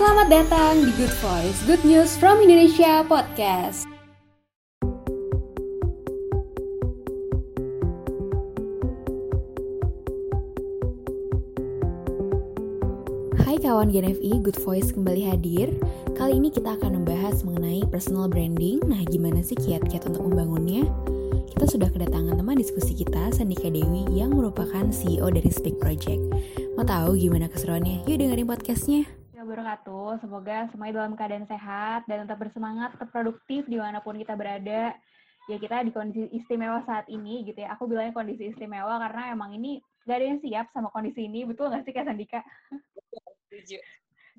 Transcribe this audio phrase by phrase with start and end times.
[0.00, 3.84] Selamat datang di Good Voice, Good News from Indonesia Podcast.
[13.44, 15.68] Hai kawan GNFI, Good Voice kembali hadir.
[16.16, 18.80] Kali ini kita akan membahas mengenai personal branding.
[18.88, 20.88] Nah, gimana sih kiat-kiat untuk membangunnya?
[21.52, 26.24] Kita sudah kedatangan teman diskusi kita, Sandika Dewi, yang merupakan CEO dari Speak Project.
[26.80, 28.08] Mau tahu gimana keseruannya?
[28.08, 29.19] Yuk dengerin podcastnya.
[29.60, 30.24] Wabarakatuh.
[30.24, 34.96] Semoga semuanya dalam keadaan sehat dan tetap bersemangat, tetap produktif di mana pun kita berada.
[35.48, 37.76] Ya kita di kondisi istimewa saat ini gitu ya.
[37.76, 41.44] Aku bilangnya kondisi istimewa karena emang ini gak ada yang siap sama kondisi ini.
[41.44, 42.40] Betul nggak sih Kak Sandika?
[43.48, 43.78] Setuju.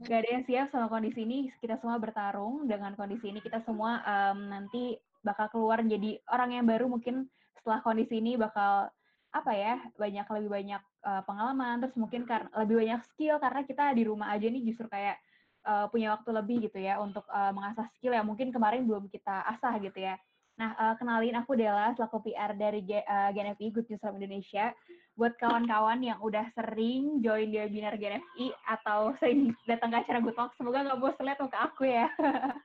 [0.08, 1.54] Gak ada yang siap sama kondisi ini.
[1.62, 3.44] Kita semua bertarung dengan kondisi ini.
[3.44, 7.30] Kita semua em, nanti bakal keluar jadi orang yang baru mungkin
[7.62, 8.90] setelah kondisi ini bakal
[9.32, 13.94] apa ya banyak lebih banyak uh, pengalaman terus mungkin karena lebih banyak skill karena kita
[13.94, 15.18] di rumah aja nih justru kayak
[15.66, 19.46] uh, punya waktu lebih gitu ya untuk uh, mengasah skill yang mungkin kemarin belum kita
[19.58, 20.18] asah gitu ya.
[20.60, 24.70] Nah, uh, kenalin aku Della selaku PR dari G, uh, GNFI Good News from Indonesia.
[25.18, 30.38] Buat kawan-kawan yang udah sering join di webinar GNFI atau sering datang ke acara Good
[30.38, 32.06] Talk, semoga nggak bosan lihat muka aku ya.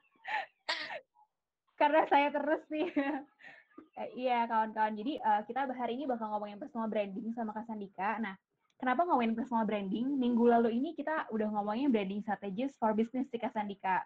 [1.80, 2.88] Karena saya terus nih.
[3.96, 4.92] Eh, Iya kawan-kawan.
[4.92, 8.20] Jadi uh, kita hari ini bakal ngomongin personal branding sama Kak Sandika.
[8.20, 8.36] Nah,
[8.76, 10.04] kenapa ngomongin personal branding?
[10.20, 14.04] Minggu lalu ini kita udah ngomongin branding strategis for business di Kak Sandika.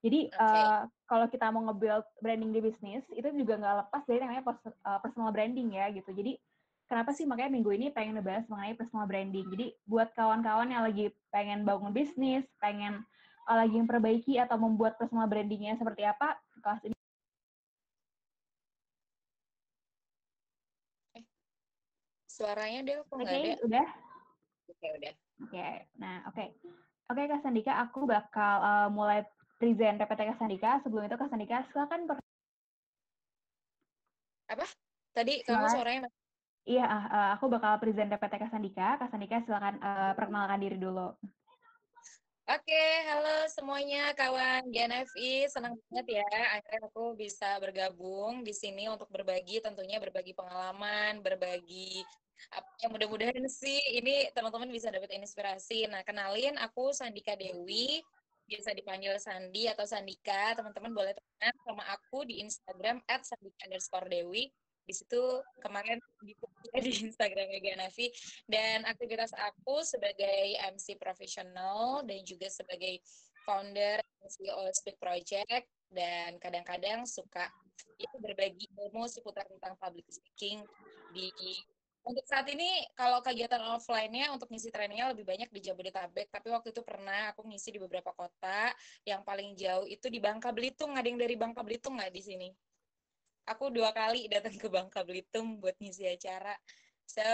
[0.00, 0.40] Jadi Oke.
[0.40, 4.78] uh, kalau kita mau nge-build branding di bisnis, itu juga nggak lepas dari namanya pers-
[4.84, 6.08] uh, personal branding ya gitu.
[6.12, 6.40] Jadi
[6.88, 9.48] kenapa sih makanya minggu ini pengen ngebahas mengenai personal branding.
[9.52, 13.04] Jadi buat kawan-kawan yang lagi pengen bangun bisnis, pengen
[13.48, 16.99] uh, lagi memperbaiki atau membuat personal brandingnya seperti apa, kelas ini
[22.40, 23.52] Suaranya Del kok nggak ada?
[23.68, 23.88] udah?
[24.72, 25.12] Oke, udah.
[25.44, 25.68] Oke,
[26.00, 26.44] nah oke.
[27.12, 29.28] Oke Kak Sandika, aku bakal uh, mulai
[29.60, 30.80] present PPT Kak Sandika.
[30.80, 32.24] Sebelum itu Kak Sandika, silakan per-
[35.10, 36.18] Tadi kamu Suara- suaranya masih-
[36.64, 38.88] Iya, uh, aku bakal present PPT Kak Sandika.
[38.96, 41.12] Kak Sandika silakan uh, perkenalkan diri dulu.
[42.50, 45.46] Oke, halo semuanya kawan GNFI.
[45.46, 46.26] Senang banget ya
[46.56, 52.02] akhirnya aku bisa bergabung di sini untuk berbagi tentunya berbagi pengalaman, berbagi
[52.80, 55.86] yang mudah-mudahan sih ini teman-teman bisa dapat inspirasi.
[55.86, 58.00] Nah, kenalin aku Sandika Dewi,
[58.50, 60.58] biasa dipanggil Sandi atau Sandika.
[60.58, 64.50] Teman-teman boleh temenan sama aku di Instagram @sandika_dewi.
[64.90, 65.22] Di situ
[65.62, 66.34] kemarin di
[66.82, 68.10] di Instagramnya GNFI
[68.50, 72.98] dan aktivitas aku sebagai MC profesional dan juga sebagai
[73.46, 77.46] founder CEO Speak Project dan kadang-kadang suka
[77.98, 80.62] ya, berbagi ilmu seputar tentang public speaking
[81.14, 81.30] di
[82.00, 86.72] untuk saat ini kalau kegiatan offline-nya untuk ngisi trainingnya lebih banyak di Jabodetabek tapi waktu
[86.72, 88.72] itu pernah aku ngisi di beberapa kota
[89.04, 92.48] yang paling jauh itu di Bangka Belitung ada yang dari Bangka Belitung nggak di sini
[93.46, 96.56] aku dua kali datang ke Bangka Belitung buat ngisi acara
[97.10, 97.26] So,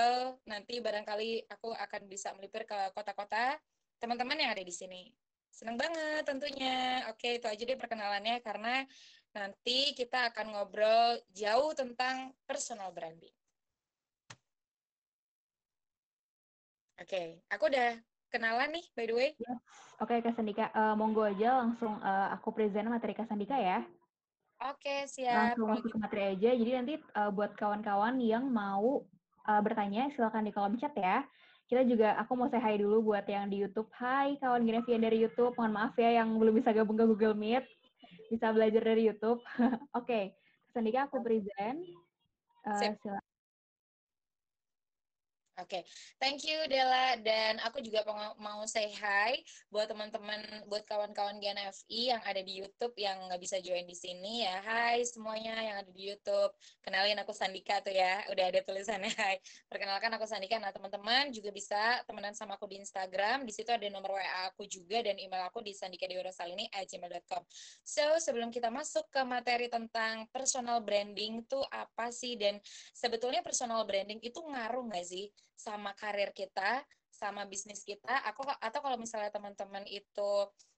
[0.48, 3.60] nanti barangkali aku akan bisa melipir ke kota-kota
[4.00, 5.12] teman-teman yang ada di sini.
[5.52, 7.04] Senang banget tentunya.
[7.12, 8.88] Oke, itu aja deh perkenalannya karena
[9.36, 13.36] nanti kita akan ngobrol jauh tentang personal branding.
[16.96, 18.00] Oke, aku udah
[18.32, 19.30] kenalan nih by the way.
[20.00, 23.84] Oke Kak Sandika, uh, monggo aja langsung uh, aku present materi Kak Sandika ya.
[24.64, 25.52] Oke, siap.
[25.52, 26.50] Langsung masuk ke materi aja.
[26.56, 29.04] Jadi nanti uh, buat kawan-kawan yang mau
[29.44, 31.28] uh, bertanya, silakan di kolom chat ya.
[31.68, 33.90] Kita juga, aku mau say hi dulu buat yang di YouTube.
[33.92, 35.52] Hai kawan Genevian dari YouTube.
[35.60, 37.68] Mohon maaf ya yang belum bisa gabung ke Google Meet.
[38.32, 39.42] Bisa belajar dari YouTube.
[39.98, 40.32] Oke,
[40.72, 41.84] Sandika aku present.
[42.64, 43.25] Uh, silakan.
[45.56, 45.88] Oke,
[46.20, 48.04] thank you Della dan aku juga
[48.36, 49.40] mau say hi
[49.72, 54.44] buat teman-teman, buat kawan-kawan GNFI yang ada di YouTube yang nggak bisa join di sini
[54.44, 54.60] ya.
[54.60, 56.52] Hai semuanya yang ada di YouTube.
[56.84, 59.40] Kenalin aku Sandika tuh ya, udah ada tulisannya Hai.
[59.64, 60.60] Perkenalkan aku Sandika.
[60.60, 63.48] Nah teman-teman juga bisa temenan sama aku di Instagram.
[63.48, 67.42] Di situ ada nomor WA aku juga dan email aku di sandikadewirosalini@gmail.com.
[67.80, 72.60] So sebelum kita masuk ke materi tentang personal branding tuh apa sih dan
[72.92, 78.80] sebetulnya personal branding itu ngaruh nggak sih sama karir kita, sama bisnis kita, aku atau
[78.84, 80.32] kalau misalnya teman-teman itu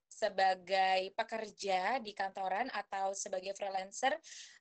[0.08, 4.16] sebagai pekerja di kantoran atau sebagai freelancer,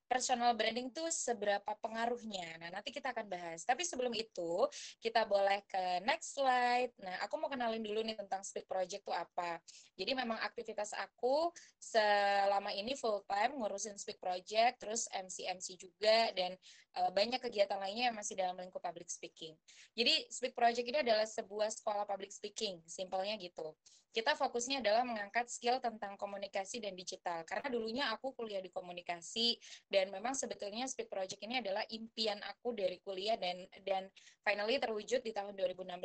[0.08, 2.56] personal branding tuh seberapa pengaruhnya.
[2.64, 3.68] Nah, nanti kita akan bahas.
[3.68, 4.66] Tapi sebelum itu,
[5.04, 6.96] kita boleh ke next slide.
[7.04, 9.60] Nah, aku mau kenalin dulu nih tentang Speak Project itu apa.
[10.00, 16.56] Jadi memang aktivitas aku selama ini full time ngurusin Speak Project, terus MC-MC juga, dan
[16.96, 19.58] uh, banyak kegiatan lainnya yang masih dalam lingkup public speaking.
[19.92, 23.76] Jadi Speak Project ini adalah sebuah sekolah public speaking, simpelnya gitu
[24.18, 27.46] kita fokusnya adalah mengangkat skill tentang komunikasi dan digital.
[27.46, 29.54] Karena dulunya aku kuliah di komunikasi
[29.94, 34.10] dan memang sebetulnya Speak Project ini adalah impian aku dari kuliah dan dan
[34.42, 36.02] finally terwujud di tahun 2016.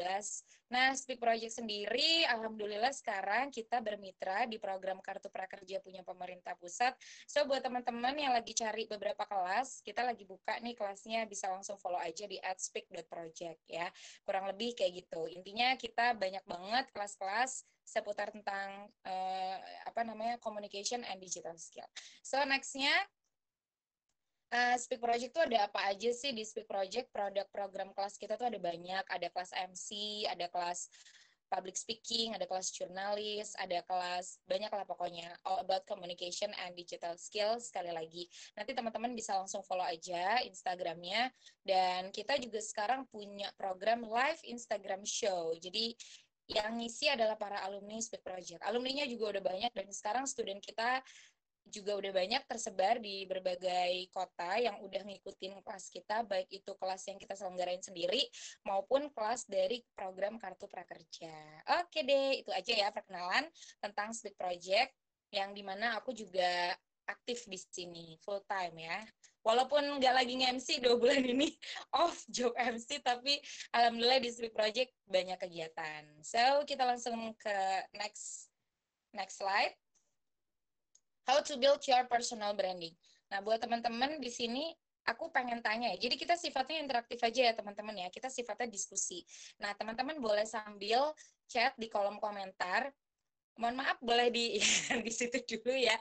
[0.69, 6.93] Nah, Speak Project sendiri alhamdulillah sekarang kita bermitra di program Kartu Prakerja punya pemerintah pusat.
[7.25, 11.79] So buat teman-teman yang lagi cari beberapa kelas, kita lagi buka nih kelasnya bisa langsung
[11.79, 13.87] follow aja di @speak.project ya.
[14.27, 15.31] Kurang lebih kayak gitu.
[15.31, 19.57] Intinya kita banyak banget kelas-kelas seputar tentang uh,
[19.87, 21.87] apa namanya communication and digital skill.
[22.27, 22.91] So nextnya
[24.51, 27.11] uh, Speak Project itu ada apa aja sih di Speak Project?
[27.11, 29.89] Produk program kelas kita tuh ada banyak, ada kelas MC,
[30.27, 30.91] ada kelas
[31.53, 37.13] public speaking, ada kelas jurnalis, ada kelas banyak lah pokoknya all about communication and digital
[37.21, 38.25] skills sekali lagi.
[38.57, 41.29] Nanti teman-teman bisa langsung follow aja Instagramnya
[41.61, 45.53] dan kita juga sekarang punya program live Instagram show.
[45.61, 45.93] Jadi
[46.51, 48.61] yang ngisi adalah para alumni Speak Project.
[48.67, 51.01] Alumninya juga udah banyak dan sekarang student kita
[51.67, 57.03] juga udah banyak tersebar di berbagai kota yang udah ngikutin kelas kita, baik itu kelas
[57.09, 58.27] yang kita selenggarain sendiri
[58.67, 61.35] maupun kelas dari program Kartu Prakerja.
[61.83, 63.47] Oke deh, itu aja ya perkenalan
[63.79, 64.93] tentang Speak Project
[65.33, 66.77] yang di mana aku juga
[67.09, 68.99] aktif di sini full time ya.
[69.43, 71.51] Walaupun nggak lagi nge-MC dua bulan ini
[72.03, 73.43] off job MC tapi
[73.75, 76.07] alhamdulillah di Speak Project banyak kegiatan.
[76.23, 77.57] So kita langsung ke
[77.99, 78.53] next
[79.13, 79.75] next slide
[81.29, 82.93] how to build your personal branding
[83.33, 84.73] nah buat teman-teman di sini
[85.07, 85.99] aku pengen tanya ya.
[85.99, 88.09] Jadi kita sifatnya interaktif aja ya teman-teman ya.
[88.11, 89.23] Kita sifatnya diskusi.
[89.59, 91.11] Nah teman-teman boleh sambil
[91.51, 92.91] chat di kolom komentar.
[93.59, 94.57] Mohon maaf boleh di
[95.07, 95.97] di situ dulu ya.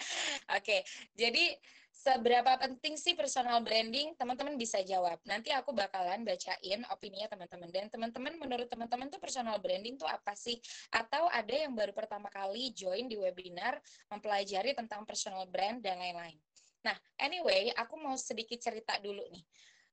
[0.53, 0.85] Oke.
[1.17, 1.51] Jadi
[1.91, 4.15] seberapa penting sih personal branding?
[4.15, 5.19] Teman-teman bisa jawab.
[5.27, 7.69] Nanti aku bakalan bacain opininya teman-teman.
[7.69, 10.57] Dan teman-teman, menurut teman-teman tuh personal branding tuh apa sih?
[10.89, 13.77] Atau ada yang baru pertama kali join di webinar
[14.09, 16.39] mempelajari tentang personal brand dan lain-lain.
[16.81, 19.45] Nah, anyway, aku mau sedikit cerita dulu nih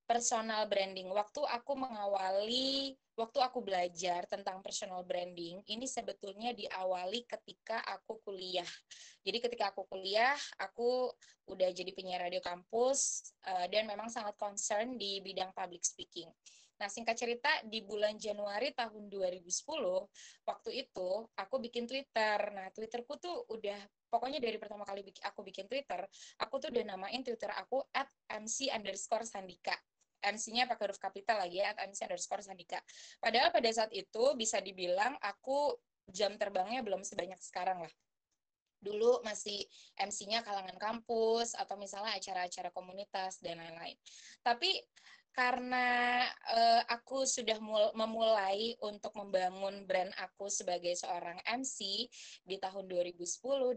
[0.09, 1.13] personal branding.
[1.13, 8.67] Waktu aku mengawali, waktu aku belajar tentang personal branding, ini sebetulnya diawali ketika aku kuliah.
[9.21, 11.13] Jadi ketika aku kuliah, aku
[11.53, 16.33] udah jadi penyiar radio kampus uh, dan memang sangat concern di bidang public speaking.
[16.79, 19.43] Nah, singkat cerita, di bulan Januari tahun 2010,
[20.47, 22.39] waktu itu aku bikin Twitter.
[22.55, 26.07] Nah, Twitterku tuh udah, pokoknya dari pertama kali aku bikin Twitter,
[26.39, 29.75] aku tuh udah namain Twitter aku at MC underscore Sandika.
[30.23, 32.79] MC-nya pakai huruf kapital lagi ya, MC underscore Sandika.
[33.23, 35.77] Padahal pada saat itu bisa dibilang aku
[36.09, 37.95] jam terbangnya belum sebanyak sekarang lah.
[38.79, 39.67] Dulu masih
[39.99, 43.99] MC-nya kalangan kampus atau misalnya acara-acara komunitas dan lain-lain.
[44.43, 44.71] Tapi
[45.39, 46.19] karena
[46.51, 47.63] uh, aku sudah
[47.95, 52.11] memulai untuk membangun brand aku sebagai seorang MC
[52.43, 53.23] di tahun 2010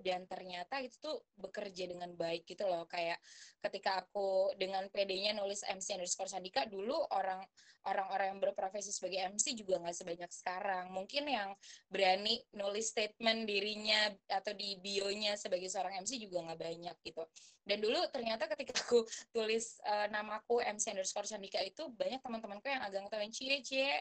[0.02, 2.90] dan ternyata itu tuh bekerja dengan baik gitu loh.
[2.90, 3.22] Kayak
[3.62, 7.46] ketika aku dengan PD-nya nulis MC underscore Sandika dulu orang
[7.90, 10.94] orang-orang yang berprofesi sebagai MC juga nggak sebanyak sekarang.
[10.94, 11.50] Mungkin yang
[11.90, 17.24] berani nulis statement dirinya atau di bio-nya sebagai seorang MC juga nggak banyak gitu.
[17.62, 22.80] Dan dulu ternyata ketika aku tulis uh, namaku MC underscore Sandika itu banyak teman-temanku yang
[22.80, 23.92] agak ngetawain cie cie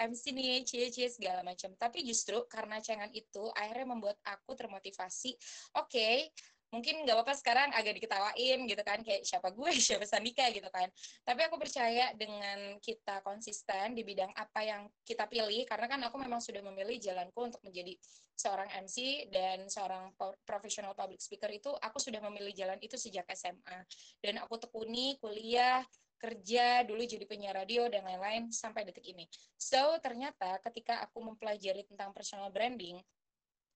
[0.00, 5.36] MC nih cie cie segala macam tapi justru karena cengan itu akhirnya membuat aku termotivasi
[5.76, 6.32] oke okay,
[6.74, 9.70] mungkin nggak apa-apa sekarang agak diketawain gitu kan kayak siapa gue?
[9.86, 10.50] Siapa Sandika?
[10.50, 10.90] gitu kan.
[11.22, 16.18] Tapi aku percaya dengan kita konsisten di bidang apa yang kita pilih karena kan aku
[16.18, 17.94] memang sudah memilih jalanku untuk menjadi
[18.34, 20.10] seorang MC dan seorang
[20.42, 23.86] profesional public speaker itu aku sudah memilih jalan itu sejak SMA
[24.18, 25.86] dan aku tekuni kuliah
[26.24, 29.28] kerja dulu jadi penyiar radio dan lain-lain sampai detik ini.
[29.60, 32.96] So ternyata ketika aku mempelajari tentang personal branding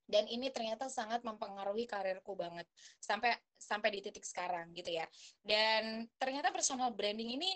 [0.08, 2.64] dan ini ternyata sangat mempengaruhi karirku banget
[2.96, 5.04] sampai sampai di titik sekarang gitu ya.
[5.44, 7.52] Dan ternyata personal branding ini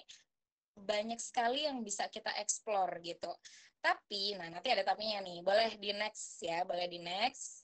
[0.76, 3.32] banyak sekali yang bisa kita explore gitu.
[3.80, 5.40] Tapi nah nanti ada tapinya nih.
[5.40, 7.61] Boleh di next ya boleh di next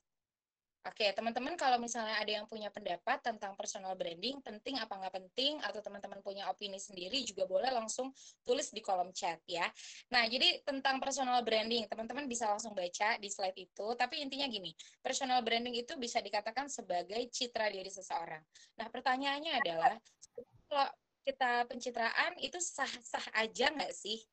[0.89, 5.61] Oke, teman-teman kalau misalnya ada yang punya pendapat tentang personal branding, penting apa nggak penting,
[5.61, 8.09] atau teman-teman punya opini sendiri, juga boleh langsung
[8.41, 9.69] tulis di kolom chat ya.
[10.09, 14.73] Nah, jadi tentang personal branding, teman-teman bisa langsung baca di slide itu, tapi intinya gini,
[15.05, 18.41] personal branding itu bisa dikatakan sebagai citra diri seseorang.
[18.81, 19.93] Nah, pertanyaannya adalah,
[20.73, 20.89] kalau
[21.21, 24.25] kita pencitraan itu sah-sah aja nggak sih?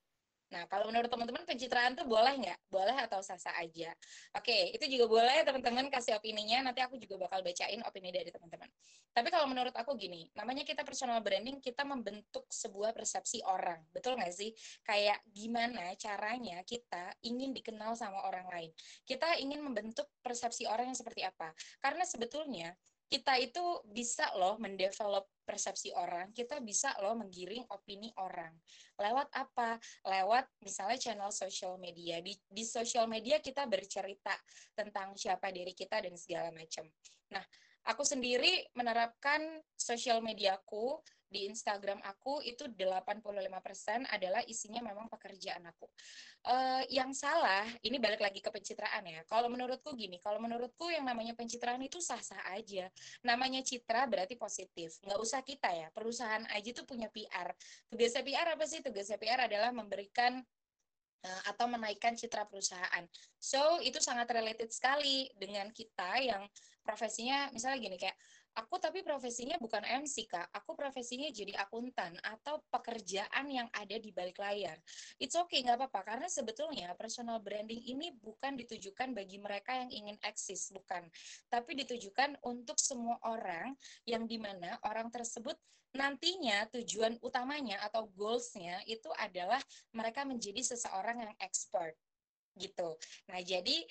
[0.56, 2.72] Nah, kalau menurut teman-teman pencitraan tuh boleh nggak?
[2.72, 3.92] Boleh atau sah-sah aja?
[4.32, 6.72] Oke, itu juga boleh teman-teman kasih opininya.
[6.72, 8.72] Nanti aku juga bakal bacain opini dari teman-teman.
[9.12, 13.84] Tapi kalau menurut aku gini, namanya kita personal branding, kita membentuk sebuah persepsi orang.
[13.92, 14.56] Betul nggak sih?
[14.88, 18.72] Kayak gimana caranya kita ingin dikenal sama orang lain.
[19.04, 21.52] Kita ingin membentuk persepsi orang yang seperti apa.
[21.84, 22.72] Karena sebetulnya
[23.12, 28.52] kita itu bisa loh mendevelop persepsi orang, kita bisa loh menggiring opini orang.
[28.98, 29.78] Lewat apa?
[30.04, 32.20] Lewat misalnya channel social media.
[32.20, 34.34] Di, di social media kita bercerita
[34.74, 36.90] tentang siapa diri kita dan segala macam.
[37.32, 37.46] Nah,
[37.86, 40.98] aku sendiri menerapkan social mediaku
[41.36, 45.84] di Instagram aku itu 85% adalah isinya memang pekerjaan aku.
[46.48, 49.28] Uh, yang salah, ini balik lagi ke pencitraan ya.
[49.28, 52.88] Kalau menurutku gini, kalau menurutku yang namanya pencitraan itu sah-sah aja.
[53.28, 54.96] Namanya citra berarti positif.
[55.04, 57.52] Nggak usah kita ya, perusahaan aja tuh punya PR.
[57.92, 58.80] Tugasnya PR apa sih?
[58.80, 60.40] Tugasnya PR adalah memberikan
[61.26, 63.04] uh, atau menaikkan citra perusahaan.
[63.36, 66.48] So, itu sangat related sekali dengan kita yang
[66.86, 68.14] profesinya misalnya gini kayak
[68.56, 70.48] aku tapi profesinya bukan MC kak.
[70.56, 74.80] Aku profesinya jadi akuntan atau pekerjaan yang ada di balik layar.
[75.20, 76.16] It's okay nggak apa-apa.
[76.16, 81.06] Karena sebetulnya personal branding ini bukan ditujukan bagi mereka yang ingin eksis bukan.
[81.52, 83.76] Tapi ditujukan untuk semua orang
[84.08, 85.60] yang di mana orang tersebut
[85.96, 89.60] nantinya tujuan utamanya atau goalsnya itu adalah
[89.96, 91.96] mereka menjadi seseorang yang expert
[92.56, 92.96] gitu.
[93.32, 93.84] Nah, jadi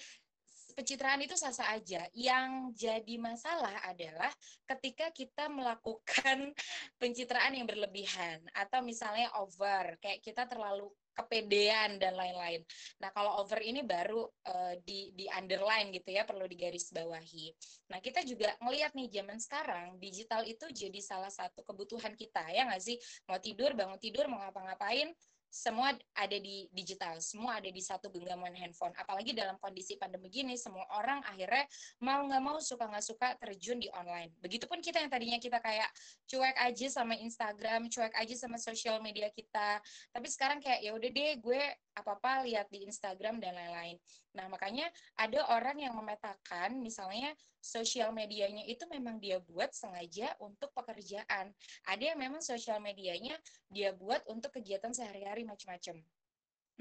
[0.74, 2.04] pencitraan itu sah-sah aja.
[2.12, 4.30] Yang jadi masalah adalah
[4.66, 6.52] ketika kita melakukan
[7.00, 12.66] pencitraan yang berlebihan atau misalnya over, kayak kita terlalu kepedean dan lain-lain.
[12.98, 17.54] Nah, kalau over ini baru uh, di di underline gitu ya, perlu digaris bawahi.
[17.94, 22.66] Nah, kita juga ngelihat nih zaman sekarang digital itu jadi salah satu kebutuhan kita ya
[22.66, 22.98] nggak sih?
[23.30, 25.14] Mau tidur, bangun tidur, mau ngapa-ngapain,
[25.54, 28.90] semua ada di digital, semua ada di satu genggaman handphone.
[28.98, 31.62] Apalagi dalam kondisi pandemi gini, semua orang akhirnya
[32.02, 34.34] mau nggak mau suka nggak suka terjun di online.
[34.42, 35.86] Begitupun kita yang tadinya kita kayak
[36.26, 39.78] cuek aja sama Instagram, cuek aja sama sosial media kita.
[40.10, 41.62] Tapi sekarang kayak ya udah deh, gue
[41.94, 43.96] apa-apa lihat di Instagram dan lain-lain.
[44.34, 47.30] Nah, makanya ada orang yang memetakan misalnya
[47.62, 51.54] sosial medianya itu memang dia buat sengaja untuk pekerjaan.
[51.86, 53.38] Ada yang memang sosial medianya
[53.70, 56.02] dia buat untuk kegiatan sehari-hari macam-macam.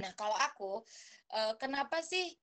[0.02, 0.74] Nah, kalau aku
[1.38, 2.34] eh, kenapa sih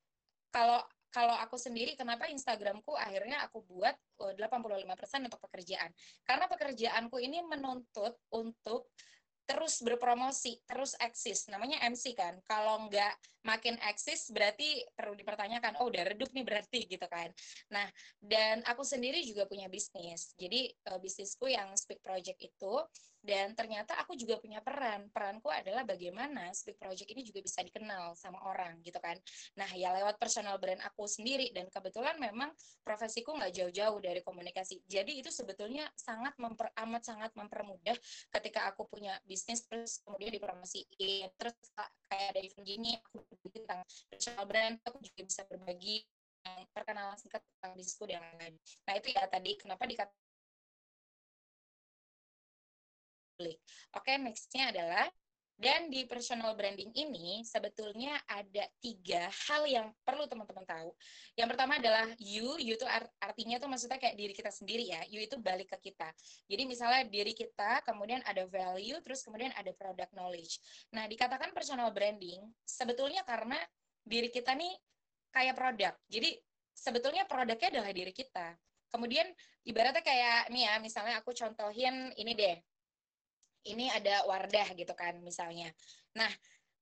[0.54, 0.78] kalau
[1.10, 3.94] kalau aku sendiri kenapa Instagramku akhirnya aku buat
[4.38, 5.90] 85% eh, untuk pekerjaan.
[6.22, 8.94] Karena pekerjaanku ini menuntut untuk
[9.50, 11.50] terus berpromosi, terus eksis.
[11.50, 12.38] Namanya MC kan.
[12.46, 17.32] Kalau nggak makin eksis berarti perlu dipertanyakan, oh udah redup nih berarti gitu kan.
[17.72, 17.88] Nah,
[18.20, 20.36] dan aku sendiri juga punya bisnis.
[20.36, 22.74] Jadi uh, bisnisku yang Speak Project itu
[23.20, 28.16] dan ternyata aku juga punya peran peranku adalah bagaimana Speak Project ini juga bisa dikenal
[28.16, 29.16] sama orang gitu kan
[29.56, 32.48] nah ya lewat personal brand aku sendiri dan kebetulan memang
[32.80, 37.96] profesiku nggak jauh-jauh dari komunikasi jadi itu sebetulnya sangat memper, amat sangat mempermudah
[38.40, 41.56] ketika aku punya bisnis terus kemudian dipromosiin terus
[42.08, 46.02] kayak ada event gini aku tentang personal brand aku juga bisa berbagi
[46.72, 48.56] perkenalan singkat tentang bisnisku dan lain-lain.
[48.88, 50.18] Nah itu ya tadi kenapa dikatakan.
[53.96, 55.08] Oke, nextnya adalah
[55.60, 60.96] dan di personal branding ini sebetulnya ada tiga hal yang perlu teman-teman tahu.
[61.36, 62.88] Yang pertama adalah you, you itu
[63.20, 65.04] artinya tuh maksudnya kayak diri kita sendiri ya.
[65.12, 66.16] You itu balik ke kita.
[66.48, 70.56] Jadi misalnya diri kita, kemudian ada value, terus kemudian ada product knowledge.
[70.96, 73.60] Nah dikatakan personal branding sebetulnya karena
[74.00, 74.72] diri kita nih
[75.28, 75.92] kayak produk.
[76.08, 76.40] Jadi
[76.72, 78.56] sebetulnya produknya adalah diri kita.
[78.88, 79.28] Kemudian
[79.68, 82.56] ibaratnya kayak nih ya, misalnya aku contohin ini deh
[83.68, 85.68] ini ada Wardah gitu kan misalnya.
[86.16, 86.30] Nah,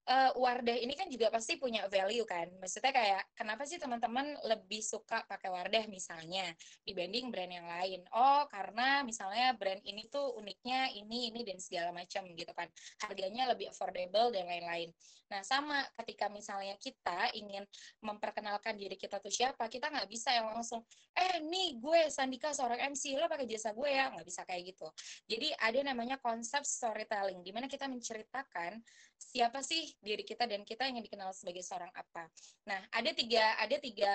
[0.09, 2.49] uh, Wardah ini kan juga pasti punya value kan.
[2.59, 6.49] Maksudnya kayak kenapa sih teman-teman lebih suka pakai Wardah misalnya
[6.83, 8.01] dibanding brand yang lain?
[8.17, 12.67] Oh, karena misalnya brand ini tuh uniknya ini ini dan segala macam gitu kan.
[13.05, 14.91] Harganya lebih affordable dan lain-lain.
[15.29, 17.61] Nah, sama ketika misalnya kita ingin
[18.01, 20.81] memperkenalkan diri kita tuh siapa, kita nggak bisa yang langsung
[21.13, 24.89] eh nih gue Sandika seorang MC, lo pakai jasa gue ya, nggak bisa kayak gitu.
[25.29, 28.81] Jadi ada namanya konsep storytelling di mana kita menceritakan
[29.19, 32.31] siapa sih diri kita dan kita ingin dikenal sebagai seorang apa.
[32.65, 34.15] Nah, ada tiga ada tiga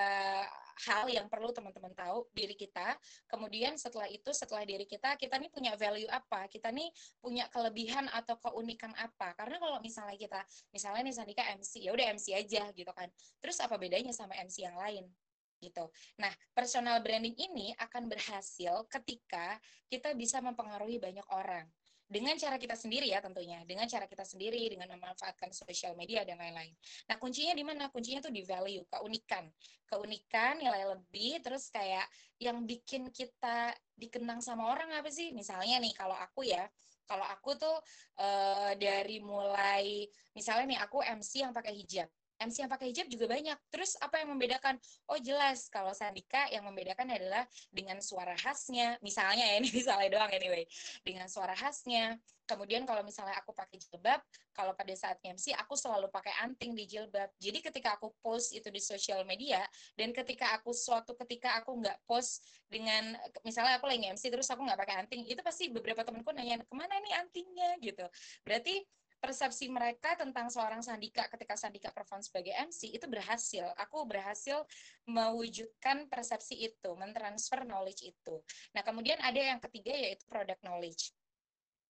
[0.87, 2.97] hal yang perlu teman-teman tahu diri kita.
[3.27, 6.47] Kemudian setelah itu setelah diri kita kita nih punya value apa?
[6.47, 9.35] Kita nih punya kelebihan atau keunikan apa?
[9.37, 10.41] Karena kalau misalnya kita
[10.71, 13.11] misalnya nih Sandika MC, ya udah MC aja gitu kan.
[13.43, 15.05] Terus apa bedanya sama MC yang lain?
[15.63, 15.87] gitu.
[16.19, 19.55] Nah, personal branding ini akan berhasil ketika
[19.87, 21.63] kita bisa mempengaruhi banyak orang
[22.13, 26.37] dengan cara kita sendiri ya tentunya, dengan cara kita sendiri, dengan memanfaatkan sosial media dan
[26.37, 26.69] lain-lain.
[27.09, 27.89] Nah kuncinya di mana?
[27.89, 29.49] Kuncinya tuh di value, keunikan,
[29.89, 32.05] keunikan, nilai lebih, terus kayak
[32.37, 35.33] yang bikin kita dikenang sama orang apa sih?
[35.33, 36.69] Misalnya nih kalau aku ya,
[37.09, 37.77] kalau aku tuh
[38.21, 42.07] uh, dari mulai misalnya nih aku MC yang pakai hijab
[42.43, 43.57] MC yang pakai hijab juga banyak.
[43.71, 44.75] Terus apa yang membedakan?
[45.07, 48.99] Oh jelas, kalau Sandika yang membedakan adalah dengan suara khasnya.
[48.99, 50.67] Misalnya ya, ini misalnya doang anyway.
[51.01, 52.19] Dengan suara khasnya.
[52.43, 54.19] Kemudian kalau misalnya aku pakai jilbab,
[54.51, 57.31] kalau pada saat MC aku selalu pakai anting di jilbab.
[57.39, 59.63] Jadi ketika aku post itu di sosial media,
[59.95, 63.15] dan ketika aku suatu ketika aku nggak post dengan,
[63.47, 66.75] misalnya aku lagi MC terus aku nggak pakai anting, itu pasti beberapa temanku nanya, ke
[66.75, 68.05] mana nih antingnya gitu.
[68.43, 68.83] Berarti
[69.23, 73.71] persepsi mereka tentang seorang Sandika ketika Sandika perform sebagai MC itu berhasil.
[73.79, 74.67] Aku berhasil
[75.07, 78.43] mewujudkan persepsi itu, mentransfer knowledge itu.
[78.75, 81.15] Nah, kemudian ada yang ketiga yaitu product knowledge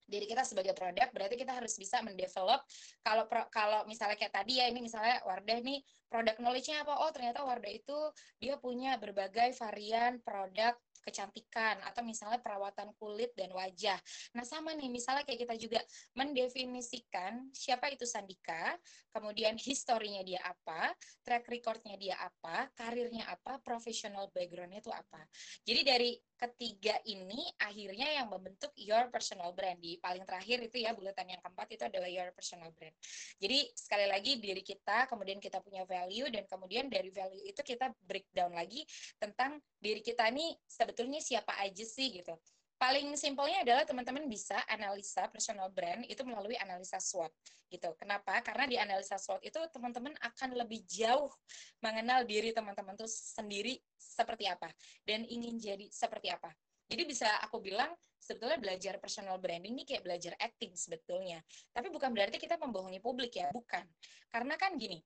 [0.03, 2.59] diri kita sebagai produk berarti kita harus bisa mendevelop
[2.99, 5.79] kalau kalau misalnya kayak tadi ya ini misalnya Wardah nih
[6.11, 7.97] produk knowledge-nya apa oh ternyata Wardah itu
[8.37, 13.99] dia punya berbagai varian produk kecantikan atau misalnya perawatan kulit dan wajah.
[14.33, 15.79] Nah, sama nih misalnya kayak kita juga
[16.15, 18.79] mendefinisikan siapa itu Sandika,
[19.11, 25.21] kemudian historinya dia apa, track recordnya dia apa, karirnya apa, professional backgroundnya itu apa.
[25.67, 26.11] Jadi dari
[26.43, 29.79] ketiga ini akhirnya yang membentuk your personal brand.
[29.79, 32.95] Di paling terakhir itu ya bulatan yang keempat itu adalah your personal brand.
[33.39, 37.95] Jadi sekali lagi diri kita, kemudian kita punya value dan kemudian dari value itu kita
[38.03, 38.83] breakdown lagi
[39.15, 42.33] tentang diri kita ini sebetulnya siapa aja sih gitu.
[42.77, 47.31] Paling simpelnya adalah teman-teman bisa analisa personal brand itu melalui analisa SWOT
[47.71, 47.95] gitu.
[47.95, 48.43] Kenapa?
[48.43, 51.31] Karena di analisa SWOT itu teman-teman akan lebih jauh
[51.79, 54.67] mengenal diri teman-teman itu sendiri seperti apa
[55.07, 56.51] dan ingin jadi seperti apa.
[56.91, 61.39] Jadi bisa aku bilang sebetulnya belajar personal branding ini kayak belajar acting sebetulnya.
[61.71, 63.87] Tapi bukan berarti kita membohongi publik ya, bukan.
[64.27, 64.99] Karena kan gini,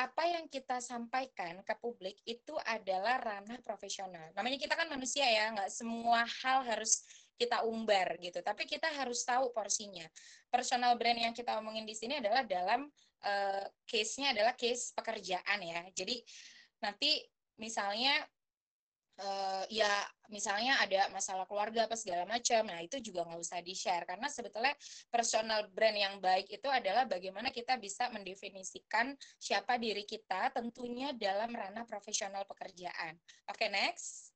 [0.00, 4.32] apa yang kita sampaikan ke publik itu adalah ranah profesional.
[4.32, 7.04] Namanya kita kan manusia ya, nggak semua hal harus
[7.36, 8.40] kita umbar gitu.
[8.40, 10.08] Tapi kita harus tahu porsinya.
[10.48, 12.88] Personal brand yang kita omongin di sini adalah dalam
[13.28, 15.84] uh, case-nya adalah case pekerjaan ya.
[15.92, 16.16] Jadi
[16.80, 17.20] nanti
[17.60, 18.24] misalnya
[19.20, 19.88] uh, ya
[20.32, 24.26] misalnya ada masalah keluarga apa segala macam nah itu juga nggak usah di share karena
[24.26, 24.74] sebetulnya
[25.12, 31.52] personal brand yang baik itu adalah bagaimana kita bisa mendefinisikan siapa diri kita tentunya dalam
[31.52, 34.30] ranah profesional pekerjaan oke okay, next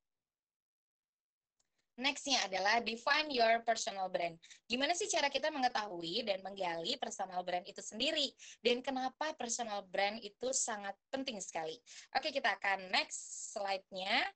[1.94, 4.34] Nextnya adalah define your personal brand.
[4.66, 8.34] Gimana sih cara kita mengetahui dan menggali personal brand itu sendiri?
[8.58, 11.78] Dan kenapa personal brand itu sangat penting sekali?
[12.18, 14.26] Oke, kita akan next slide-nya.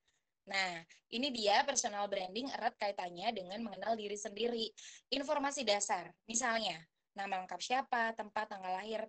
[0.49, 0.81] Nah,
[1.13, 4.67] ini dia personal branding erat kaitannya dengan mengenal diri sendiri.
[5.13, 6.81] Informasi dasar, misalnya
[7.13, 9.05] nama lengkap siapa, tempat, tanggal lahir,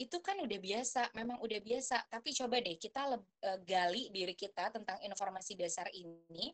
[0.00, 2.08] itu kan udah biasa, memang udah biasa.
[2.08, 6.50] Tapi coba deh kita uh, gali diri kita tentang informasi dasar ini,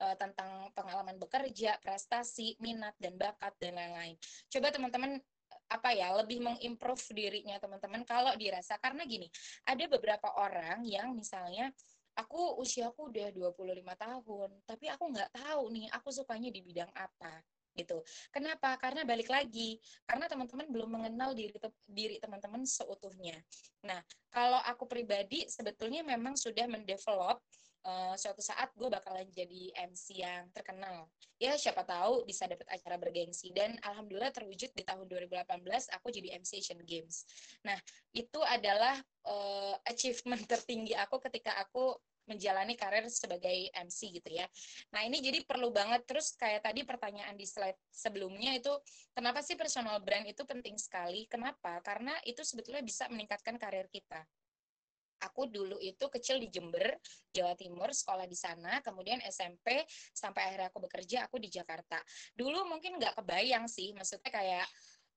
[0.00, 4.16] uh, tentang pengalaman bekerja, prestasi, minat dan bakat dan lain-lain.
[4.48, 5.20] Coba teman-teman
[5.66, 9.26] apa ya lebih mengimprove dirinya teman-teman kalau dirasa karena gini
[9.66, 11.74] ada beberapa orang yang misalnya
[12.16, 17.44] aku usiaku udah 25 tahun, tapi aku nggak tahu nih aku sukanya di bidang apa
[17.76, 18.00] gitu.
[18.32, 18.72] Kenapa?
[18.80, 19.76] Karena balik lagi,
[20.08, 21.52] karena teman-teman belum mengenal diri
[21.84, 23.36] diri teman-teman seutuhnya.
[23.84, 24.00] Nah,
[24.32, 27.44] kalau aku pribadi sebetulnya memang sudah mendevelop
[27.86, 31.06] uh, suatu saat gue bakalan jadi MC yang terkenal.
[31.38, 36.36] Ya siapa tahu bisa dapat acara bergengsi dan alhamdulillah terwujud di tahun 2018 aku jadi
[36.42, 37.24] MC Asian Games.
[37.62, 37.78] Nah,
[38.12, 41.94] itu adalah uh, achievement tertinggi aku ketika aku
[42.26, 44.46] menjalani karir sebagai MC gitu ya.
[44.90, 48.74] Nah ini jadi perlu banget terus kayak tadi pertanyaan di slide sebelumnya itu
[49.14, 51.30] kenapa sih personal brand itu penting sekali?
[51.30, 51.78] Kenapa?
[51.86, 54.26] Karena itu sebetulnya bisa meningkatkan karir kita.
[55.24, 56.96] Aku dulu itu kecil di Jember,
[57.32, 62.00] Jawa Timur, sekolah di sana, kemudian SMP sampai akhirnya aku bekerja, aku di Jakarta.
[62.36, 64.66] Dulu mungkin nggak kebayang sih, maksudnya kayak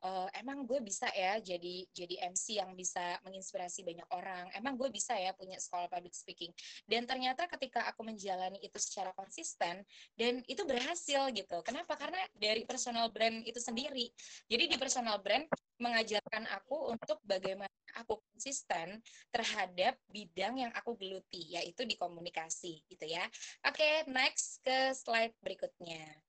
[0.04, 4.48] uh, emang gue bisa ya jadi jadi MC yang bisa menginspirasi banyak orang.
[4.56, 6.52] Emang gue bisa ya punya sekolah public speaking.
[6.88, 9.84] Dan ternyata ketika aku menjalani itu secara konsisten
[10.16, 11.58] dan itu berhasil gitu.
[11.64, 11.96] Kenapa?
[12.00, 14.08] Karena dari personal brand itu sendiri.
[14.48, 15.46] Jadi di personal brand
[15.80, 19.00] mengajarkan aku untuk bagaimana aku konsisten
[19.32, 23.26] terhadap bidang yang aku geluti yaitu di komunikasi gitu ya.
[23.66, 26.29] Oke okay, next ke slide berikutnya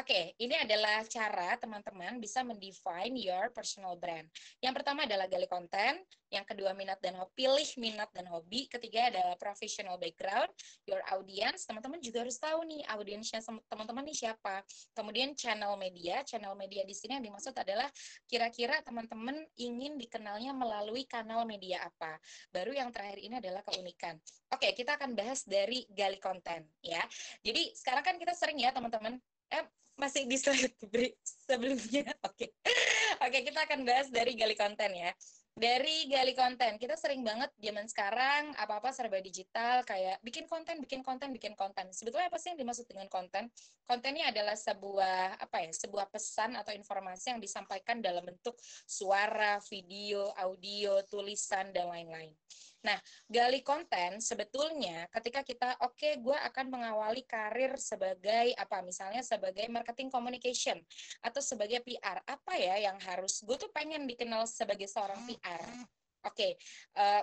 [0.00, 4.24] Oke, ini adalah cara teman-teman bisa mendefine your personal brand.
[4.64, 6.00] Yang pertama adalah gali konten,
[6.32, 10.48] yang kedua minat dan hobi, pilih minat dan hobi, ketiga adalah professional background,
[10.88, 14.64] your audience, teman-teman juga harus tahu nih audiensnya teman-teman nih siapa.
[14.96, 17.92] Kemudian channel media, channel media di sini yang dimaksud adalah
[18.24, 22.16] kira-kira teman-teman ingin dikenalnya melalui kanal media apa.
[22.48, 24.16] Baru yang terakhir ini adalah keunikan.
[24.48, 27.04] Oke, kita akan bahas dari gali konten ya.
[27.44, 29.66] Jadi sekarang kan kita sering ya teman-teman eh
[30.00, 30.72] masih di slide
[31.46, 32.08] sebelumnya.
[32.28, 32.48] Oke.
[32.48, 32.50] Okay.
[33.20, 35.12] Oke, okay, kita akan bahas dari gali konten ya.
[35.50, 41.04] Dari gali konten, kita sering banget zaman sekarang apa-apa serba digital kayak bikin konten, bikin
[41.04, 41.92] konten, bikin konten.
[41.92, 43.52] Sebetulnya apa sih yang dimaksud dengan konten?
[43.84, 45.68] Kontennya adalah sebuah apa ya?
[45.74, 48.56] Sebuah pesan atau informasi yang disampaikan dalam bentuk
[48.88, 52.32] suara, video, audio, tulisan dan lain-lain.
[52.80, 52.96] Nah,
[53.28, 59.68] gali konten sebetulnya ketika kita oke okay, gue akan mengawali karir sebagai apa misalnya sebagai
[59.68, 60.80] marketing communication
[61.20, 65.64] atau sebagai PR apa ya yang harus gue tuh pengen dikenal sebagai seorang PR.
[66.20, 66.52] Oke, okay,
[67.00, 67.22] uh, eh,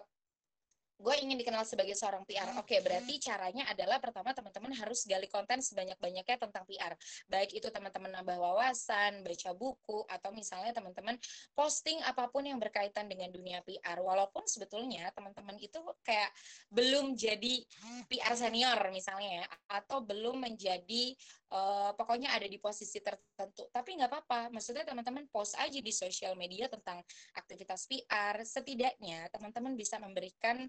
[0.98, 2.58] gue ingin dikenal sebagai seorang PR.
[2.58, 6.98] Oke, okay, berarti caranya adalah pertama teman-teman harus gali konten sebanyak-banyaknya tentang PR.
[7.30, 11.14] Baik itu teman-teman nambah wawasan, baca buku, atau misalnya teman-teman
[11.54, 14.02] posting apa pun yang berkaitan dengan dunia PR.
[14.02, 16.34] Walaupun sebetulnya teman-teman itu kayak
[16.74, 17.62] belum jadi
[18.10, 21.14] PR senior misalnya ya, atau belum menjadi
[21.54, 23.70] uh, pokoknya ada di posisi tertentu.
[23.70, 27.06] Tapi nggak apa-apa, maksudnya teman-teman post aja di sosial media tentang
[27.38, 28.42] aktivitas PR.
[28.42, 30.66] Setidaknya teman-teman bisa memberikan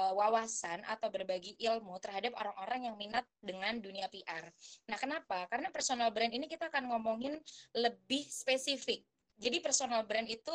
[0.00, 4.48] uh, wawasan atau berbagi ilmu terhadap orang-orang yang minat dengan dunia PR.
[4.88, 5.44] Nah, kenapa?
[5.52, 7.36] Karena personal brand ini kita akan ngomongin
[7.76, 9.04] lebih spesifik.
[9.40, 10.52] Jadi personal brand itu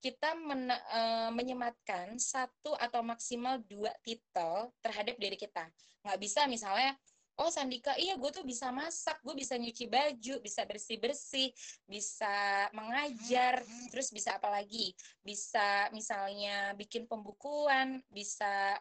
[0.00, 5.64] kita men, uh, menyematkan satu atau maksimal dua titel terhadap diri kita.
[6.04, 6.92] Nggak bisa misalnya
[7.36, 11.48] oh Sandika iya gue tuh bisa masak gue bisa nyuci baju bisa bersih bersih
[11.84, 13.60] bisa mengajar
[13.92, 18.80] terus bisa apa lagi bisa misalnya bikin pembukuan bisa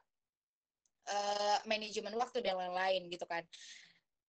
[1.11, 3.43] uh, manajemen waktu dan lain-lain gitu kan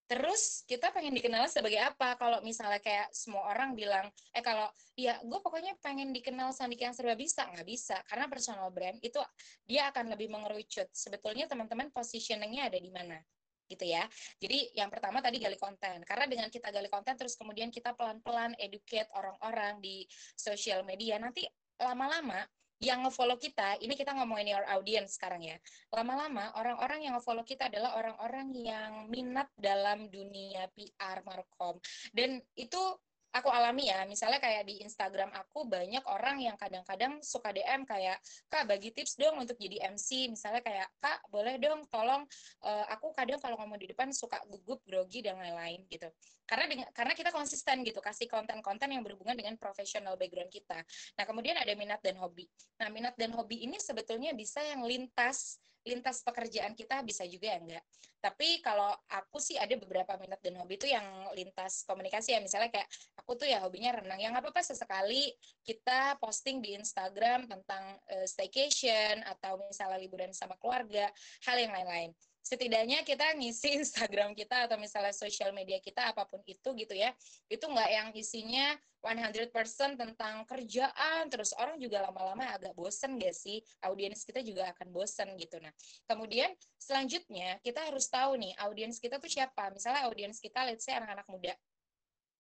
[0.07, 2.15] Terus kita pengen dikenal sebagai apa?
[2.15, 6.95] Kalau misalnya kayak semua orang bilang, eh kalau ya gue pokoknya pengen dikenal Sandika yang
[6.95, 7.99] serba bisa, nggak bisa.
[8.07, 9.19] Karena personal brand itu
[9.67, 10.87] dia akan lebih mengerucut.
[10.95, 13.19] Sebetulnya teman-teman positioningnya ada di mana
[13.67, 14.07] gitu ya.
[14.39, 16.03] Jadi yang pertama tadi gali konten.
[16.03, 21.45] Karena dengan kita gali konten terus kemudian kita pelan-pelan educate orang-orang di sosial media nanti
[21.77, 22.41] lama-lama
[22.77, 25.57] yang ngefollow kita, ini kita ngomongin your audience sekarang ya.
[25.97, 31.81] Lama-lama orang-orang yang ngefollow kita adalah orang-orang yang minat dalam dunia PR markom.
[32.13, 32.81] Dan itu
[33.39, 34.09] aku alami ya.
[34.09, 38.17] Misalnya kayak di Instagram aku banyak orang yang kadang-kadang suka DM kayak
[38.49, 42.25] kak bagi tips dong untuk jadi MC misalnya kayak kak boleh dong tolong
[42.65, 46.09] uh, aku kadang kalau ngomong di depan suka gugup grogi dan lain-lain gitu.
[46.47, 50.79] Karena dengan, karena kita konsisten gitu kasih konten-konten yang berhubungan dengan profesional background kita.
[51.19, 52.49] Nah kemudian ada minat dan hobi.
[52.81, 57.59] Nah minat dan hobi ini sebetulnya bisa yang lintas lintas pekerjaan kita bisa juga ya
[57.63, 57.85] enggak.
[58.19, 62.41] Tapi kalau aku sih ada beberapa minat dan hobi itu yang lintas komunikasi ya.
[62.43, 64.19] Misalnya kayak aku tuh ya hobinya renang.
[64.19, 65.31] Yang apa-apa sesekali
[65.63, 71.07] kita posting di Instagram tentang uh, staycation atau misalnya liburan sama keluarga,
[71.47, 72.11] hal yang lain-lain
[72.47, 77.11] setidaknya kita ngisi Instagram kita atau misalnya sosial media kita apa pun itu gitu ya
[77.51, 79.55] itu nggak yang isinya 100%
[79.95, 81.31] tentang kerjaan.
[81.31, 83.63] Terus orang juga lama-lama agak bosen gak sih?
[83.87, 85.63] Audiens kita juga akan bosen gitu.
[85.63, 85.71] Nah
[86.11, 89.71] kemudian selanjutnya kita harus tahu nih audiens kita tuh siapa?
[89.71, 91.55] Misalnya audiens kita let's say anak-anak muda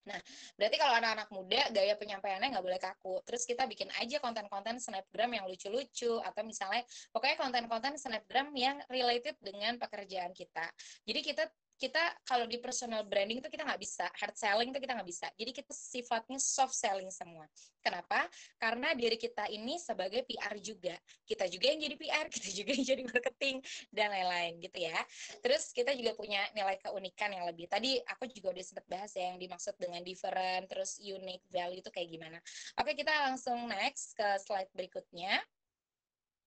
[0.06, 0.20] Nah,
[0.54, 3.20] berarti kalau anak-anak muda gaya penyampaiannya nggak boleh kaku.
[3.26, 9.34] Terus kita bikin aja konten-konten snapgram yang lucu-lucu atau misalnya pokoknya konten-konten snapgram yang related
[9.42, 10.70] dengan pekerjaan kita.
[11.02, 11.44] Jadi kita
[11.76, 14.08] kita kalau di personal branding itu kita nggak bisa.
[14.16, 15.26] Hard selling itu kita nggak bisa.
[15.36, 17.44] Jadi kita sifatnya soft selling semua.
[17.84, 18.26] Kenapa?
[18.56, 20.96] Karena diri kita ini sebagai PR juga.
[21.22, 23.56] Kita juga yang jadi PR kita juga yang jadi marketing
[23.92, 24.98] dan lain-lain gitu ya.
[25.44, 27.68] Terus kita juga punya nilai keunikan yang lebih.
[27.68, 31.90] Tadi aku juga udah sempat bahas ya yang dimaksud dengan different terus unique value itu
[31.92, 32.38] kayak gimana.
[32.80, 35.38] Oke kita langsung next ke slide berikutnya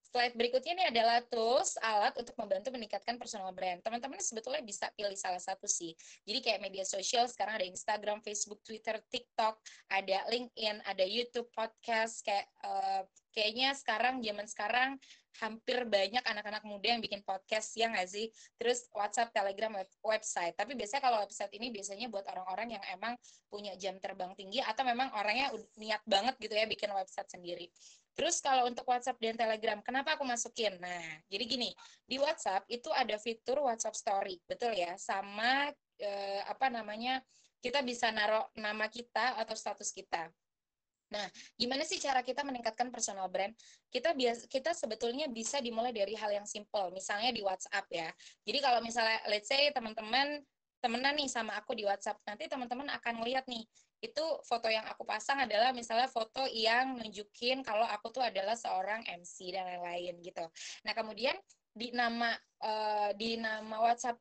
[0.09, 3.77] Slide berikutnya ini adalah tools, alat untuk membantu meningkatkan personal brand.
[3.85, 5.93] Teman-teman sebetulnya bisa pilih salah satu sih.
[6.25, 12.25] Jadi kayak media sosial, sekarang ada Instagram, Facebook, Twitter, TikTok, ada LinkedIn, ada YouTube, podcast,
[12.25, 13.05] kayak uh,
[13.37, 14.89] kayaknya sekarang, zaman sekarang,
[15.45, 18.33] hampir banyak anak-anak muda yang bikin podcast, ya nggak sih?
[18.57, 20.57] Terus WhatsApp, Telegram, website.
[20.57, 23.13] Tapi biasanya kalau website ini biasanya buat orang-orang yang emang
[23.45, 27.69] punya jam terbang tinggi atau memang orangnya niat banget gitu ya bikin website sendiri.
[28.19, 30.75] Terus kalau untuk WhatsApp dan Telegram, kenapa aku masukin?
[30.75, 31.71] Nah, jadi gini,
[32.03, 34.99] di WhatsApp itu ada fitur WhatsApp Story, betul ya?
[34.99, 37.23] Sama eh, apa namanya
[37.63, 40.27] kita bisa naruh nama kita atau status kita.
[41.15, 43.55] Nah, gimana sih cara kita meningkatkan personal brand?
[43.87, 48.11] Kita bias kita sebetulnya bisa dimulai dari hal yang simple, misalnya di WhatsApp ya.
[48.43, 50.43] Jadi kalau misalnya let's say teman-teman
[50.83, 53.63] temenan nih sama aku di WhatsApp, nanti teman-teman akan melihat nih,
[53.99, 59.03] itu foto yang aku pasang adalah misalnya foto yang nunjukin kalau aku tuh adalah seorang
[59.03, 60.45] MC dan lain-lain gitu.
[60.87, 61.35] Nah, kemudian
[61.75, 62.31] di nama
[62.63, 64.19] uh, di nama WhatsApp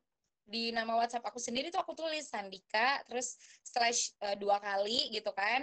[0.49, 5.29] di nama WhatsApp aku sendiri tuh aku tulis Sandika terus slash uh, dua kali gitu
[5.33, 5.61] kan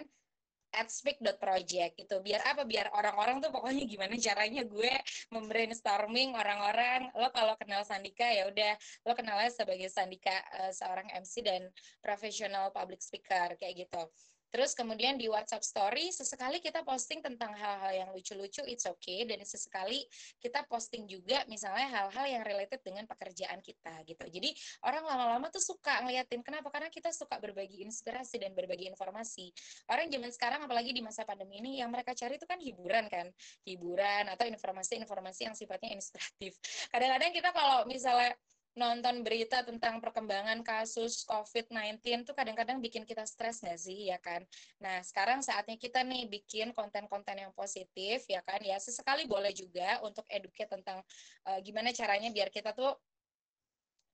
[0.77, 2.21] at speak.project gitu.
[2.21, 2.69] Biar apa?
[2.69, 4.93] Biar orang-orang tuh pokoknya gimana caranya gue
[5.33, 7.09] membrainstorming orang-orang.
[7.17, 8.77] Lo kalau kenal Sandika ya udah
[9.09, 11.65] lo kenalnya sebagai Sandika uh, seorang MC dan
[12.05, 14.03] profesional public speaker kayak gitu.
[14.51, 19.27] Terus kemudian di WhatsApp Story, sesekali kita posting tentang hal-hal yang lucu-lucu, it's okay.
[19.27, 20.07] Dan sesekali
[20.39, 24.25] kita posting juga misalnya hal-hal yang related dengan pekerjaan kita gitu.
[24.27, 24.51] Jadi
[24.87, 26.41] orang lama-lama tuh suka ngeliatin.
[26.47, 26.71] Kenapa?
[26.71, 29.51] Karena kita suka berbagi inspirasi dan berbagi informasi.
[29.91, 33.27] Orang zaman sekarang, apalagi di masa pandemi ini, yang mereka cari itu kan hiburan kan.
[33.67, 36.57] Hiburan atau informasi-informasi yang sifatnya inspiratif.
[36.89, 38.33] Kadang-kadang kita kalau misalnya
[38.77, 44.45] nonton berita tentang perkembangan kasus COVID-19 tuh kadang-kadang bikin kita stres nggak sih, ya kan?
[44.85, 48.61] Nah, sekarang saatnya kita nih bikin konten-konten yang positif, ya kan?
[48.61, 51.01] Ya, sesekali boleh juga untuk educate tentang
[51.49, 52.93] uh, gimana caranya biar kita tuh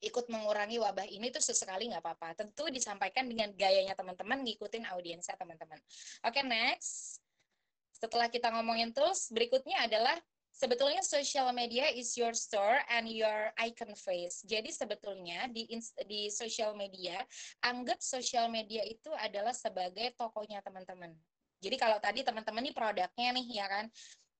[0.02, 2.46] ikut mengurangi wabah ini tuh sesekali nggak apa-apa.
[2.46, 5.78] Tentu disampaikan dengan gayanya teman-teman, ngikutin audiensnya teman-teman.
[6.26, 7.22] Oke, okay, next.
[7.94, 10.18] Setelah kita ngomongin tools, berikutnya adalah
[10.62, 14.46] sebetulnya social media is your store and your icon face.
[14.46, 15.66] Jadi sebetulnya di
[16.06, 17.18] di social media
[17.66, 21.10] anggap social media itu adalah sebagai tokonya teman-teman.
[21.58, 23.86] Jadi kalau tadi teman-teman ini produknya nih ya kan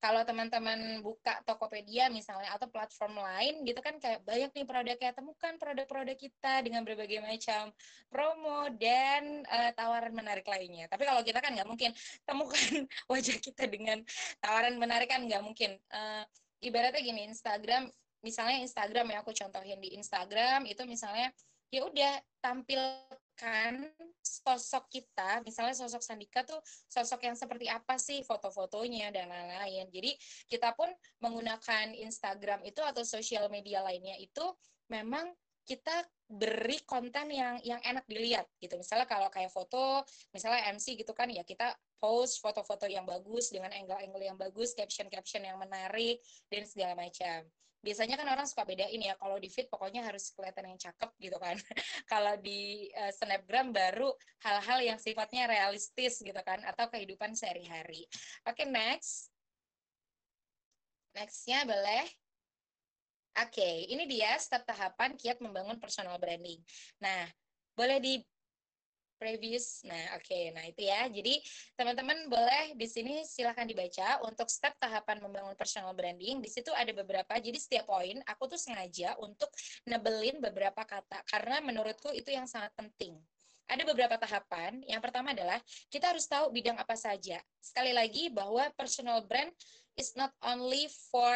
[0.03, 5.55] kalau teman-teman buka Tokopedia misalnya atau platform lain gitu kan kayak banyak nih produknya temukan
[5.63, 7.71] produk-produk kita dengan berbagai macam
[8.11, 10.91] promo dan uh, tawaran menarik lainnya.
[10.91, 11.95] Tapi kalau kita kan nggak mungkin
[12.29, 14.03] temukan wajah kita dengan
[14.43, 15.79] tawaran menarik kan nggak mungkin.
[15.95, 16.27] Uh,
[16.59, 17.87] ibaratnya gini Instagram
[18.27, 21.31] misalnya Instagram ya aku contohin di Instagram itu misalnya
[21.71, 22.13] ya udah
[23.43, 23.91] tampilkan
[24.23, 29.89] sosok kita, misalnya sosok Sandika tuh sosok yang seperti apa sih foto-fotonya dan lain-lain.
[29.91, 30.15] Jadi
[30.47, 30.89] kita pun
[31.25, 34.45] menggunakan Instagram itu atau sosial media lainnya itu
[34.91, 35.95] memang kita
[36.27, 38.75] beri konten yang yang enak dilihat gitu.
[38.79, 40.03] Misalnya kalau kayak foto,
[40.35, 45.47] misalnya MC gitu kan ya kita post foto-foto yang bagus dengan angle-angle yang bagus, caption-caption
[45.47, 46.19] yang menarik
[46.51, 47.47] dan segala macam
[47.83, 51.37] biasanya kan orang suka bedain ya kalau di feed pokoknya harus kelihatan yang cakep gitu
[51.43, 51.59] kan.
[52.13, 54.15] Kalau di uh, snapgram baru
[54.47, 58.07] hal-hal yang sifatnya realistis gitu kan atau kehidupan sehari-hari.
[58.47, 59.35] Oke okay, next.
[61.13, 62.07] Nextnya boleh.
[63.33, 66.61] Oke, okay, ini dia step tahapan kiat membangun personal branding.
[67.01, 67.25] Nah,
[67.73, 68.21] boleh di
[69.23, 69.87] previous.
[69.87, 70.27] Nah, oke.
[70.27, 70.51] Okay.
[70.51, 71.07] Nah, itu ya.
[71.07, 71.39] Jadi,
[71.79, 76.43] teman-teman boleh di sini silahkan dibaca untuk step tahapan membangun personal branding.
[76.43, 77.39] Di situ ada beberapa.
[77.39, 79.47] Jadi, setiap poin aku tuh sengaja untuk
[79.87, 83.15] nebelin beberapa kata karena menurutku itu yang sangat penting.
[83.71, 84.83] Ada beberapa tahapan.
[84.91, 87.39] Yang pertama adalah kita harus tahu bidang apa saja.
[87.63, 89.55] Sekali lagi bahwa personal brand
[89.95, 91.33] is not only for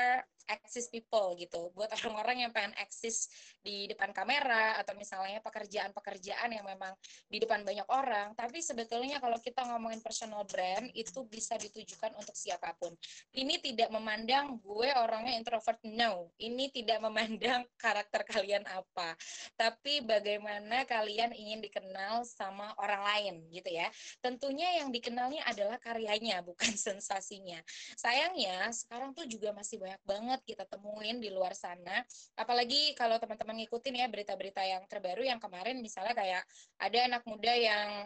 [0.47, 1.71] eksis people gitu.
[1.75, 3.29] Buat orang-orang yang pengen eksis
[3.61, 6.95] di depan kamera atau misalnya pekerjaan-pekerjaan yang memang
[7.27, 8.33] di depan banyak orang.
[8.39, 12.95] Tapi sebetulnya kalau kita ngomongin personal brand itu bisa ditujukan untuk siapa pun.
[13.35, 16.31] Ini tidak memandang gue orangnya introvert no.
[16.39, 19.19] Ini tidak memandang karakter kalian apa.
[19.59, 23.91] Tapi bagaimana kalian ingin dikenal sama orang lain gitu ya.
[24.23, 27.59] Tentunya yang dikenalnya adalah karyanya bukan sensasinya.
[27.99, 32.05] Sayangnya sekarang tuh juga masih banyak banget banget kita temuin di luar sana.
[32.37, 36.45] Apalagi kalau teman-teman ngikutin ya berita-berita yang terbaru yang kemarin misalnya kayak
[36.77, 38.05] ada anak muda yang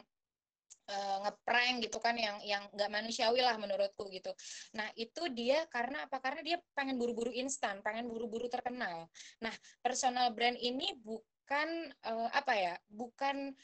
[0.87, 4.31] uh, ngeprank gitu kan yang yang nggak manusiawi lah menurutku gitu.
[4.79, 6.23] Nah itu dia karena apa?
[6.23, 9.11] Karena dia pengen buru-buru instan, pengen buru-buru terkenal.
[9.43, 12.75] Nah personal brand ini bukan uh, apa ya?
[12.87, 13.59] Bukan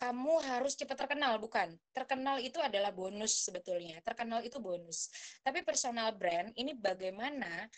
[0.00, 1.76] kamu harus cepat terkenal, bukan.
[1.92, 4.00] Terkenal itu adalah bonus sebetulnya.
[4.00, 5.12] Terkenal itu bonus.
[5.44, 7.68] Tapi personal brand ini bagaimana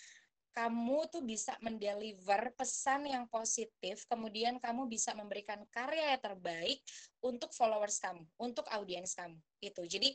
[0.54, 6.78] kamu tuh bisa mendeliver pesan yang positif, kemudian kamu bisa memberikan karya yang terbaik
[7.24, 9.40] untuk followers kamu, untuk audiens kamu.
[9.58, 9.82] Itu.
[9.82, 10.14] Jadi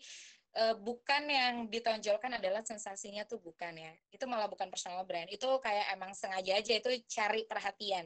[0.61, 3.91] uh, bukan yang ditonjolkan adalah sensasinya tuh bukan ya.
[4.13, 5.27] Itu malah bukan personal brand.
[5.27, 8.05] Itu kayak emang sengaja aja itu cari perhatian.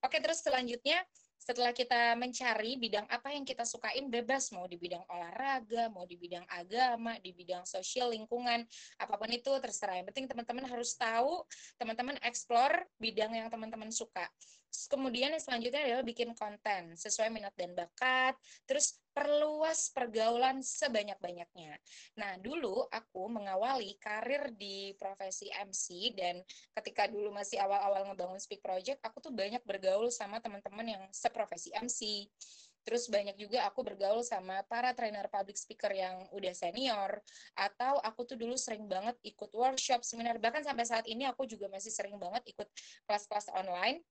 [0.00, 1.02] Oke, terus selanjutnya
[1.42, 6.14] setelah kita mencari bidang apa yang kita sukain bebas mau di bidang olahraga, mau di
[6.14, 8.62] bidang agama, di bidang sosial lingkungan,
[9.02, 9.98] apa pun itu terserah.
[9.98, 11.42] Yang penting teman-teman harus tahu,
[11.82, 14.30] teman-teman explore bidang yang teman-teman suka.
[14.88, 18.34] Kemudian yang selanjutnya adalah bikin konten sesuai minat dan bakat.
[18.64, 21.76] Terus perluas pergaulan sebanyak-banyaknya.
[22.16, 26.40] Nah, dulu aku mengawali karir di profesi MC dan
[26.80, 31.68] ketika dulu masih awal-awal ngebangun Speak Project, aku tuh banyak bergaul sama teman-teman yang seprofesi
[31.76, 32.24] MC.
[32.82, 37.22] Terus banyak juga aku bergaul sama para trainer public speaker yang udah senior
[37.54, 41.70] atau aku tuh dulu sering banget ikut workshop, seminar bahkan sampai saat ini aku juga
[41.70, 42.66] masih sering banget ikut
[43.06, 44.02] kelas-kelas online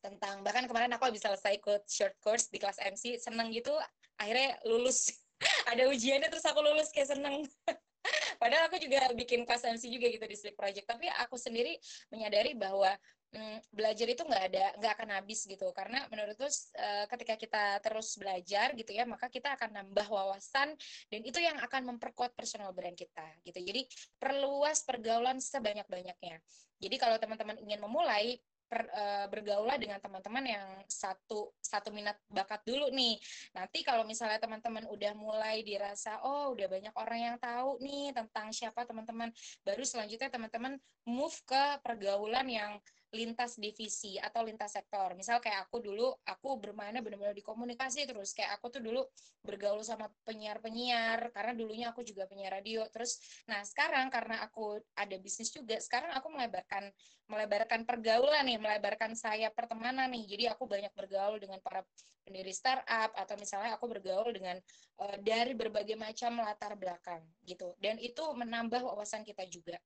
[0.00, 3.72] tentang bahkan kemarin aku bisa selesai ikut short course di kelas MC seneng gitu
[4.20, 5.12] akhirnya lulus.
[5.70, 7.44] Ada ujiannya terus aku lulus kayak seneng.
[8.40, 10.86] Padahal aku juga bikin kelas MC juga gitu di Sleep Project.
[10.86, 11.74] Tapi aku sendiri
[12.08, 12.94] menyadari bahwa
[13.34, 15.68] hmm, belajar itu nggak ada nggak akan habis gitu.
[15.74, 20.72] Karena menurutku uh, ketika kita terus belajar gitu ya maka kita akan nambah wawasan
[21.10, 23.58] dan itu yang akan memperkuat personal brand kita gitu.
[23.60, 23.84] Jadi
[24.16, 26.40] perluas pergaulan sebanyak banyaknya
[26.76, 32.62] jadi kalau teman-teman ingin memulai per, uh, bergaulah dengan teman-teman yang satu satu minat bakat
[32.66, 33.16] dulu nih.
[33.54, 38.50] Nanti kalau misalnya teman-teman udah mulai dirasa oh udah banyak orang yang tahu nih tentang
[38.50, 39.30] siapa teman-teman,
[39.62, 42.72] baru selanjutnya teman-teman move ke pergaulan yang
[43.16, 45.16] lintas divisi atau lintas sektor.
[45.16, 48.36] Misal kayak aku dulu, aku bermainnya benar-benar di komunikasi terus.
[48.36, 49.00] Kayak aku tuh dulu
[49.40, 52.84] bergaul sama penyiar-penyiar, karena dulunya aku juga penyiar radio.
[52.92, 53.16] Terus,
[53.48, 56.92] nah sekarang karena aku ada bisnis juga, sekarang aku melebarkan
[57.26, 60.24] melebarkan pergaulan nih, melebarkan saya pertemanan nih.
[60.36, 61.82] Jadi aku banyak bergaul dengan para
[62.26, 64.58] pendiri startup atau misalnya aku bergaul dengan
[64.98, 67.74] uh, dari berbagai macam latar belakang gitu.
[67.78, 69.78] Dan itu menambah wawasan kita juga.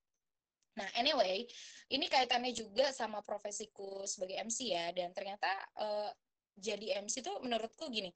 [0.79, 1.47] Nah, anyway,
[1.91, 5.51] ini kaitannya juga sama profesiku sebagai MC ya, dan ternyata
[5.83, 6.11] uh,
[6.55, 8.13] jadi MC tuh menurutku gini,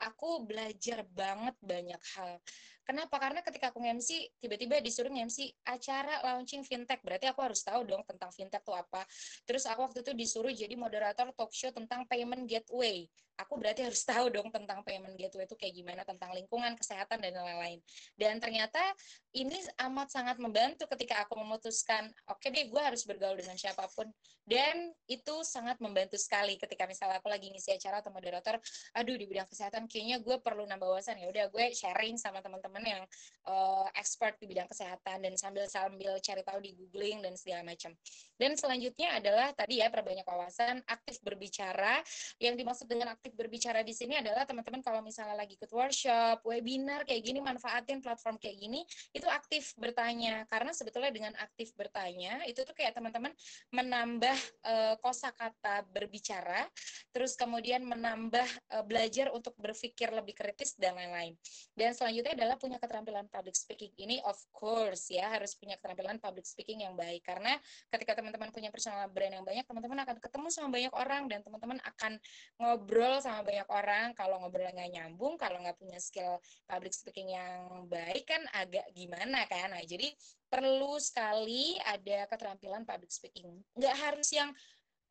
[0.00, 2.40] aku belajar banget banyak hal.
[2.88, 3.20] Kenapa?
[3.20, 7.04] Karena ketika aku MC, tiba-tiba disuruh MC acara launching fintech.
[7.04, 9.04] Berarti aku harus tahu dong tentang fintech itu apa.
[9.44, 13.04] Terus aku waktu itu disuruh jadi moderator talk show tentang payment gateway
[13.38, 17.38] aku berarti harus tahu dong tentang payment gateway itu kayak gimana tentang lingkungan kesehatan dan
[17.38, 17.78] lain-lain
[18.18, 18.82] dan ternyata
[19.30, 19.54] ini
[19.86, 24.10] amat sangat membantu ketika aku memutuskan oke okay deh gue harus bergaul dengan siapa pun
[24.42, 28.58] dan itu sangat membantu sekali ketika misalnya aku lagi ngisi acara atau moderator
[28.98, 32.77] aduh di bidang kesehatan kayaknya gue perlu nambah wawasan ya udah gue sharing sama teman-teman
[32.82, 33.02] yang
[33.46, 37.94] uh, expert di bidang kesehatan dan sambil sambil cari tahu di googling dan segala macam
[38.38, 42.00] dan selanjutnya adalah tadi ya perbanyak wawasan aktif berbicara
[42.38, 47.02] yang dimaksud dengan aktif berbicara di sini adalah teman-teman kalau misalnya lagi ikut workshop, webinar
[47.02, 50.46] kayak gini, manfaatin platform kayak gini, itu aktif bertanya.
[50.46, 53.34] Karena sebetulnya dengan aktif bertanya, itu tuh kayak teman-teman
[53.74, 56.66] menambah uh, kosakata berbicara,
[57.10, 61.34] terus kemudian menambah uh, belajar untuk berpikir lebih kritis dan lain-lain.
[61.74, 63.88] Dan selanjutnya adalah punya keterampilan public speaking.
[63.96, 67.24] Ini of course ya harus punya keterampilan public speaking yang baik.
[67.24, 67.56] Karena
[67.88, 71.78] ketika teman-teman punya personal brand yang banyak, teman-teman akan ketemu sama banyak orang dan teman-teman
[71.80, 72.12] akan
[72.60, 74.12] ngobrol sama banyak orang.
[74.12, 76.36] Kalau ngobrol nggak nyambung kalau nggak punya skill
[76.68, 79.72] public speaking yang baik kan agak gimana kan?
[79.72, 80.12] Nah jadi
[80.48, 83.64] perlu sekali ada keterampilan public speaking.
[83.76, 84.52] Nggak harus yang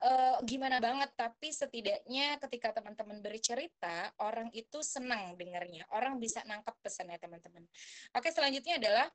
[0.03, 6.75] uh, gimana banget tapi setidaknya ketika teman-teman bercerita orang itu senang dengarnya orang bisa nangkep
[6.81, 7.63] pesannya teman-teman
[8.13, 9.07] oke selanjutnya adalah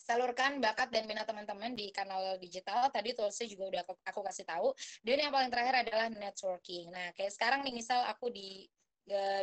[0.00, 2.88] salurkan bakat dan minat teman-teman di kanal digital.
[2.90, 4.68] Tadi toolsnya juga udah aku, aku kasih tahu.
[5.06, 6.90] Dan yang paling terakhir adalah networking.
[6.90, 8.66] Nah, kayak sekarang nih misal aku di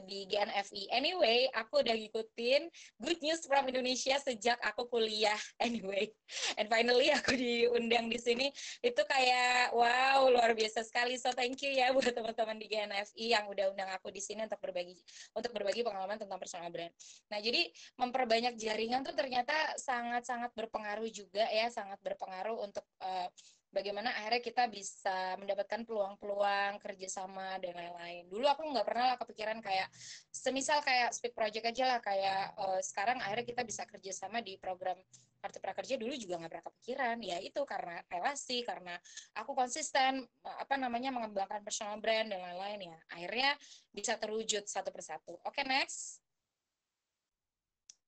[0.08, 0.94] di GNFI.
[0.96, 2.72] Anyway, aku udah ngikutin
[3.04, 5.38] Good News from Indonesia sejak aku kuliah.
[5.68, 6.14] Anyway,
[6.56, 8.48] and finally aku diundang di sini.
[8.80, 11.20] Itu kayak wow luar biasa sekali.
[11.20, 14.62] So thank you ya buat teman-teman di GNFI yang udah undang aku di sini untuk
[14.64, 14.96] berbagi
[15.36, 16.94] untuk berbagi pengalaman tentang personal brand.
[17.28, 17.68] Nah jadi
[18.00, 23.28] memperbanyak jaringan tuh ternyata sangat-sangat berpengaruh juga ya, sangat berpengaruh untuk uh,
[23.72, 28.24] bagaimana akhirnya kita bisa mendapatkan peluang-peluang kerjasama dan lain-lain.
[28.32, 29.88] Dulu aku nggak pernah lah kepikiran kayak
[30.32, 34.98] semisal kayak Speak Project aja lah kayak uh, sekarang akhirnya kita bisa kerjasama di program
[35.38, 37.18] kartu prakerja dulu juga nggak pernah kepikiran.
[37.22, 38.96] Ya itu karena relasi karena
[39.38, 43.00] aku konsisten apa namanya mengembangkan personal brand dan lain-lain ya.
[43.14, 43.52] Akhirnya
[43.92, 45.36] bisa terwujud satu persatu.
[45.44, 46.24] Oke okay, next.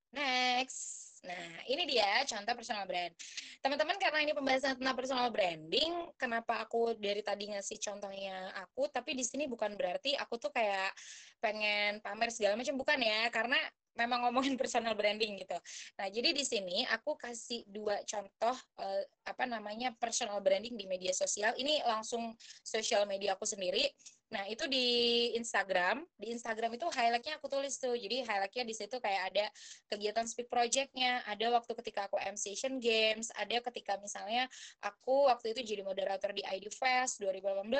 [0.09, 3.12] Next Nah, ini dia contoh personal brand.
[3.60, 9.15] Teman-teman, karena ini pembahasan tentang personal branding, kenapa aku dari tadi ngasih contohnya aku, tapi
[9.15, 10.95] di sini bukan berarti aku tuh kayak
[11.43, 13.60] pengen pamer segala macam, bukan ya, karena
[13.99, 15.60] memang ngomongin personal branding gitu.
[15.99, 21.12] Nah, jadi di sini aku kasih dua contoh uh, apa namanya personal branding di media
[21.12, 21.51] sosial.
[21.60, 22.32] Ini langsung
[22.63, 23.91] sosial media aku sendiri.
[24.29, 24.87] Nah, itu di
[25.33, 26.05] Instagram.
[26.13, 27.97] Di Instagram itu highlightnya aku tulis tuh.
[27.97, 29.45] Jadi highlightnya di situ kayak ada
[29.89, 34.45] kegiatan speak projectnya, ada waktu ketika aku MC Asian Games, ada ketika misalnya
[34.85, 37.73] aku waktu itu jadi moderator di ID Fest 2018,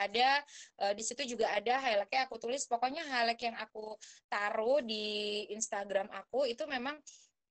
[0.00, 0.28] ada
[0.80, 2.64] uh, di situ juga ada highlightnya aku tulis.
[2.64, 3.92] Pokoknya highlight yang aku
[4.32, 6.96] taruh di Instagram aku itu memang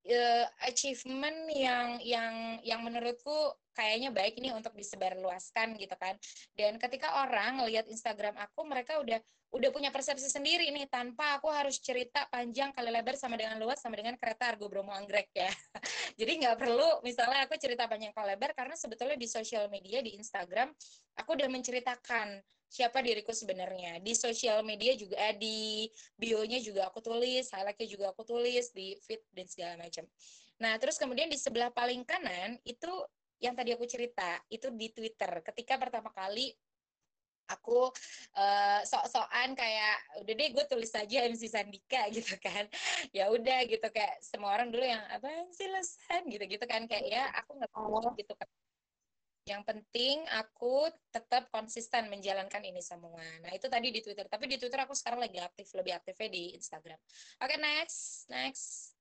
[0.10, 2.34] uh, achievement yang yang
[2.66, 6.20] yang menurutku kayaknya baik ini untuk disebarluaskan gitu kan.
[6.52, 11.50] Dan ketika orang lihat Instagram aku, mereka udah udah punya persepsi sendiri nih tanpa aku
[11.50, 15.50] harus cerita panjang kali lebar sama dengan luas sama dengan kereta Argo Bromo Anggrek ya.
[16.22, 20.14] Jadi nggak perlu misalnya aku cerita panjang kali lebar karena sebetulnya di sosial media di
[20.22, 20.70] Instagram
[21.18, 22.38] aku udah menceritakan
[22.70, 23.98] siapa diriku sebenarnya.
[24.06, 28.94] Di sosial media juga eh, di bio-nya juga aku tulis, highlight-nya juga aku tulis di
[29.02, 30.06] feed dan segala macam.
[30.62, 32.92] Nah, terus kemudian di sebelah paling kanan itu
[33.40, 35.44] yang tadi aku cerita, itu di Twitter.
[35.44, 36.52] Ketika pertama kali
[37.50, 37.90] aku
[38.38, 42.70] uh, sok-sokan kayak udah deh gue tulis aja MC Sandika gitu kan
[43.10, 47.10] ya udah gitu kayak semua orang dulu yang apa sih lesan gitu gitu kan kayak
[47.10, 48.46] ya aku nggak tahu gitu kan
[49.50, 53.26] yang penting aku tetap konsisten menjalankan ini semua.
[53.42, 54.30] Nah, itu tadi di Twitter.
[54.30, 57.02] Tapi di Twitter aku sekarang lagi aktif, lebih aktifnya di Instagram.
[57.42, 58.30] Oke, okay, next.
[58.30, 58.99] Next.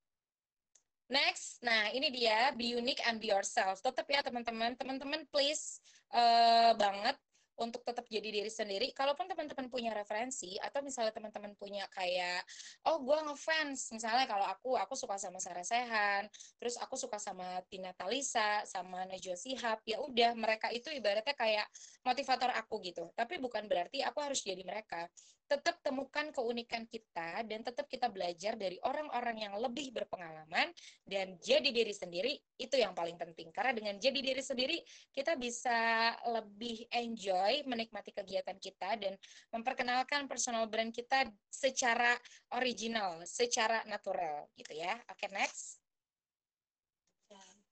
[1.08, 1.64] Next.
[1.64, 3.80] Nah, ini dia be unique and be yourself.
[3.80, 4.76] Tetap ya teman-teman.
[4.76, 5.80] Teman-teman please
[6.12, 7.16] uh, banget
[7.58, 8.94] untuk tetap jadi diri sendiri.
[8.94, 12.46] Kalaupun teman-teman punya referensi atau misalnya teman-teman punya kayak
[12.86, 16.30] oh gue ngefans misalnya kalau aku aku suka sama Sarah Sehan,
[16.62, 21.66] terus aku suka sama Tina Talisa, sama Najwa Sihab, ya udah mereka itu ibaratnya kayak
[22.06, 23.10] motivator aku gitu.
[23.18, 25.10] Tapi bukan berarti aku harus jadi mereka
[25.48, 30.68] tetap temukan keunikan kita dan tetap kita belajar dari orang-orang yang lebih berpengalaman
[31.08, 34.76] dan jadi diri sendiri itu yang paling penting karena dengan jadi diri sendiri
[35.10, 39.16] kita bisa lebih enjoy menikmati kegiatan kita dan
[39.48, 42.12] memperkenalkan personal brand kita secara
[42.52, 45.00] original, secara natural gitu ya.
[45.08, 45.87] Oke, okay, next.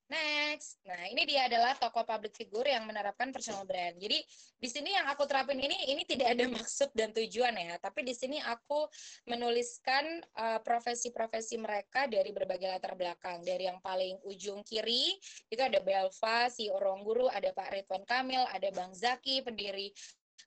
[0.06, 0.78] Next.
[0.86, 3.98] Nah, ini dia adalah tokoh public figure yang menerapkan personal brand.
[3.98, 4.22] Jadi,
[4.54, 8.14] di sini yang aku terapin ini ini tidak ada maksud dan tujuan ya, tapi di
[8.14, 8.86] sini aku
[9.26, 13.42] menuliskan uh, profesi-profesi mereka dari berbagai latar belakang.
[13.42, 15.10] Dari yang paling ujung kiri
[15.50, 19.90] itu ada Belva, si Orang Guru, ada Pak Ridwan Kamil, ada Bang Zaki, pendiri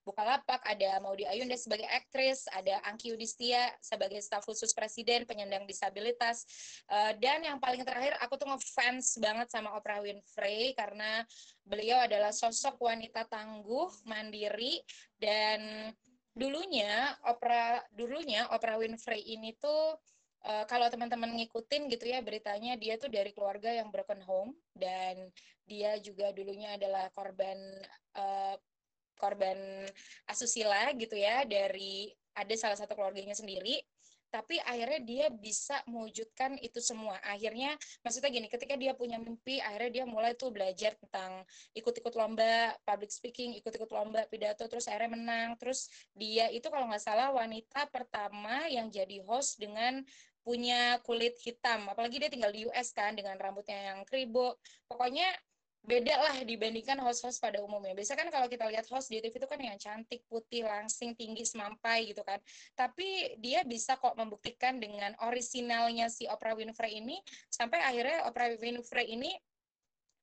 [0.05, 6.45] Bukalapak, ada Maudi Ayunda sebagai aktris, ada Angki Yudhistia sebagai staf khusus presiden penyandang disabilitas,
[6.89, 11.23] uh, dan yang paling terakhir aku tuh ngefans banget sama Oprah Winfrey karena
[11.61, 14.81] beliau adalah sosok wanita tangguh, mandiri,
[15.19, 15.91] dan
[16.39, 19.99] dulunya Oprah dulunya Oprah Winfrey ini tuh
[20.47, 25.27] uh, kalau teman-teman ngikutin gitu ya beritanya dia tuh dari keluarga yang broken home dan
[25.67, 27.57] dia juga dulunya adalah korban
[28.15, 28.55] uh,
[29.19, 29.83] korban
[30.31, 33.83] asusila gitu ya dari ada salah satu keluarganya sendiri
[34.29, 37.17] tapi akhirnya dia bisa mewujudkan itu semua.
[37.25, 37.73] Akhirnya
[38.05, 41.41] maksudnya gini, ketika dia punya mimpi, akhirnya dia mulai tuh belajar tentang
[41.73, 45.57] ikut-ikut lomba public speaking, ikut-ikut lomba pidato, terus akhirnya menang.
[45.57, 50.05] Terus dia itu kalau nggak salah wanita pertama yang jadi host dengan
[50.45, 51.89] punya kulit hitam.
[51.89, 54.61] Apalagi dia tinggal di US kan dengan rambutnya yang kribo.
[54.85, 55.25] Pokoknya
[55.79, 57.95] beda lah dibandingkan host-host pada umumnya.
[57.95, 61.47] Biasa kan kalau kita lihat host di TV itu kan yang cantik, putih, langsing, tinggi,
[61.47, 62.37] semampai gitu kan.
[62.75, 67.17] Tapi dia bisa kok membuktikan dengan orisinalnya si Oprah Winfrey ini
[67.49, 69.31] sampai akhirnya Oprah Winfrey ini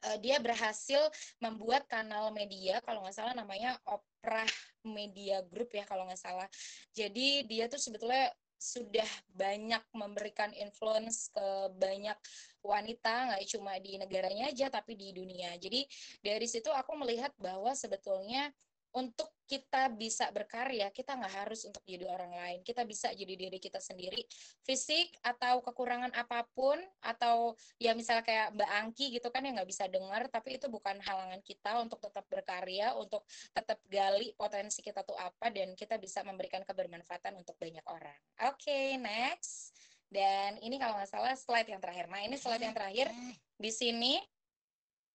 [0.07, 1.01] uh, dia berhasil
[1.43, 4.49] membuat kanal media kalau nggak salah namanya Oprah
[4.87, 6.47] Media Group ya kalau nggak salah.
[6.95, 12.17] Jadi dia tuh sebetulnya sudah banyak memberikan influence ke banyak
[12.65, 15.55] wanita nggak cuma di negaranya aja tapi di dunia.
[15.61, 15.87] Jadi
[16.25, 18.51] dari situ aku melihat bahwa sebetulnya
[18.97, 22.59] untuk kita bisa berkarya, kita nggak harus untuk jadi orang lain.
[22.66, 24.24] Kita bisa jadi diri kita sendiri.
[24.66, 29.70] Fisik atau kekurangan apa pun, atau ya misalnya kayak Mbak Angki gitu kan yang nggak
[29.70, 33.22] bisa dengar, tapi itu bukan halangan kita untuk tetap berkarya, untuk
[33.55, 38.18] tetap gali potensi kita tuh apa, dan kita bisa memberikan kebermanfaatan untuk banyak orang.
[38.51, 39.76] Oke, okay, next.
[40.11, 42.07] Dan ini kalau nggak salah slide yang terakhir.
[42.11, 43.11] Nah, ini slide yang terakhir.
[43.59, 44.18] Di sini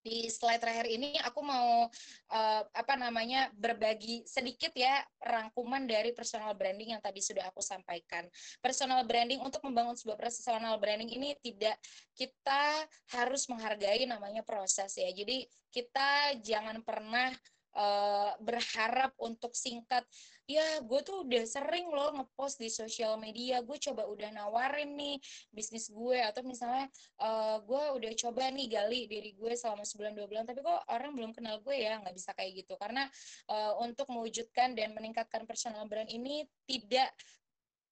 [0.02, 1.86] di slide terakhir ini aku mau
[2.34, 8.26] uh, apa namanya berbagi sedikit ya rangkuman dari personal branding yang tadi sudah aku sampaikan.
[8.60, 11.78] Personal branding untuk membangun sebuah personal branding ini tidak
[12.18, 15.10] kita harus menghargai namanya proses ya.
[15.14, 17.30] Jadi kita jangan pernah
[17.78, 20.04] uh, berharap untuk singkat
[20.50, 25.16] ya gue tuh udah sering loh ngepost di sosial media gue coba udah nawarin nih
[25.54, 26.89] bisnis gue atau misalnya
[27.22, 31.12] uh, gue udah coba nih gali diri gue selama sebulan dua bulan tapi kok orang
[31.16, 32.74] belum kenal gue ya nggak bisa kayak gitu.
[32.76, 33.08] Karena
[33.50, 37.12] uh, untuk mewujudkan dan meningkatkan personal brand ini tidak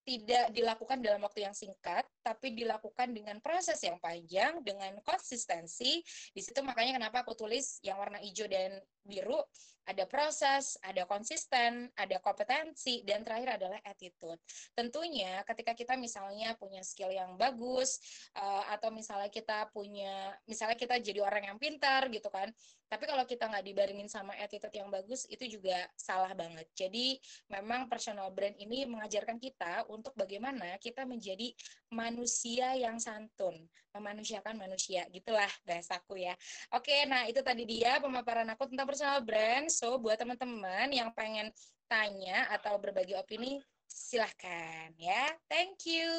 [0.09, 6.01] tidak dilakukan dalam waktu yang singkat, tapi dilakukan dengan proses yang panjang, dengan konsistensi.
[6.33, 9.37] Di situ makanya kenapa aku tulis yang warna hijau dan biru,
[9.85, 14.37] ada proses, ada konsisten, ada kompetensi, dan terakhir adalah attitude.
[14.73, 18.01] Tentunya ketika kita misalnya punya skill yang bagus,
[18.37, 22.49] uh, atau misalnya kita punya, misalnya kita jadi orang yang pintar gitu kan,
[22.89, 26.65] tapi kalau kita nggak dibarengin sama attitude yang bagus, itu juga salah banget.
[26.73, 27.21] Jadi
[27.53, 31.53] memang personal brand ini mengajarkan kita untuk bagaimana kita menjadi
[31.93, 33.53] manusia yang santun,
[33.93, 36.33] memanusiakan manusia, gitulah bahasaku ya.
[36.73, 39.69] Oke, nah itu tadi dia pemaparan aku tentang personal brand.
[39.69, 41.53] So, buat teman-teman yang pengen
[41.85, 45.29] tanya atau berbagi opini, silahkan ya.
[45.45, 46.09] Thank you.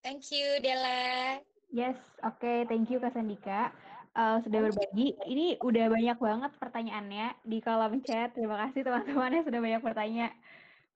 [0.00, 1.55] Thank you, Della.
[1.76, 2.40] Yes, oke.
[2.40, 2.64] Okay.
[2.64, 3.68] Thank you, Kak Sandika.
[4.16, 5.12] Uh, sudah berbagi.
[5.28, 8.32] Ini udah banyak banget pertanyaannya di kolom chat.
[8.32, 10.28] Terima kasih teman-teman yang sudah banyak bertanya.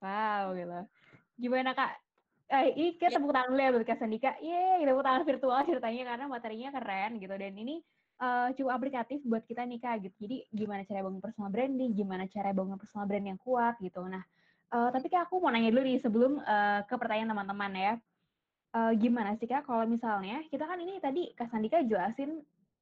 [0.00, 0.80] Wow, gitu.
[1.36, 2.00] Gimana, Kak?
[2.48, 3.20] Eh, ini kita ya.
[3.20, 4.40] tepuk tangan dulu ya buat Kak Sandika.
[4.40, 7.34] Yeay, tepuk tangan virtual ceritanya karena materinya keren gitu.
[7.36, 7.76] Dan ini
[8.24, 10.16] uh, cukup aplikatif buat kita nih kak gitu.
[10.24, 14.00] Jadi gimana cara bangun personal branding, gimana cara bangun personal brand yang kuat gitu.
[14.08, 14.24] Nah,
[14.72, 17.92] uh, tapi kak aku mau nanya dulu nih sebelum uh, ke pertanyaan teman-teman ya.
[18.70, 22.38] Uh, gimana sih kak kalau misalnya kita kan ini tadi kak Sandika jelasin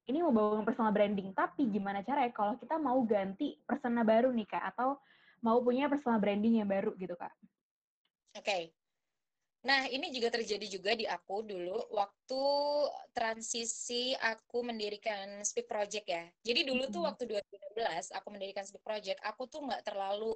[0.09, 4.32] ini mau bangun personal branding, tapi gimana cara ya kalau kita mau ganti persona baru
[4.32, 4.97] nih kak atau
[5.45, 7.32] mau punya personal branding yang baru gitu kak?
[8.36, 8.62] Oke, okay.
[9.66, 12.43] Nah, ini juga terjadi juga di aku dulu waktu
[13.11, 16.24] transisi aku mendirikan Speak Project ya.
[16.47, 20.30] Jadi dulu tuh waktu 2016 aku mendirikan Speak Project, aku tuh nggak terlalu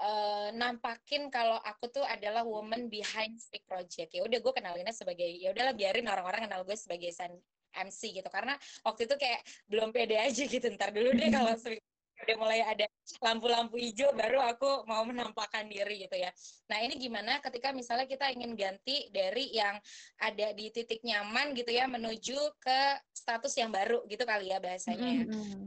[0.00, 4.10] uh, nampakin kalau aku tuh adalah woman behind Speak Project.
[4.14, 7.34] Ya udah gue kenalinnya sebagai ya udahlah biarin orang-orang kenal gue sebagai San
[7.74, 8.54] MC gitu karena
[8.86, 11.58] waktu itu kayak belum pede aja gitu ntar dulu deh kalau
[12.14, 12.86] udah mulai ada
[13.18, 16.30] lampu-lampu hijau baru aku mau menampakkan diri gitu ya.
[16.70, 19.76] Nah ini gimana ketika misalnya kita ingin ganti dari yang
[20.22, 22.80] ada di titik nyaman gitu ya menuju ke
[23.10, 25.26] status yang baru gitu kali ya bahasanya.
[25.26, 25.62] Mm -hmm.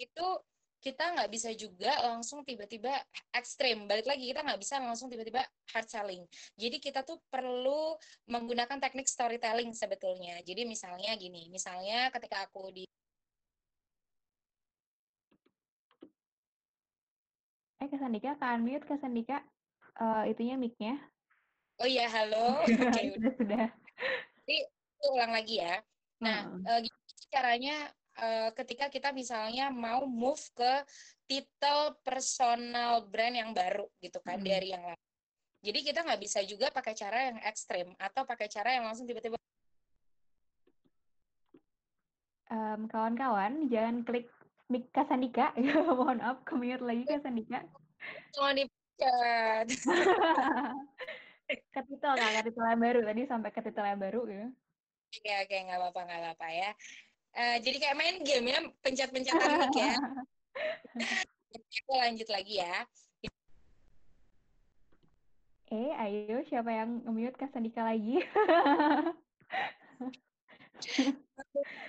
[0.00, 0.26] Itu
[0.82, 2.90] kita nggak bisa juga langsung tiba-tiba
[3.30, 3.86] ekstrim.
[3.86, 6.26] Balik lagi kita nggak bisa langsung tiba-tiba hard selling.
[6.58, 7.94] Jadi kita tuh perlu
[8.26, 10.42] menggunakan teknik storytelling sebetulnya.
[10.42, 12.82] Jadi misalnya gini, misalnya ketika aku di
[17.82, 19.42] Eh, Kak Sandika, Kak Unmute, Kak Sandika.
[19.98, 21.02] Uh, itunya mic-nya.
[21.82, 22.62] Oh iya, halo.
[22.62, 23.66] Oke, okay, sudah, sudah.
[24.46, 24.56] Jadi,
[25.10, 25.82] ulang lagi ya.
[26.22, 26.62] Nah, hmm.
[26.62, 27.02] uh, gimana
[27.32, 27.76] caranya
[28.18, 30.72] uh, ketika kita misalnya mau move ke
[31.24, 34.48] titel personal brand yang baru gitu kan, hmm.
[34.48, 35.02] dari yang lain.
[35.62, 39.38] Jadi kita nggak bisa juga pakai cara yang ekstrim atau pakai cara yang langsung tiba-tiba
[42.52, 44.28] um, kawan-kawan jangan klik
[44.72, 45.52] Mik Kasandika,
[45.84, 47.60] mohon maaf, kemute lagi Kasandika.
[48.32, 49.68] Cuma dipecat.
[51.52, 54.46] ke titel nggak, ke titel yang baru tadi sampai ke titel yang baru ya.
[55.12, 56.70] Oke oke nggak apa-apa nggak apa-apa ya.
[57.32, 59.96] Uh, jadi kayak main game ya, pencet-pencetan mic ya.
[61.82, 62.84] Aku lanjut lagi ya.
[65.72, 68.20] Eh, ayo siapa yang nge-mute Kasandika lagi?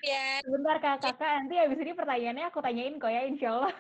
[0.07, 0.39] ya.
[0.39, 3.75] Sebentar kak, kakak nanti habis ini pertanyaannya aku tanyain kok ya, insya Allah.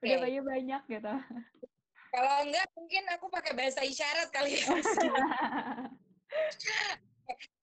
[0.00, 0.24] Udah okay.
[0.24, 1.12] banyak banyak gitu.
[2.10, 4.66] Kalau enggak, mungkin aku pakai bahasa isyarat kali ya.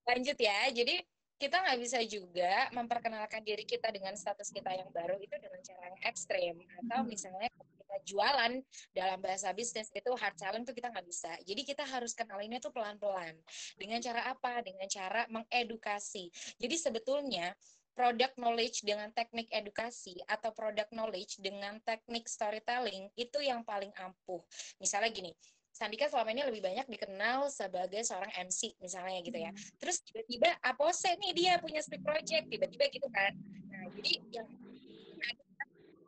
[0.07, 0.71] Lanjut ya.
[0.71, 1.01] Jadi
[1.37, 5.81] kita nggak bisa juga memperkenalkan diri kita dengan status kita yang baru itu dengan cara
[5.93, 6.55] yang ekstrim.
[6.81, 7.09] Atau hmm.
[7.09, 8.53] misalnya kita jualan
[8.91, 11.31] dalam bahasa bisnis itu hard selling itu kita nggak bisa.
[11.45, 13.37] Jadi kita harus kenalinnya tuh pelan-pelan.
[13.77, 14.65] Dengan cara apa?
[14.65, 16.33] Dengan cara mengedukasi.
[16.57, 17.53] Jadi sebetulnya
[17.97, 24.41] product knowledge dengan teknik edukasi atau product knowledge dengan teknik storytelling itu yang paling ampuh.
[24.77, 25.33] Misalnya gini
[25.77, 29.53] Sandika selama ini lebih banyak dikenal sebagai seorang MC misalnya gitu ya.
[29.53, 29.61] Hmm.
[29.77, 33.37] Terus tiba-tiba Apose nih dia punya speak project tiba-tiba gitu kan.
[33.69, 34.49] Nah, jadi yang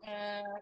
[0.09, 0.57] uh,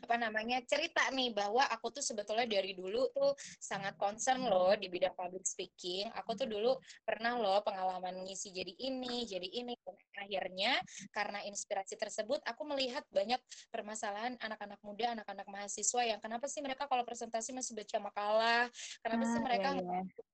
[0.00, 4.88] apa namanya cerita nih bahwa aku tuh sebetulnya dari dulu tuh sangat concern loh di
[4.88, 6.08] bidang public speaking.
[6.16, 9.76] Aku tuh dulu pernah loh pengalaman ngisi jadi ini, jadi ini.
[10.16, 10.80] Akhirnya
[11.12, 16.88] karena inspirasi tersebut aku melihat banyak permasalahan anak-anak muda, anak-anak mahasiswa yang kenapa sih mereka
[16.88, 18.64] kalau presentasi masih baca makalah,
[19.04, 20.28] kenapa ah, sih mereka iya, iya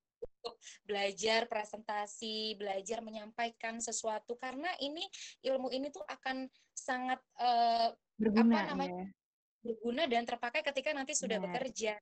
[0.47, 5.03] untuk belajar presentasi, belajar menyampaikan sesuatu karena ini
[5.43, 9.03] ilmu ini tuh akan sangat uh, berguna apa namanya?
[9.03, 9.26] Ya.
[9.67, 11.45] Berguna dan terpakai ketika nanti sudah yeah.
[11.45, 11.95] bekerja.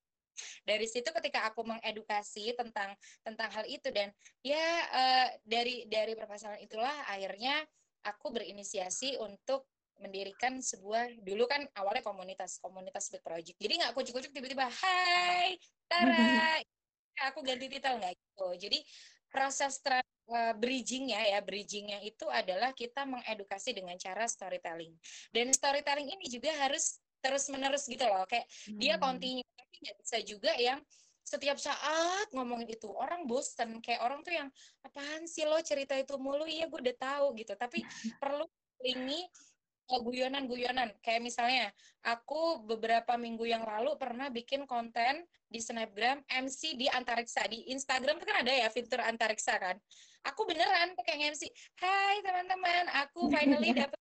[0.67, 2.91] Dari situ ketika aku mengedukasi tentang
[3.23, 4.11] tentang hal itu dan
[4.43, 7.63] ya uh, dari dari permasalahan itulah akhirnya
[8.03, 9.65] aku berinisiasi untuk
[10.03, 13.57] mendirikan sebuah dulu kan awalnya komunitas komunitas speed project.
[13.63, 15.55] Jadi nggak kucuk-kucuk tiba-tiba hai
[15.87, 16.59] Tara.
[17.31, 18.49] Aku ganti titel nggak gitu.
[18.67, 18.79] Jadi
[19.31, 24.95] proses tra- uh, bridgingnya ya bridgingnya itu adalah kita mengedukasi dengan cara storytelling.
[25.31, 28.29] Dan storytelling ini juga harus terus menerus gitu loh.
[28.29, 28.77] Kayak hmm.
[28.77, 30.79] dia continue tapi nggak bisa juga yang
[31.25, 32.93] setiap saat ngomongin itu.
[32.93, 34.49] Orang bosen kayak orang tuh yang
[34.85, 36.45] apaan sih lo cerita itu mulu?
[36.45, 37.57] Iya gue udah tahu gitu.
[37.57, 37.81] Tapi
[38.23, 38.45] perlu
[38.85, 39.25] ini
[39.89, 40.93] uh, guyonan-guyonan.
[41.01, 41.73] Kayak misalnya
[42.05, 47.49] aku beberapa minggu yang lalu pernah bikin konten di Snapgram MC di antariksa.
[47.49, 49.81] Di Instagram kan ada ya fitur antariksa kan.
[50.29, 54.01] Aku beneran pakai MC Hai teman-teman aku finally dapet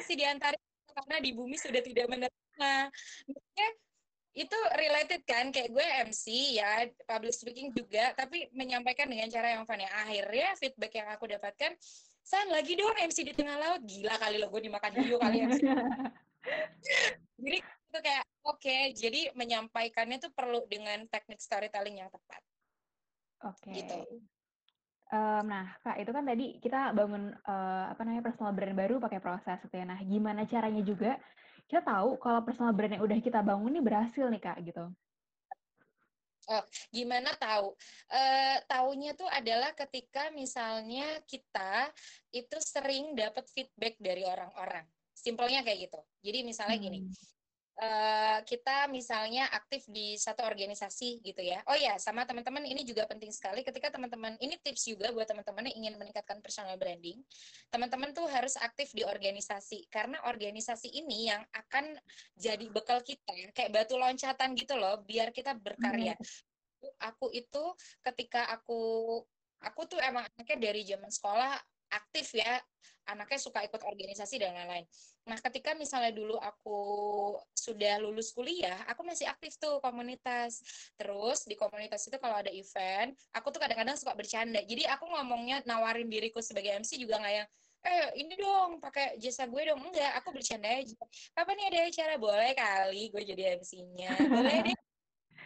[0.00, 2.72] MC di antariksa karena di bumi sudah tidak menerima.
[3.28, 3.68] Maksudnya
[4.32, 9.64] itu related kan kayak gue MC ya public speaking juga tapi menyampaikan dengan cara yang
[9.68, 9.90] fun ya.
[10.04, 11.72] Akhirnya feedback yang aku dapatkan
[12.22, 13.82] San lagi dong MC di tengah laut.
[13.82, 15.60] Gila kali lo gue dimakan hiu kali MC
[17.42, 22.42] jadi itu kayak oke okay, jadi menyampaikannya tuh perlu dengan teknik storytelling yang tepat.
[23.42, 23.68] Oke.
[23.68, 23.74] Okay.
[23.82, 23.98] gitu
[25.12, 29.20] Um, nah, Kak, itu kan tadi kita bangun uh, apa namanya personal brand baru pakai
[29.20, 29.84] proses gitu ya.
[29.84, 31.20] Nah, gimana caranya juga
[31.68, 34.88] kita tahu kalau personal brand yang udah kita bangun ini berhasil nih, Kak, gitu.
[36.48, 37.76] Oh, gimana tahu?
[38.08, 41.92] Uh, taunya tuh adalah ketika misalnya kita
[42.32, 44.88] itu sering dapat feedback dari orang-orang.
[45.12, 46.00] Simpelnya kayak gitu.
[46.24, 46.86] Jadi misalnya hmm.
[46.88, 46.98] gini,
[47.80, 51.64] uh, kita misalnya aktif di satu organisasi gitu ya.
[51.70, 55.70] Oh ya, sama teman-teman ini juga penting sekali ketika teman-teman ini tips juga buat teman-teman
[55.72, 57.22] yang ingin meningkatkan personal branding.
[57.72, 61.96] Teman-teman tuh harus aktif di organisasi karena organisasi ini yang akan
[62.36, 66.18] jadi bekal kita kayak batu loncatan gitu loh biar kita berkarya.
[66.18, 67.14] Hmm.
[67.14, 67.62] Aku itu
[68.02, 69.22] ketika aku
[69.62, 71.54] aku tuh emang anaknya dari zaman sekolah
[71.92, 72.58] aktif ya
[73.06, 74.86] anaknya suka ikut organisasi dan lain-lain.
[75.22, 76.80] Nah, ketika misalnya dulu aku
[77.54, 80.58] sudah lulus kuliah, aku masih aktif tuh komunitas.
[80.98, 84.58] Terus di komunitas itu kalau ada event, aku tuh kadang-kadang suka bercanda.
[84.66, 87.48] Jadi aku ngomongnya nawarin diriku sebagai MC juga nggak yang
[87.82, 89.78] eh ini dong pakai jasa gue dong.
[89.78, 90.94] Enggak aku bercanda aja.
[91.34, 92.14] Kapan nih ada acara?
[92.18, 94.76] Boleh kali gue jadi MC-nya boleh deh.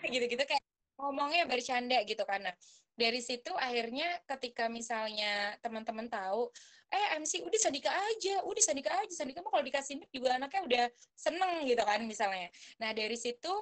[0.13, 0.65] Gitu-gitu kayak
[0.97, 2.49] ngomongnya bercanda gitu karena
[2.97, 6.49] dari situ akhirnya ketika misalnya teman-teman tahu
[6.91, 9.13] eh MC udah Sandika aja udah Sandika aja.
[9.15, 10.85] Sandika mah kalau dikasih mic juga anaknya udah
[11.15, 12.49] seneng gitu kan misalnya.
[12.79, 13.53] Nah dari situ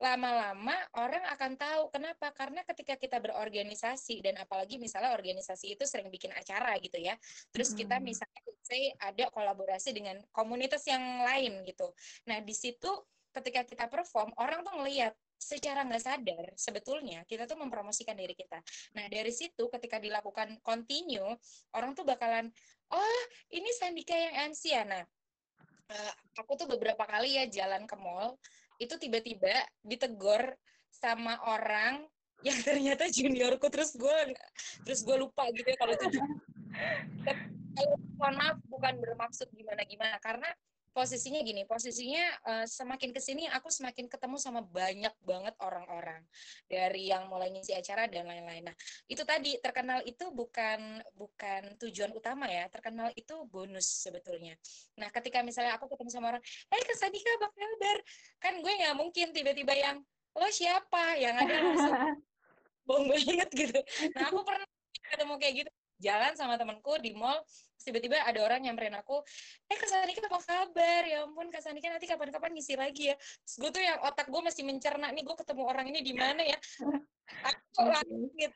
[0.00, 1.82] lama-lama orang akan tahu.
[1.92, 2.32] Kenapa?
[2.32, 7.20] Karena ketika kita berorganisasi dan apalagi misalnya organisasi itu sering bikin acara gitu ya.
[7.52, 11.92] Terus kita misalnya say ada kolaborasi dengan komunitas yang lain gitu.
[12.32, 12.88] Nah di situ
[13.30, 18.60] ketika kita perform orang tuh ngelihat secara nggak sadar sebetulnya kita tuh mempromosikan diri kita.
[18.92, 21.32] Nah dari situ ketika dilakukan continue
[21.72, 22.52] orang tuh bakalan
[22.92, 24.84] oh ini Sandika yang MC ya.
[24.84, 25.00] Nah
[25.90, 28.36] uh, aku tuh beberapa kali ya jalan ke mall
[28.76, 30.52] itu tiba-tiba ditegur
[30.92, 32.04] sama orang
[32.44, 34.18] yang ternyata juniorku terus gue
[34.84, 36.06] terus gue lupa gitu ya kalau itu
[37.76, 40.48] kalau mohon maaf bukan bermaksud gimana gimana karena
[40.90, 46.22] posisinya gini, posisinya uh, semakin ke sini aku semakin ketemu sama banyak banget orang-orang
[46.66, 48.66] dari yang mulai ngisi acara dan lain-lain.
[48.66, 48.76] Nah
[49.06, 54.58] itu tadi terkenal itu bukan bukan tujuan utama ya, terkenal itu bonus sebetulnya.
[54.98, 57.98] Nah ketika misalnya aku ketemu sama orang, eh hey, Sadika apa kabar?
[58.42, 59.96] Kan gue nggak mungkin tiba-tiba yang
[60.30, 61.94] lo siapa yang ada langsung
[62.86, 63.80] bohong banget gitu.
[64.18, 64.66] Nah aku pernah
[65.10, 65.70] ketemu kayak gitu
[66.00, 67.38] jalan sama temanku di mall
[67.80, 69.24] tiba-tiba ada orang nyamperin aku
[69.72, 71.02] eh Kak Sanika apa kabar?
[71.08, 73.16] Ya ampun Kak Sanika nanti kapan-kapan ngisi lagi ya.
[73.16, 76.44] Terus gue tuh yang otak gue masih mencerna nih gue ketemu orang ini di mana
[76.44, 76.58] ya.
[77.48, 78.52] Aku langsung gitu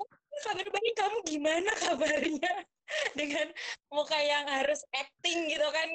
[0.00, 0.08] oh,
[0.42, 2.54] kabar baik kamu gimana kabarnya?
[3.18, 3.46] Dengan
[3.94, 5.88] muka yang harus acting gitu kan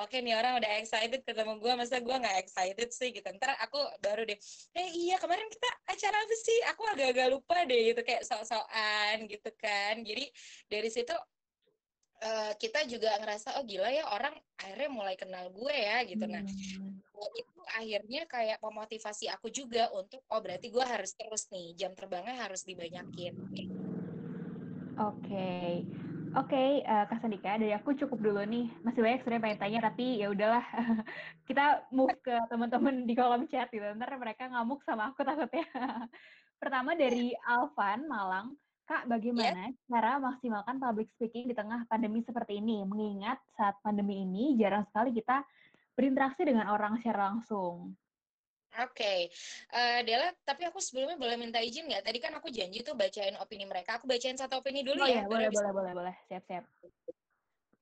[0.00, 3.28] oke nih orang udah excited ketemu gue masa gue nggak excited sih gitu.
[3.36, 4.38] Ntar aku baru deh
[4.76, 6.58] eh iya kemarin kita acara apa sih?
[6.74, 10.00] Aku agak-agak lupa deh gitu kayak sok-sokan gitu kan.
[10.04, 10.24] Jadi
[10.68, 11.14] dari situ
[12.22, 16.24] uh, kita juga ngerasa oh gila ya orang akhirnya mulai kenal gue ya gitu.
[16.24, 17.36] Nah hmm.
[17.36, 22.36] itu akhirnya kayak memotivasi aku juga untuk oh berarti gue harus terus nih jam terbangnya
[22.46, 23.34] harus dibanyakin.
[24.96, 25.28] Oke.
[25.28, 26.05] okay.
[26.36, 28.68] Oke, okay, uh, eh, Kak Sandika, dari aku cukup dulu nih.
[28.84, 30.60] Masih banyak sebenarnya pengen tanya, tapi ya udahlah.
[31.48, 33.88] kita move ke teman-teman di kolom chat gitu.
[33.96, 35.64] Ntar mereka ngamuk sama aku takutnya.
[36.60, 38.52] Pertama dari Alvan Malang,
[38.84, 39.80] Kak, bagaimana yes.
[39.88, 42.84] cara maksimalkan public speaking di tengah pandemi seperti ini?
[42.84, 45.40] Mengingat saat pandemi ini jarang sekali kita
[45.96, 47.96] berinteraksi dengan orang secara langsung.
[48.76, 49.20] Oke, okay.
[49.72, 52.04] uh, eh, Dela, tapi aku sebelumnya boleh minta izin nggak?
[52.04, 53.96] Tadi kan aku janji tuh bacain opini mereka.
[53.96, 55.24] Aku bacain satu opini dulu oh, ya.
[55.24, 56.16] ya boleh, boleh, boleh, boleh.
[56.28, 56.64] Siap, siap.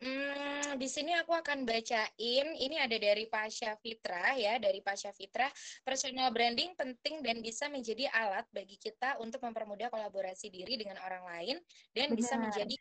[0.05, 2.47] Hmm, di sini aku akan bacain.
[2.55, 5.51] Ini ada dari Pasha Fitra ya, dari Pasha Fitra.
[5.81, 11.25] Personal branding penting dan bisa menjadi alat bagi kita untuk mempermudah kolaborasi diri dengan orang
[11.27, 11.57] lain
[11.91, 12.19] dan Benar.
[12.21, 12.77] bisa menjadi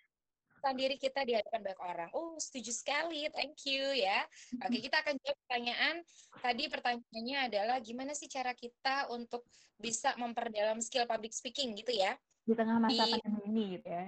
[0.71, 2.09] diri kita di hadapan banyak orang.
[2.15, 3.27] Oh, setuju sekali.
[3.35, 4.23] Thank you ya.
[4.63, 5.95] Oke, kita akan jawab pertanyaan.
[6.39, 9.43] Tadi pertanyaannya adalah gimana sih cara kita untuk
[9.75, 12.15] bisa memperdalam skill public speaking gitu ya?
[12.47, 13.11] Di tengah masa di...
[13.19, 14.07] pandemi ini gitu ya.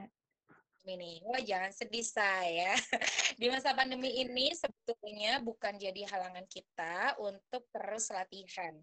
[0.85, 2.77] Ini, wah jangan sedih saya.
[3.41, 8.77] Di masa pandemi ini sebetulnya bukan jadi halangan kita untuk terus latihan.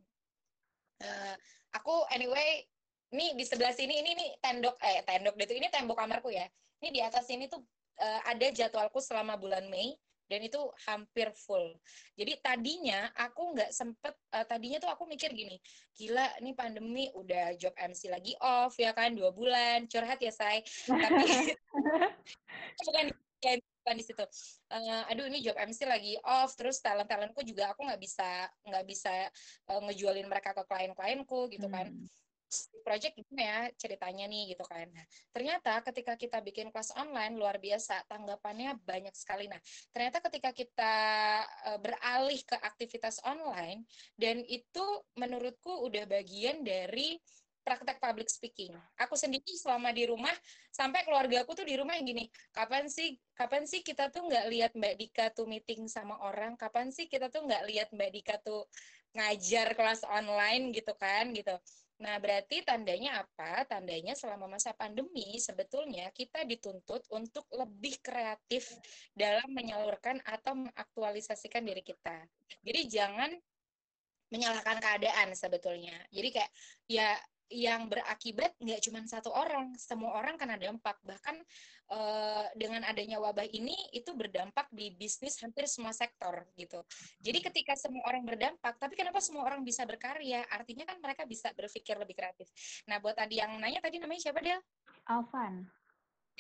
[0.99, 1.35] Uh,
[1.71, 2.67] aku anyway,
[3.13, 6.49] ini di sebelah sini ini nih tendok eh tendok itu ini tembok kamarku ya
[6.83, 7.63] ini di atas ini tuh
[8.03, 9.95] uh, ada jadwalku selama bulan Mei
[10.27, 10.59] dan itu
[10.89, 11.77] hampir full.
[12.17, 15.61] Jadi tadinya aku nggak sempet, uh, tadinya tuh aku mikir gini,
[15.93, 20.65] gila nih pandemi udah job MC lagi off ya kan dua bulan, curhat ya say.
[20.89, 21.53] Tapi
[22.89, 23.07] bukan
[23.61, 24.25] bukan di situ.
[24.73, 28.85] Uh, aduh ini job MC lagi off, terus talent talentku juga aku nggak bisa nggak
[28.89, 29.29] bisa
[29.69, 31.93] uh, ngejualin mereka ke klien-klienku gitu kan.
[31.93, 32.09] Hmm
[32.83, 34.87] project gimana ya ceritanya nih gitu kan.
[34.91, 39.47] Nah, ternyata ketika kita bikin kelas online luar biasa tanggapannya banyak sekali.
[39.49, 39.59] Nah,
[39.95, 40.95] ternyata ketika kita
[41.73, 43.87] uh, beralih ke aktivitas online
[44.19, 44.85] dan itu
[45.17, 47.17] menurutku udah bagian dari
[47.63, 48.75] praktek public speaking.
[48.99, 50.35] Aku sendiri selama di rumah
[50.75, 54.47] sampai keluarga aku tuh di rumah yang gini, kapan sih kapan sih kita tuh nggak
[54.51, 58.37] lihat Mbak Dika tuh meeting sama orang, kapan sih kita tuh nggak lihat Mbak Dika
[58.43, 58.67] tuh
[59.15, 61.55] ngajar kelas online gitu kan gitu.
[62.03, 63.63] Nah, berarti tandanya apa?
[63.63, 68.75] Tandanya selama masa pandemi sebetulnya kita dituntut untuk lebih kreatif
[69.15, 72.27] dalam menyalurkan atau mengaktualisasikan diri kita.
[72.67, 73.31] Jadi jangan
[74.35, 75.95] menyalahkan keadaan sebetulnya.
[76.11, 76.51] Jadi kayak
[76.91, 77.15] ya
[77.53, 80.97] yang berakibat nggak cuma satu orang, semua orang kena dampak.
[81.05, 81.37] Bahkan
[81.93, 86.81] uh, dengan adanya wabah ini itu berdampak di bisnis hampir semua sektor gitu.
[87.21, 90.49] Jadi ketika semua orang berdampak, tapi kenapa semua orang bisa berkarya?
[90.49, 92.49] Artinya kan mereka bisa berpikir lebih kreatif.
[92.89, 94.57] Nah, buat tadi yang nanya tadi namanya siapa dia?
[95.05, 95.69] Alvan.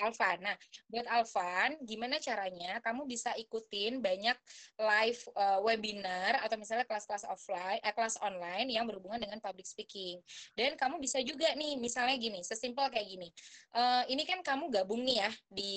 [0.01, 0.38] Alvan.
[0.40, 0.57] Nah,
[0.88, 4.36] buat Alvan, gimana caranya kamu bisa ikutin banyak
[4.80, 10.22] live uh, webinar atau misalnya kelas-kelas offline, eh, kelas online yang berhubungan dengan public speaking.
[10.57, 13.28] Dan kamu bisa juga nih, misalnya gini, sesimpel kayak gini.
[13.76, 15.74] Uh, ini kan kamu gabung nih ya di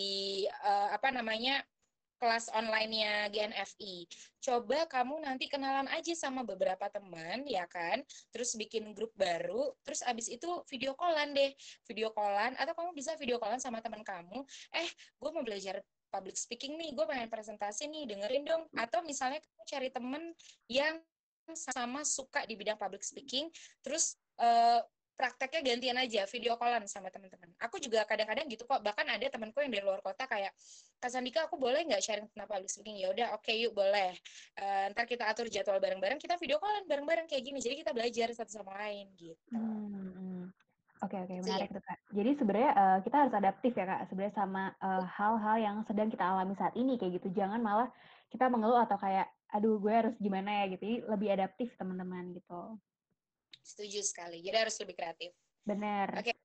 [0.63, 1.59] uh, apa namanya
[2.17, 4.07] kelas online-nya GNFI.
[4.39, 8.01] Coba kamu nanti kenalan aja sama beberapa teman, ya kan?
[8.31, 11.51] Terus bikin grup baru, terus abis itu video callan deh.
[11.89, 14.43] Video callan, atau kamu bisa video callan sama teman kamu.
[14.75, 14.89] Eh,
[15.19, 18.63] gue mau belajar public speaking nih, gue pengen presentasi nih, dengerin dong.
[18.79, 20.23] Atau misalnya kamu cari temen
[20.71, 20.95] yang
[21.53, 23.53] sama suka di bidang public speaking,
[23.85, 24.81] terus uh,
[25.15, 27.55] prakteknya gantian aja video callan sama teman-teman.
[27.63, 28.83] Aku juga kadang-kadang gitu kok.
[28.83, 30.51] Bahkan ada temanku yang dari luar kota kayak
[30.99, 32.99] Kak Sandika aku boleh nggak sharing tentang public speaking?
[32.99, 34.11] Ya udah oke okay, yuk boleh.
[34.59, 36.19] Uh, ntar kita atur jadwal bareng-bareng.
[36.19, 37.59] Kita video callan bareng-bareng kayak gini.
[37.63, 39.55] Jadi kita belajar satu sama lain gitu.
[39.55, 40.43] Hmm, hmm.
[41.03, 41.99] Oke oke menarik tuh kak.
[42.15, 44.01] Jadi sebenarnya uh, kita harus adaptif ya kak.
[44.07, 47.35] Sebenarnya sama eh, hal-hal uh, yang sedang kita alami saat ini kayak gitu.
[47.35, 47.91] Jangan malah
[48.31, 50.81] kita mengeluh atau kayak aduh gue harus gimana ya gitu.
[50.87, 52.79] Jadi lebih adaptif teman-teman gitu.
[53.65, 54.45] Setuju sekali.
[54.45, 55.33] Jadi harus lebih kreatif.
[55.65, 56.21] Benar.
[56.21, 56.29] Oke.
[56.29, 56.37] Okay.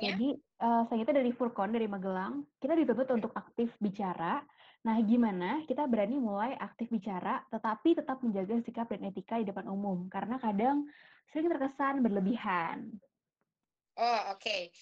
[0.00, 0.32] Jadi
[0.64, 4.40] uh, selanjutnya dari Furkon dari Magelang, kita dituntut untuk aktif bicara.
[4.84, 9.68] Nah, gimana kita berani mulai aktif bicara, tetapi tetap menjaga sikap dan etika di depan
[9.68, 10.08] umum?
[10.08, 10.88] Karena kadang
[11.28, 12.96] sering terkesan berlebihan.
[14.00, 14.40] Oh, oke.
[14.40, 14.72] Okay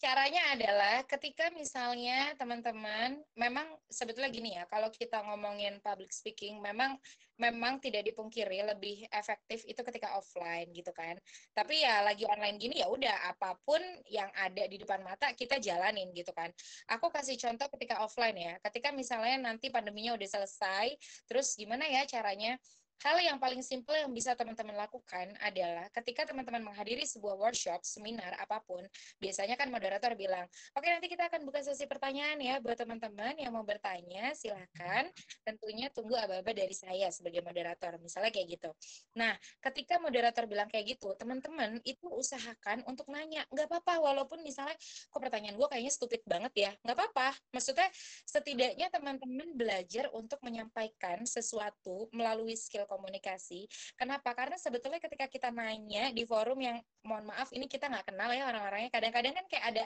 [0.00, 6.96] caranya adalah ketika misalnya teman-teman memang sebetulnya gini ya kalau kita ngomongin public speaking memang
[7.36, 11.16] memang tidak dipungkiri lebih efektif itu ketika offline gitu kan.
[11.56, 15.56] Tapi ya lagi online gini ya udah apa pun yang ada di depan mata kita
[15.56, 16.48] jalanin gitu kan.
[16.96, 20.96] Aku kasih contoh ketika offline ya ketika misalnya nanti pandeminya udah selesai
[21.28, 22.56] terus gimana ya caranya
[23.00, 28.36] Hal yang paling simpel yang bisa teman-teman lakukan adalah ketika teman-teman menghadiri sebuah workshop, seminar,
[28.36, 28.84] apa pun,
[29.16, 30.44] biasanya kan moderator bilang,
[30.76, 35.08] oke nanti kita akan buka sesi pertanyaan ya buat teman-teman yang mau bertanya, silahkan.
[35.40, 38.70] Tentunya tunggu aba-aba dari saya sebagai moderator, misalnya kayak gitu.
[39.16, 39.32] Nah,
[39.64, 44.76] ketika moderator bilang kayak gitu, teman-teman itu usahakan untuk nanya, nggak apa-apa, walaupun misalnya,
[45.08, 47.32] kok pertanyaan gue kayaknya stupid banget ya, nggak apa-apa.
[47.56, 47.88] Maksudnya,
[48.28, 53.70] setidaknya teman-teman belajar untuk menyampaikan sesuatu melalui skill berkomunikasi.
[53.94, 54.34] Kenapa?
[54.34, 58.50] Karena sebetulnya ketika kita nanya di forum yang mohon maaf ini kita nggak kenal ya
[58.50, 58.90] orang-orangnya.
[58.90, 59.84] Kadang-kadang kan kayak ada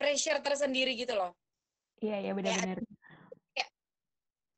[0.00, 1.36] pressure tersendiri gitu loh.
[2.00, 2.80] Iya iya benar-benar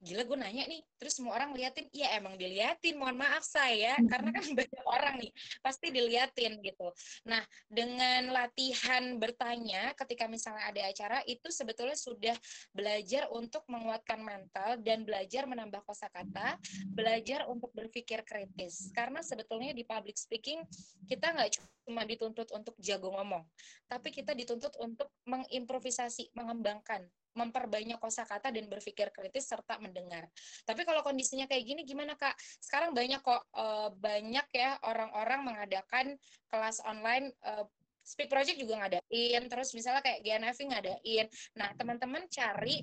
[0.00, 3.96] gila gue nanya nih terus semua orang liatin ya emang diliatin mohon maaf saya.
[4.10, 6.88] Karena kan banyak orang nih pasti diliatin gitu.
[7.28, 12.36] Nah dengan latihan bertanya ketika misalnya ada acara itu sebetulnya sudah
[12.72, 16.56] belajar untuk menguatkan mental dan belajar menambah kosakata
[16.90, 18.88] belajar untuk berpikir kritis.
[18.96, 20.64] Karena sebetulnya di public speaking
[21.04, 23.42] kita nggak cuma dituntut untuk jago ngomong
[23.90, 27.02] tapi kita dituntut untuk mengimprovisasi mengembangkan
[27.34, 30.26] memperbanyak kosakata dan berpikir kritis serta mendengar.
[30.66, 32.34] Tapi kalau kondisinya kayak gini gimana Kak?
[32.58, 36.06] Sekarang banyak kok uh, banyak ya orang-orang mengadakan
[36.50, 37.66] kelas online uh,
[38.00, 41.26] Speak Project juga ngadain, terus misalnya kayak GNFV ngadain.
[41.54, 42.82] Nah, teman-teman cari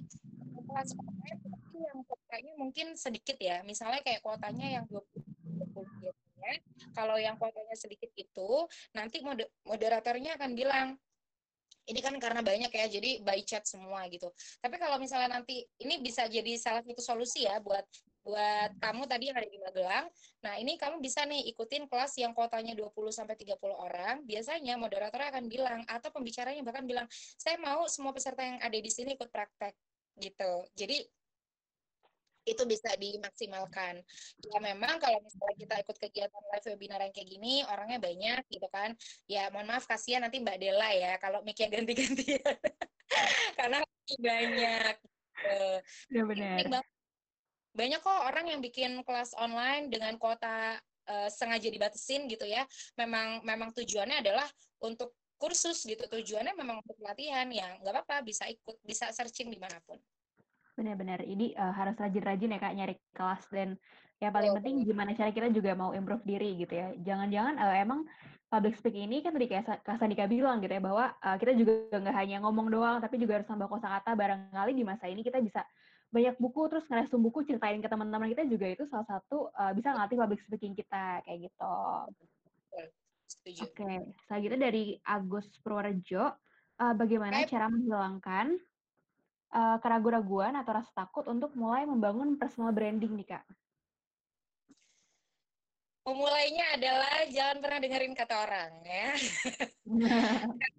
[0.72, 1.42] kelas online
[1.78, 3.60] yang kuotanya mungkin sedikit ya.
[3.68, 5.28] Misalnya kayak kuotanya yang 20
[5.78, 6.54] 20 ya.
[6.96, 8.50] Kalau yang kuotanya sedikit itu,
[8.96, 9.22] nanti
[9.66, 10.88] moderatornya akan bilang,
[11.88, 14.28] ini kan karena banyak ya jadi by chat semua gitu.
[14.60, 17.84] Tapi kalau misalnya nanti ini bisa jadi salah satu solusi ya buat
[18.28, 20.06] buat kamu tadi yang ada di Magelang.
[20.44, 24.20] Nah ini kamu bisa nih ikutin kelas yang kuotanya 20 sampai 30 orang.
[24.28, 27.08] Biasanya moderator akan bilang atau pembicaranya bahkan bilang
[27.40, 29.72] saya mau semua peserta yang ada di sini ikut praktek
[30.20, 30.68] gitu.
[30.76, 31.08] Jadi
[32.48, 34.00] itu bisa dimaksimalkan.
[34.48, 38.68] Ya memang kalau misalnya kita ikut kegiatan live webinar yang kayak gini, orangnya banyak gitu
[38.72, 38.96] kan.
[39.28, 42.58] Ya mohon maaf kasihan nanti Mbak Dela ya kalau mic-nya ganti-gantian.
[43.60, 43.84] Karena
[44.16, 44.96] banyak.
[45.04, 45.70] Gitu.
[46.16, 46.84] Ya benar.
[47.78, 50.82] Banyak kok orang yang bikin kelas online dengan kuota
[51.12, 52.64] uh, sengaja dibatasin gitu ya.
[52.96, 54.48] Memang memang tujuannya adalah
[54.82, 56.08] untuk kursus gitu.
[56.10, 57.78] Tujuannya memang untuk latihan ya.
[57.84, 60.02] Nggak apa-apa, bisa ikut, bisa searching di mana pun.
[60.78, 61.26] Benar-benar.
[61.26, 63.74] Ini uh, harus rajin-rajin ya Kak nyari kelas dan
[64.18, 66.94] yang paling oh, penting gimana cara kita juga mau improve diri gitu ya.
[67.02, 68.06] Jangan-jangan uh, emang
[68.48, 72.00] public speaking ini kan tadi kayak Kak Sandika bilang gitu ya bahwa uh, kita juga
[72.00, 75.68] nggak hanya ngomong doang tapi juga harus tambah kosakata barangkali di masa ini kita bisa
[76.08, 79.92] banyak buku terus ngeresum buku ceritain ke teman-teman kita juga itu salah satu uh, bisa
[79.92, 81.76] ngelatih public speaking kita kayak gitu.
[83.28, 84.00] Oke, okay.
[84.24, 86.32] selanjutnya dari Agus Purworejo,
[86.80, 88.56] uh, bagaimana cara menghilangkan
[89.54, 93.46] uh, keraguan-raguan atau rasa takut untuk mulai membangun personal branding nih Kak?
[96.08, 99.12] Memulainya adalah jangan pernah dengerin kata orang ya.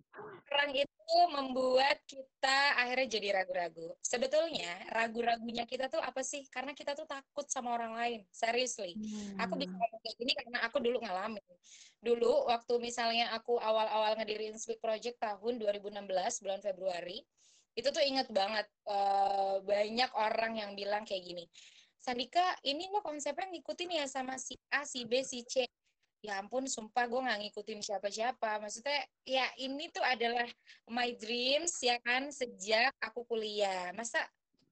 [0.48, 3.92] orang itu membuat kita akhirnya jadi ragu-ragu.
[4.00, 6.48] Sebetulnya ragu-ragunya kita tuh apa sih?
[6.48, 8.20] Karena kita tuh takut sama orang lain.
[8.32, 8.96] Seriously.
[8.96, 9.44] Hmm.
[9.44, 11.44] Aku bisa ngomong kayak gini karena aku dulu ngalamin.
[12.00, 16.08] Dulu waktu misalnya aku awal-awal ngedirin Speak Project tahun 2016
[16.40, 17.20] bulan Februari,
[17.76, 21.44] itu tuh inget banget uh, banyak orang yang bilang kayak gini
[21.98, 25.66] Sandika ini lo konsepnya ngikutin ya sama si A si B si C.
[26.24, 28.58] Ya ampun sumpah gue nggak ngikutin siapa-siapa.
[28.64, 30.46] Maksudnya ya ini tuh adalah
[30.88, 33.92] my dreams ya kan sejak aku kuliah.
[33.92, 34.24] Masa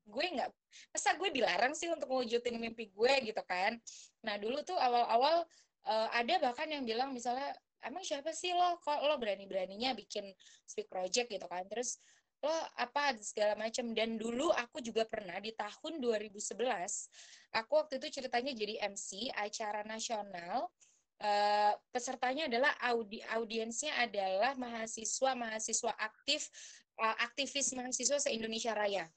[0.06, 0.50] gue nggak
[0.94, 3.76] masa gue dilarang sih untuk mewujudin mimpi gue gitu kan?
[4.24, 5.44] Nah dulu tuh awal-awal
[5.86, 7.52] uh, ada bahkan yang bilang misalnya
[7.84, 8.80] emang siapa sih lo?
[8.80, 10.30] Kok lo berani-beraninya bikin
[10.66, 11.68] speak project gitu kan?
[11.68, 12.00] Terus
[12.46, 13.90] lo apa segala macam.
[13.90, 16.54] Dan dulu aku juga pernah di tahun 2011
[17.58, 20.70] aku waktu itu ceritanya jadi MC acara nasional.
[21.16, 26.44] Uh, pesertanya adalah audi audiensnya adalah mahasiswa mahasiswa aktif
[27.00, 29.08] uh, aktivis mahasiswa se Indonesia Raya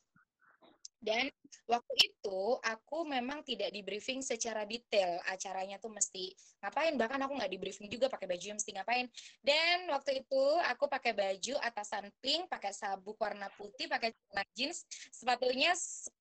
[0.99, 1.31] dan
[1.63, 5.15] waktu itu aku memang tidak di briefing secara detail.
[5.31, 6.99] Acaranya tuh mesti ngapain?
[6.99, 9.07] Bahkan aku nggak di briefing juga pakai baju yang mesti ngapain?
[9.39, 14.83] Dan waktu itu aku pakai baju atasan pink pakai sabuk warna putih pakai celana jeans.
[15.15, 15.71] Sepatunya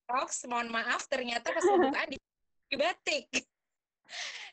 [0.07, 2.17] Crocs mohon maaf ternyata pas pembukaan di
[2.79, 3.27] batik.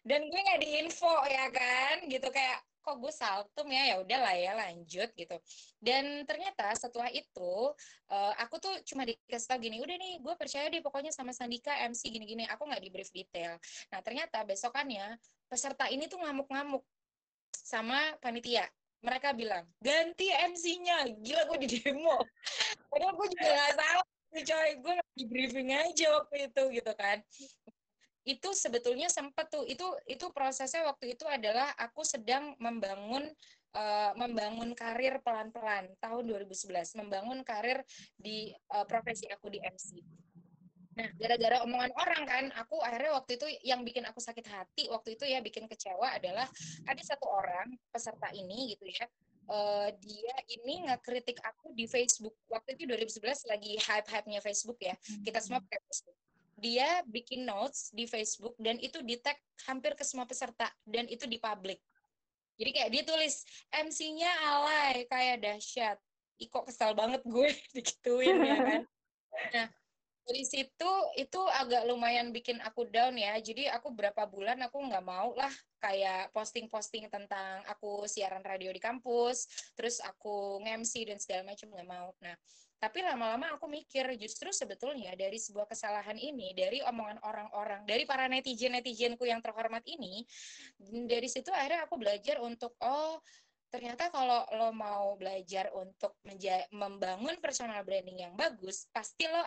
[0.03, 2.03] Dan gue nggak diinfo ya kan?
[2.11, 5.37] Gitu kayak kok gue saltum ya ya udahlah ya lanjut gitu.
[5.83, 7.75] Dan ternyata setelah itu
[8.07, 11.75] uh, aku tuh cuma dikasih tau gini udah nih gue percaya deh pokoknya sama Sandika
[11.91, 13.59] MC gini-gini aku nggak di brief detail.
[13.91, 15.19] Nah ternyata besokannya
[15.51, 16.87] peserta ini tuh ngamuk-ngamuk
[17.51, 18.71] sama panitia.
[19.03, 22.23] Mereka bilang ganti MC-nya gila gue di demo.
[22.87, 24.71] Padahal gue juga gak salah coy.
[24.79, 27.19] Gue di briefing aja waktu itu gitu kan
[28.27, 33.23] itu sebetulnya sempat tuh itu itu prosesnya waktu itu adalah aku sedang membangun
[33.71, 37.87] uh, membangun karir pelan-pelan tahun 2011 membangun karir
[38.19, 40.03] di uh, profesi aku di MC.
[40.97, 45.13] Nah, gara-gara omongan orang kan, aku akhirnya waktu itu yang bikin aku sakit hati waktu
[45.15, 46.49] itu ya bikin kecewa adalah
[46.89, 49.05] ada satu orang peserta ini gitu ya.
[49.47, 52.35] Uh, dia ini ngekritik aku di Facebook.
[52.49, 54.97] Waktu itu 2011 lagi hype-hype-nya Facebook ya.
[55.23, 56.16] Kita semua pakai Facebook
[56.57, 59.37] dia bikin notes di Facebook dan itu di tag
[59.69, 61.79] hampir ke semua peserta dan itu di publik.
[62.57, 66.01] Jadi kayak dia tulis MC-nya alay kayak dahsyat.
[66.41, 68.83] Iko kesal banget gue dikituin ya kan.
[69.53, 69.69] Nah,
[70.27, 73.37] dari situ itu agak lumayan bikin aku down ya.
[73.39, 78.81] Jadi aku berapa bulan aku nggak mau lah kayak posting-posting tentang aku siaran radio di
[78.81, 79.47] kampus,
[79.77, 82.09] terus aku nge-MC dan segala macam nggak mau.
[82.25, 82.35] Nah,
[82.77, 88.29] tapi lama-lama aku mikir justru sebetulnya dari sebuah kesalahan ini, dari omongan orang-orang, dari para
[88.29, 90.21] netizen-netizenku yang terhormat ini,
[91.09, 93.17] dari situ akhirnya aku belajar untuk oh
[93.73, 96.21] ternyata kalau lo mau belajar untuk
[96.71, 99.43] membangun personal branding yang bagus, pasti lo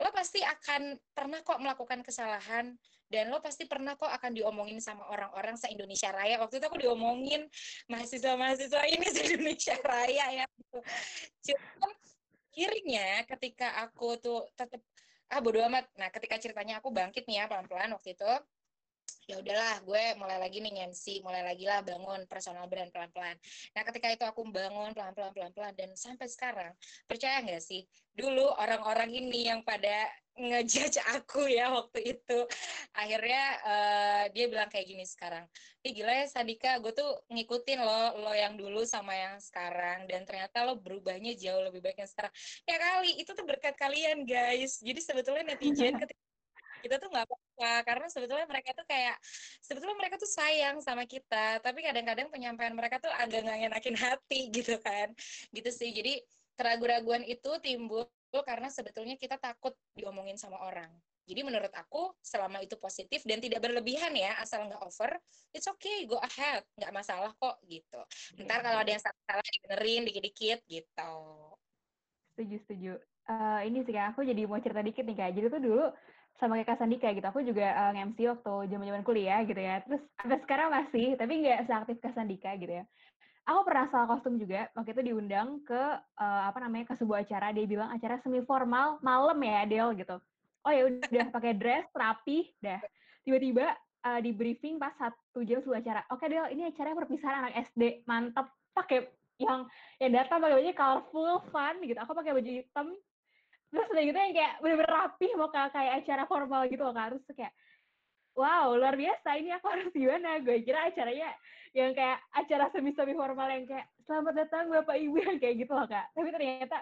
[0.00, 2.72] lo pasti akan pernah kok melakukan kesalahan
[3.10, 6.40] dan lo pasti pernah kok akan diomongin sama orang-orang se-Indonesia Raya.
[6.40, 7.44] Waktu itu aku diomongin
[7.90, 10.46] mahasiswa-mahasiswa ini se-Indonesia Raya ya.
[11.44, 11.92] Cuman
[12.50, 14.82] akhirnya ketika aku tuh tetap
[15.30, 15.86] ah bodo amat.
[15.94, 18.26] Nah, ketika ceritanya aku bangkit nih ya pelan-pelan waktu itu,
[19.30, 23.38] ya udahlah gue mulai lagi nih ngensi mulai lagi lah bangun personal brand pelan-pelan.
[23.78, 26.74] Nah ketika itu aku bangun pelan-pelan pelan-pelan dan sampai sekarang
[27.06, 32.38] percaya nggak sih dulu orang-orang ini yang pada ngejudge aku ya waktu itu
[32.96, 35.44] akhirnya uh, dia bilang kayak gini sekarang
[35.80, 40.28] Ih gila ya Sandika gue tuh ngikutin lo lo yang dulu sama yang sekarang dan
[40.28, 42.28] ternyata lo berubahnya jauh lebih baik yang sekarang.
[42.68, 44.76] Ya kali itu tuh berkat kalian guys.
[44.84, 46.20] Jadi sebetulnya netizen ketika
[46.84, 47.24] kita tuh nggak
[47.84, 49.16] karena sebetulnya mereka tuh kayak
[49.60, 54.80] sebetulnya mereka tuh sayang sama kita tapi kadang-kadang penyampaian mereka tuh agak nggak hati gitu
[54.80, 55.12] kan.
[55.52, 55.92] Gitu sih.
[55.92, 56.20] Jadi
[56.56, 60.88] keraguan-raguan itu timbul karena sebetulnya kita takut diomongin sama orang.
[61.26, 65.14] Jadi menurut aku selama itu positif dan tidak berlebihan ya asal nggak over
[65.54, 68.00] it's okay go ahead nggak masalah kok gitu.
[68.42, 71.14] Ntar kalau ada yang salah-salah dibenerin dikit-dikit gitu.
[72.34, 72.92] Setuju setuju.
[73.30, 75.30] Uh, ini sih kak aku jadi mau cerita dikit nih kak.
[75.38, 75.86] Jadi tuh dulu
[76.38, 77.26] sama kayak Kak Sandika gitu.
[77.26, 79.82] Aku juga uh, nge-MC waktu zaman-zaman kuliah gitu ya.
[79.84, 82.84] Terus sampai sekarang masih, tapi nggak seaktif Kak Sandika gitu ya.
[83.48, 84.70] Aku pernah salah kostum juga.
[84.76, 85.82] Waktu itu diundang ke
[86.20, 87.50] uh, apa namanya ke sebuah acara.
[87.50, 90.16] Dia bilang acara semi formal malam ya Del gitu.
[90.62, 92.78] Oh ya udah pakai dress rapi, dah.
[93.24, 93.72] Tiba-tiba
[94.04, 96.04] uh, di briefing pas satu jam sebelum acara.
[96.12, 98.46] Oke Del, ini acara perpisahan anak SD, mantep.
[98.70, 99.08] Pakai
[99.40, 99.66] yang
[99.98, 101.98] yang datang pakai baju colorful, fun gitu.
[101.98, 102.92] Aku pakai baju hitam,
[103.70, 107.22] terus udah gitu yang kayak bener-bener rapi mau kayak, kayak acara formal gitu loh terus
[107.34, 107.54] kayak
[108.34, 110.38] wow luar biasa ini aku harus gimana?
[110.42, 111.34] Gue kira acaranya
[111.74, 115.86] yang kayak acara semi-semi formal yang kayak selamat datang bapak ibu yang kayak gitu loh
[115.86, 116.06] kak.
[116.14, 116.76] Tapi ternyata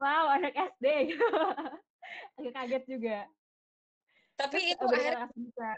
[0.00, 1.24] wow anak SD gitu.
[2.38, 3.18] Agak kaget juga.
[4.36, 5.72] Tapi terus, itu akhirnya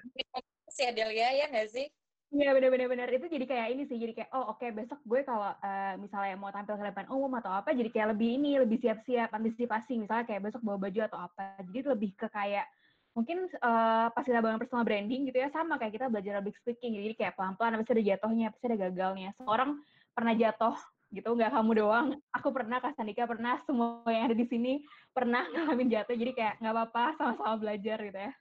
[0.68, 1.86] si Adelia ya nggak sih
[2.28, 5.48] Iya benar-benar itu jadi kayak ini sih jadi kayak oh oke okay, besok gue kalau
[5.48, 9.32] uh, misalnya mau tampil ke depan umum atau apa jadi kayak lebih ini lebih siap-siap
[9.32, 9.96] antisipasi.
[9.96, 11.56] Misalnya kayak besok bawa baju atau apa.
[11.72, 12.68] Jadi lebih ke kayak
[13.16, 17.00] mungkin uh, pas kita bangun personal branding gitu ya sama kayak kita belajar public speaking.
[17.00, 19.30] Jadi kayak pelan-pelan pasti ada jatuhnya pasti ada gagalnya.
[19.40, 19.70] Seorang
[20.12, 20.76] pernah jatuh
[21.08, 22.06] gitu nggak kamu doang.
[22.36, 24.84] Aku pernah Kak Sandika pernah semua yang ada di sini
[25.16, 26.12] pernah ngalamin jatuh.
[26.12, 28.36] Jadi kayak nggak apa-apa sama-sama belajar gitu ya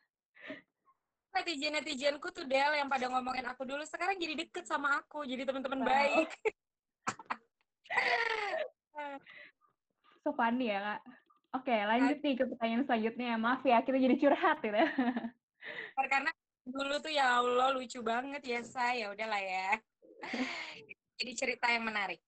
[1.41, 5.81] netizen-netizenku tuh Del yang pada ngomongin aku dulu sekarang jadi deket sama aku, jadi teman-teman
[5.83, 5.87] wow.
[5.87, 6.29] baik.
[10.25, 11.01] so funny ya kak.
[11.55, 13.31] Oke lanjut nih ke pertanyaan selanjutnya.
[13.39, 14.77] Maaf ya kita jadi curhat gitu.
[16.11, 16.31] Karena
[16.67, 19.69] dulu tuh ya Allah lucu banget ya saya, udahlah ya.
[21.21, 22.19] jadi cerita yang menarik.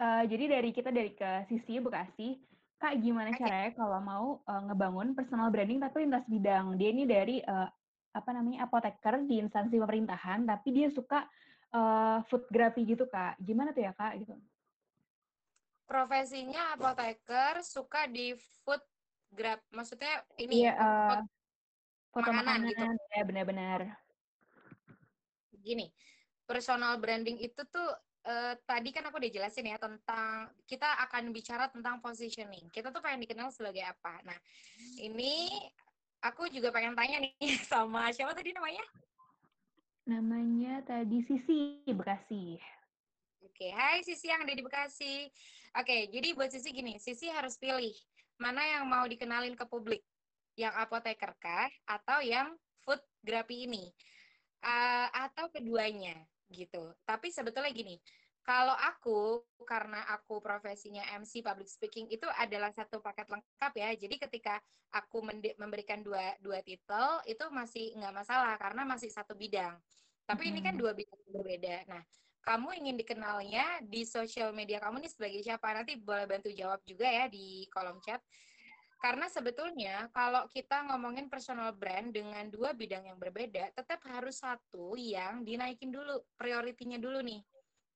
[0.00, 2.40] Uh, jadi dari kita dari ke sisi Bekasi,
[2.82, 3.46] Kak gimana okay.
[3.46, 6.74] caranya kalau mau uh, ngebangun personal branding tapi lintas bidang?
[6.74, 7.70] Dia ini dari uh,
[8.12, 11.24] apa namanya apoteker di instansi pemerintahan tapi dia suka
[11.72, 13.40] uh, foodgrafi gitu kak.
[13.40, 14.36] Gimana tuh ya kak gitu?
[15.88, 18.80] Profesinya apoteker suka di food
[19.32, 21.24] grab maksudnya ini yeah, uh,
[22.12, 22.84] foto makanan, gitu.
[23.16, 23.80] Ya benar-benar.
[25.60, 25.88] Gini
[26.44, 27.88] personal branding itu tuh
[28.28, 32.68] uh, tadi kan aku udah jelasin ya tentang kita akan bicara tentang positioning.
[32.68, 34.20] Kita tuh pengen dikenal sebagai apa.
[34.26, 34.38] Nah
[35.00, 35.48] ini
[36.22, 37.34] aku juga pengen tanya nih
[37.70, 38.86] sama siapa tadi namanya?
[40.06, 42.58] Namanya tadi Sisi Bekasi.
[43.42, 45.30] Oke, hai Sisi yang ada di Bekasi.
[45.78, 47.94] Oke, jadi buat Sisi gini, Sisi harus pilih
[48.38, 50.02] mana yang mau dikenalin ke publik.
[50.58, 52.54] Yang apoteker kah atau yang
[52.84, 53.90] food grafi ini?
[54.62, 56.14] Uh, atau keduanya
[56.52, 56.92] gitu.
[57.02, 57.98] Tapi sebetulnya gini,
[58.42, 63.88] kalau aku, karena aku profesinya MC public speaking itu adalah satu paket lengkap ya.
[63.94, 64.58] Jadi ketika
[64.90, 65.22] aku
[65.56, 69.78] memberikan dua dua titel itu masih nggak masalah karena masih satu bidang.
[70.26, 70.50] Tapi hmm.
[70.50, 71.86] ini kan dua bidang berbeda.
[71.86, 72.02] Nah,
[72.42, 75.70] kamu ingin dikenalnya di sosial media kamu nih sebagai siapa?
[75.70, 78.18] Nanti boleh bantu jawab juga ya di kolom chat.
[78.98, 84.94] Karena sebetulnya kalau kita ngomongin personal brand dengan dua bidang yang berbeda, tetap harus satu
[84.94, 87.42] yang dinaikin dulu, prioritinya dulu nih.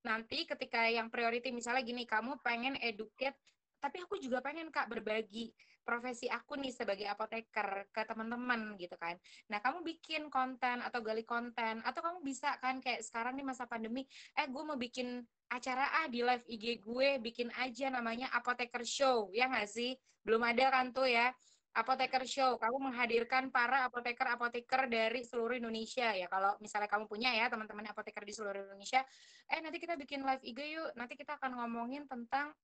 [0.04, 3.38] Nanti ketika yang priority misalnya gini, kamu pengen educate,
[3.80, 5.52] tapi aku juga pengen Kak berbagi
[5.86, 9.14] profesi aku nih sebagai apoteker ke teman-teman gitu kan.
[9.46, 13.70] Nah, kamu bikin konten atau gali konten atau kamu bisa kan kayak sekarang nih masa
[13.70, 14.02] pandemi,
[14.34, 19.30] eh gue mau bikin acara ah di live IG gue bikin aja namanya apoteker show.
[19.30, 19.94] Ya nggak sih?
[20.26, 21.30] Belum ada kan tuh ya
[21.76, 22.56] apoteker show.
[22.56, 26.26] Kamu menghadirkan para apoteker apoteker dari seluruh Indonesia ya.
[26.26, 29.04] Kalau misalnya kamu punya ya teman-teman apoteker di seluruh Indonesia
[29.46, 30.90] eh nanti kita bikin live IG yuk.
[30.96, 32.56] Nanti kita akan ngomongin tentang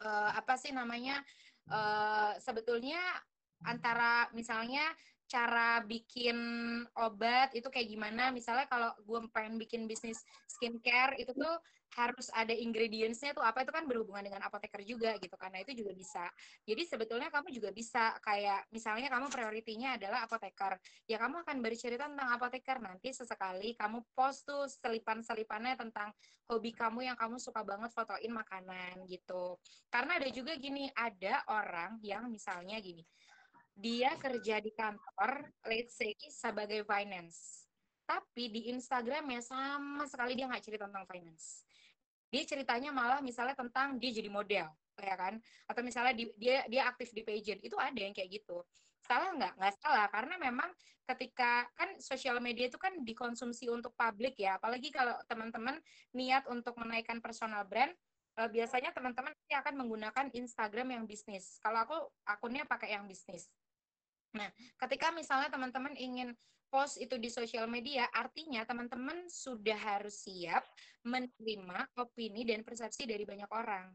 [0.00, 1.20] uh, apa sih namanya
[1.68, 2.98] uh, sebetulnya
[3.62, 4.82] antara misalnya
[5.32, 6.36] cara bikin
[7.00, 8.28] obat itu kayak gimana?
[8.28, 11.56] Misalnya kalau gue pengen bikin bisnis skincare itu tuh
[11.96, 13.64] harus ada ingredientsnya tuh apa?
[13.64, 16.28] Itu kan berhubungan dengan apoteker juga gitu karena itu juga bisa.
[16.68, 20.76] Jadi sebetulnya kamu juga bisa kayak misalnya kamu prioritinya adalah apoteker.
[21.08, 22.76] Ya kamu akan bercerita tentang apoteker.
[22.84, 26.12] Nanti sesekali kamu post tuh selipan-selipannya tentang
[26.52, 29.56] hobi kamu yang kamu suka banget fotoin makanan gitu.
[29.88, 33.00] Karena ada juga gini ada orang yang misalnya gini
[33.82, 37.66] dia kerja di kantor let's say sebagai finance.
[38.06, 41.66] Tapi di Instagramnya sama sekali dia nggak cerita tentang finance.
[42.30, 44.70] Dia ceritanya malah misalnya tentang dia jadi model
[45.02, 45.34] ya kan?
[45.66, 47.58] Atau misalnya di, dia dia aktif di pageant.
[47.58, 48.62] Itu ada yang kayak gitu.
[49.02, 49.58] Salah nggak?
[49.58, 50.70] Nggak salah karena memang
[51.02, 54.62] ketika kan sosial media itu kan dikonsumsi untuk publik ya.
[54.62, 55.74] Apalagi kalau teman-teman
[56.14, 57.90] niat untuk menaikkan personal brand
[58.38, 61.58] eh, biasanya teman-teman akan menggunakan Instagram yang bisnis.
[61.58, 61.98] Kalau aku
[62.30, 63.50] akunnya pakai yang bisnis
[64.32, 64.48] nah
[64.80, 66.32] ketika misalnya teman-teman ingin
[66.72, 70.64] post itu di sosial media, artinya teman-teman sudah harus siap
[71.04, 73.92] menerima opini dan persepsi dari banyak orang.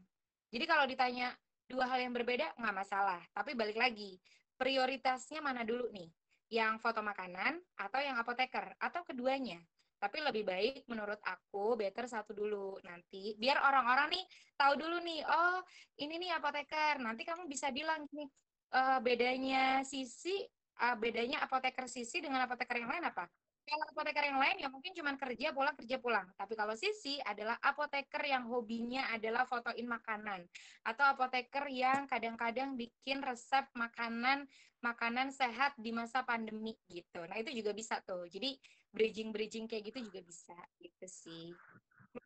[0.54, 1.34] Jadi kalau ditanya
[1.66, 3.18] dua hal yang berbeda, nggak masalah.
[3.34, 4.14] Tapi balik lagi,
[4.54, 6.06] prioritasnya mana dulu nih?
[6.54, 8.78] Yang foto makanan atau yang apoteker?
[8.78, 9.58] Atau keduanya?
[9.98, 14.24] Tapi lebih baik menurut aku better satu dulu nanti biar orang-orang nih
[14.54, 15.58] tahu dulu nih oh
[15.98, 18.30] ini nih apoteker nanti kamu bisa bilang nih
[18.74, 20.44] uh, bedanya sisi
[20.82, 23.26] uh, bedanya apoteker sisi dengan apoteker yang lain apa?
[23.68, 26.24] Kalau apoteker yang lain ya mungkin cuma kerja pulang kerja pulang.
[26.40, 30.40] Tapi kalau sisi adalah apoteker yang hobinya adalah fotoin makanan
[30.88, 34.48] atau apoteker yang kadang-kadang bikin resep makanan
[34.80, 37.20] makanan sehat di masa pandemi gitu.
[37.26, 38.24] Nah, itu juga bisa tuh.
[38.30, 38.56] Jadi
[38.94, 41.52] bridging-bridging kayak gitu juga bisa gitu sih.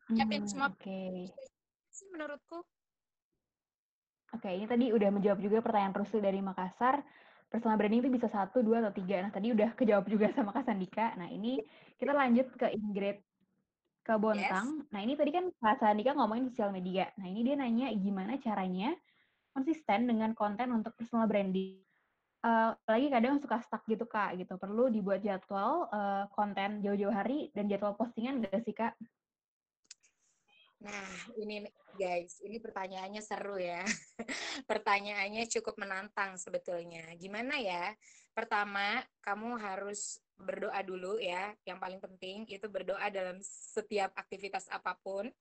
[0.07, 1.27] Hmm, semua okay.
[2.13, 2.63] menurutku.
[4.33, 7.05] Oke, okay, ini tadi udah menjawab juga pertanyaan Rusli dari Makassar
[7.53, 9.21] personal branding itu bisa satu, dua, atau tiga.
[9.21, 11.13] Nah, tadi udah kejawab juga sama Kak Sandika.
[11.21, 11.61] Nah, ini
[12.01, 13.21] kita lanjut ke Ingrid
[14.01, 14.81] ke Bontang.
[14.81, 14.89] Yes.
[14.89, 17.13] Nah, ini tadi kan Kak Sandika ngomongin sosial media.
[17.21, 18.97] Nah, ini dia nanya gimana caranya
[19.53, 21.77] konsisten dengan konten untuk personal branding.
[22.43, 27.47] Uh, lagi kadang suka stuck gitu kak gitu perlu dibuat jadwal uh, konten jauh-jauh hari
[27.55, 28.99] dan jadwal postingan gak sih kak?
[30.83, 31.07] Nah,
[31.39, 31.63] ini
[31.95, 33.87] guys, ini pertanyaannya seru ya.
[34.69, 37.07] pertanyaannya cukup menantang sebetulnya.
[37.15, 37.95] Gimana ya?
[38.35, 41.55] Pertama, kamu harus berdoa dulu ya.
[41.63, 45.31] Yang paling penting itu berdoa dalam setiap aktivitas apa pun.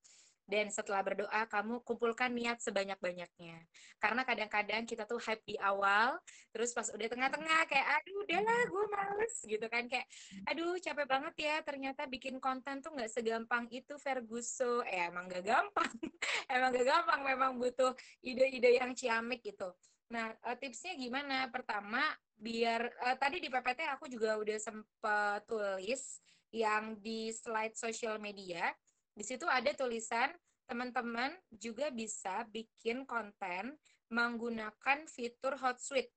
[0.42, 3.62] Dan setelah berdoa, kamu kumpulkan niat sebanyak-banyaknya.
[4.02, 6.18] Karena kadang-kadang kita tuh hype di awal,
[6.50, 9.84] terus pas udah tengah-tengah kayak, aduh udahlah gue males gitu kan.
[9.86, 10.06] Kayak,
[10.50, 14.82] aduh capek banget ya ternyata bikin konten tuh nggak segampang itu Ferguso.
[14.84, 15.92] Eh emang gak gampang.
[16.54, 19.70] emang gak gampang, memang butuh ide-ide yang ciamik gitu.
[20.12, 21.48] Nah, uh, tipsnya gimana?
[21.48, 22.04] Pertama,
[22.36, 26.20] biar uh, tadi di PPT aku juga udah sempat tulis
[26.52, 28.68] yang di slide sosial media
[29.12, 30.32] di situ ada tulisan
[30.64, 33.76] teman-teman juga bisa bikin konten
[34.08, 36.12] menggunakan fitur Hotsuite.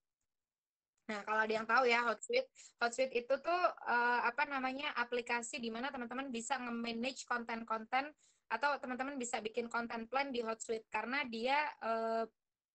[1.05, 2.49] Nah, kalau ada yang tahu ya Hotsuite,
[2.81, 8.09] Hotsuite itu tuh uh, apa namanya aplikasi di mana teman-teman bisa nge-manage konten-konten
[8.49, 12.23] atau teman-teman bisa bikin konten plan di Hotsuite karena dia uh,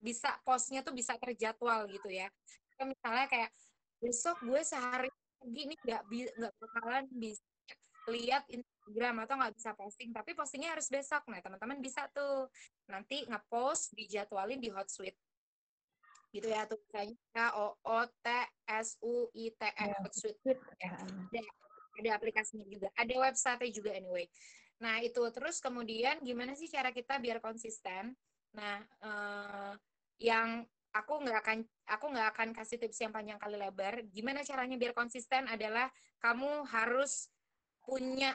[0.00, 2.28] bisa postnya tuh bisa terjadwal gitu ya.
[2.80, 3.50] Misalnya kayak
[4.00, 5.08] besok gue sehari
[5.44, 7.44] gini nggak nggak bakalan bisa
[8.08, 8.44] lihat
[8.90, 11.22] Instagram atau nggak bisa posting, tapi postingnya harus besok.
[11.30, 12.50] Nah, teman-teman bisa tuh
[12.90, 15.16] nanti ngepost dijadwalin di Hotsuite.
[16.34, 18.26] Gitu ya tuh misalnya O O T
[18.66, 20.38] S U I T E ya, Hotsuite.
[20.82, 20.90] Ya.
[20.98, 21.42] Ada,
[22.02, 24.26] ada aplikasinya juga, ada website juga anyway.
[24.82, 28.18] Nah, itu terus kemudian gimana sih cara kita biar konsisten?
[28.58, 29.72] Nah, eh,
[30.18, 34.02] yang aku nggak akan aku nggak akan kasih tips yang panjang kali lebar.
[34.10, 35.86] Gimana caranya biar konsisten adalah
[36.18, 37.30] kamu harus
[37.84, 38.34] punya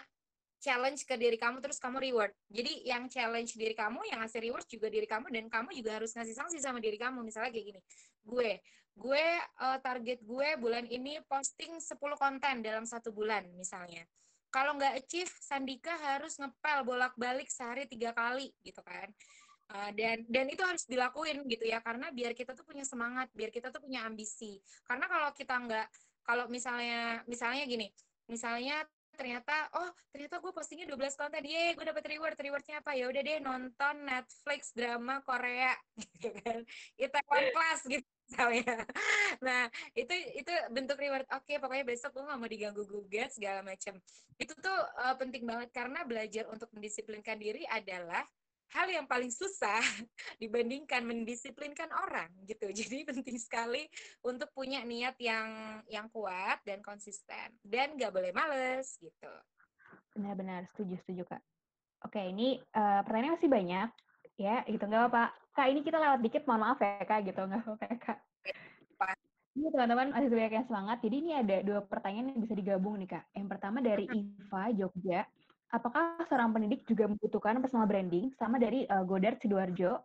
[0.66, 2.34] challenge ke diri kamu terus kamu reward.
[2.49, 6.09] Jadi yang challenge diri kamu, yang ngasih reward juga diri kamu dan kamu juga harus
[6.17, 7.21] ngasih sanksi sama diri kamu.
[7.21, 7.82] Misalnya kayak gini.
[8.25, 8.66] Gue,
[8.97, 9.25] gue
[9.62, 14.01] uh, target gue bulan ini posting 10 konten dalam satu bulan misalnya.
[14.50, 19.13] Kalau nggak achieve, Sandika harus ngepel bolak-balik sehari tiga kali gitu kan.
[19.66, 23.54] Uh, dan dan itu harus dilakuin gitu ya karena biar kita tuh punya semangat, biar
[23.54, 24.58] kita tuh punya ambisi.
[24.82, 25.87] Karena kalau kita nggak
[26.25, 27.87] kalau misalnya misalnya gini,
[28.25, 28.82] misalnya
[29.16, 32.37] ternyata oh ternyata gue postingnya 12 konten ye gue dapet reward.
[32.37, 32.92] Rewardnya apa?
[32.93, 35.74] Ya udah deh nonton Netflix drama Korea.
[36.16, 36.62] Gitu kan.
[37.00, 38.75] Itaewon Class gitu misalnya.
[39.42, 41.25] Nah itu itu bentuk reward.
[41.33, 43.97] Oke pokoknya besok gue gak mau diganggu gugat segala macam
[44.36, 48.24] itu tuh uh, penting banget karena belajar untuk mendisiplinkan diri adalah
[48.75, 49.79] hal yang paling susah
[50.43, 52.67] dibandingkan mendisiplinkan orang gitu.
[52.79, 53.87] Jadi penting sekali
[54.27, 59.31] untuk punya niat yang yang kuat dan konsisten dan gak boleh males gitu.
[60.11, 61.41] Benar-benar setuju setuju kak.
[62.03, 63.89] Oke ini uh, pertanyaan masih banyak
[64.35, 67.63] ya gitu nggak apa kak ini kita lewat dikit mohon maaf ya kak gitu nggak
[67.63, 68.19] apa-apa ya, kak.
[69.55, 70.97] Ini teman-teman masih banyak yang semangat.
[70.99, 73.23] Jadi ini ada dua pertanyaan yang bisa digabung nih kak.
[73.31, 75.23] Yang pertama dari Iva Jogja
[75.74, 80.04] apakah seorang pendidik juga membutuhkan personal branding sama dari uh, Godard Sidoarjo?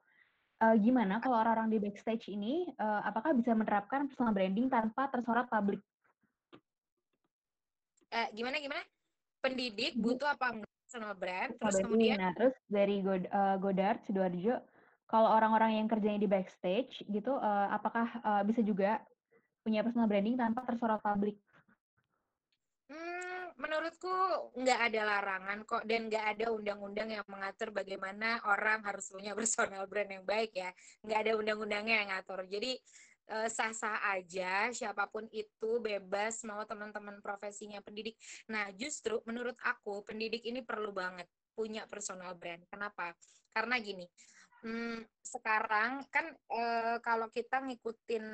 [0.61, 5.49] Uh, gimana kalau orang-orang di backstage ini uh, apakah bisa menerapkan personal branding tanpa tersorot
[5.49, 5.81] publik?
[8.13, 8.85] Uh, gimana gimana?
[9.41, 11.57] Pendidik butuh apa personal brand?
[11.57, 11.85] Terus branding.
[11.89, 14.61] kemudian nah, terus dari God, uh, Godard Sidoarjo,
[15.09, 19.01] kalau orang-orang yang kerjanya di backstage gitu, uh, apakah uh, bisa juga
[19.63, 21.39] punya personal branding tanpa tersorot publik?
[22.91, 23.30] Hmm,
[23.61, 24.11] menurutku
[24.57, 29.85] nggak ada larangan kok dan nggak ada undang-undang yang mengatur bagaimana orang harus punya personal
[29.85, 30.73] brand yang baik ya.
[31.05, 32.49] Nggak ada undang-undangnya yang ngatur.
[32.49, 32.81] Jadi
[33.31, 38.17] eh, sah-sah aja siapa pun itu bebas mau teman-teman profesinya pendidik.
[38.49, 42.65] Nah, justru menurut aku pendidik ini perlu banget punya personal brand.
[42.73, 43.13] Kenapa?
[43.53, 44.09] Karena gini,
[44.65, 46.63] hmm, sekarang kan e,
[47.05, 48.25] kalau kita ngikutin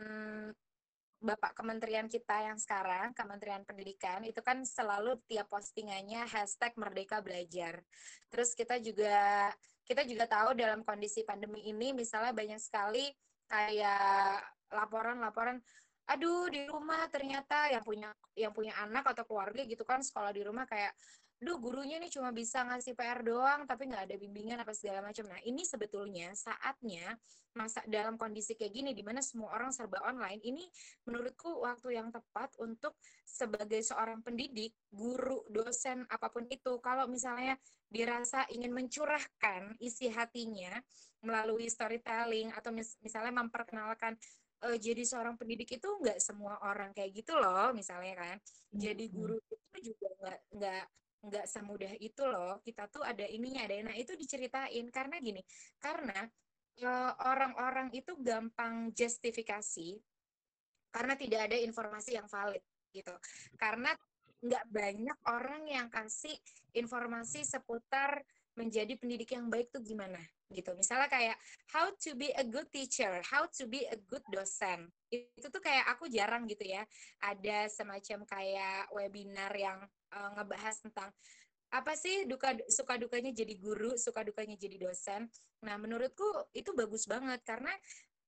[1.26, 7.82] Bapak Kementerian kita yang sekarang, Kementerian Pendidikan, itu kan selalu tiap postingannya hashtag Merdeka Belajar.
[8.30, 9.50] Terus kita juga
[9.82, 13.10] kita juga tahu dalam kondisi pandemi ini, misalnya banyak sekali
[13.50, 15.58] kayak laporan-laporan,
[16.06, 20.46] aduh di rumah ternyata yang punya yang punya anak atau keluarga gitu kan sekolah di
[20.46, 20.94] rumah kayak
[21.36, 25.28] duh gurunya nih cuma bisa ngasih PR doang tapi nggak ada bimbingan apa segala macam.
[25.28, 27.12] Nah ini sebetulnya saatnya
[27.56, 30.64] masa dalam kondisi kayak gini di mana semua orang serba online ini
[31.08, 37.56] menurutku waktu yang tepat untuk sebagai seorang pendidik, guru, dosen apa pun itu kalau misalnya
[37.88, 40.76] dirasa ingin mencurahkan isi hatinya
[41.24, 44.16] melalui storytelling atau mis misalnya memperkenalkan
[44.64, 48.36] uh, jadi seorang pendidik itu nggak semua orang kayak gitu loh misalnya kan
[48.72, 50.84] jadi guru itu juga nggak nggak
[51.26, 52.62] nggak semudah itu loh.
[52.62, 54.86] Kita tuh ada ininya ada nah itu diceritain.
[54.94, 55.42] Karena gini
[55.82, 56.24] karena
[56.80, 59.98] eh, orang-orang itu gampang justifikasi
[60.94, 62.62] karena tidak ada informasi yang valid
[62.94, 63.12] gitu.
[63.60, 63.92] Karena
[64.40, 66.32] nggak banyak orang yang kasih
[66.76, 68.20] informasi seputar
[68.56, 70.72] menjadi pendidik yang baik tuh gimana gitu.
[70.72, 71.36] Misalnya kayak
[71.74, 75.86] how to be a good teacher how to be a good dosen itu tuh kayak
[75.94, 76.82] aku jarang gitu ya
[77.22, 79.78] ada semacam kayak webinar yang
[80.14, 81.10] uh, ngebahas tentang
[81.70, 85.26] apa sih duka suka dukanya jadi guru, suka dukanya jadi dosen.
[85.66, 87.74] Nah, menurutku itu bagus banget karena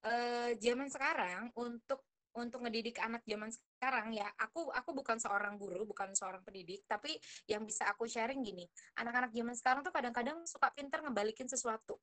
[0.05, 2.03] uh, zaman sekarang untuk
[2.37, 7.19] untuk ngedidik anak zaman sekarang ya aku aku bukan seorang guru bukan seorang pendidik tapi
[7.51, 8.63] yang bisa aku sharing gini
[9.01, 11.99] anak-anak zaman sekarang tuh kadang-kadang suka pinter ngebalikin sesuatu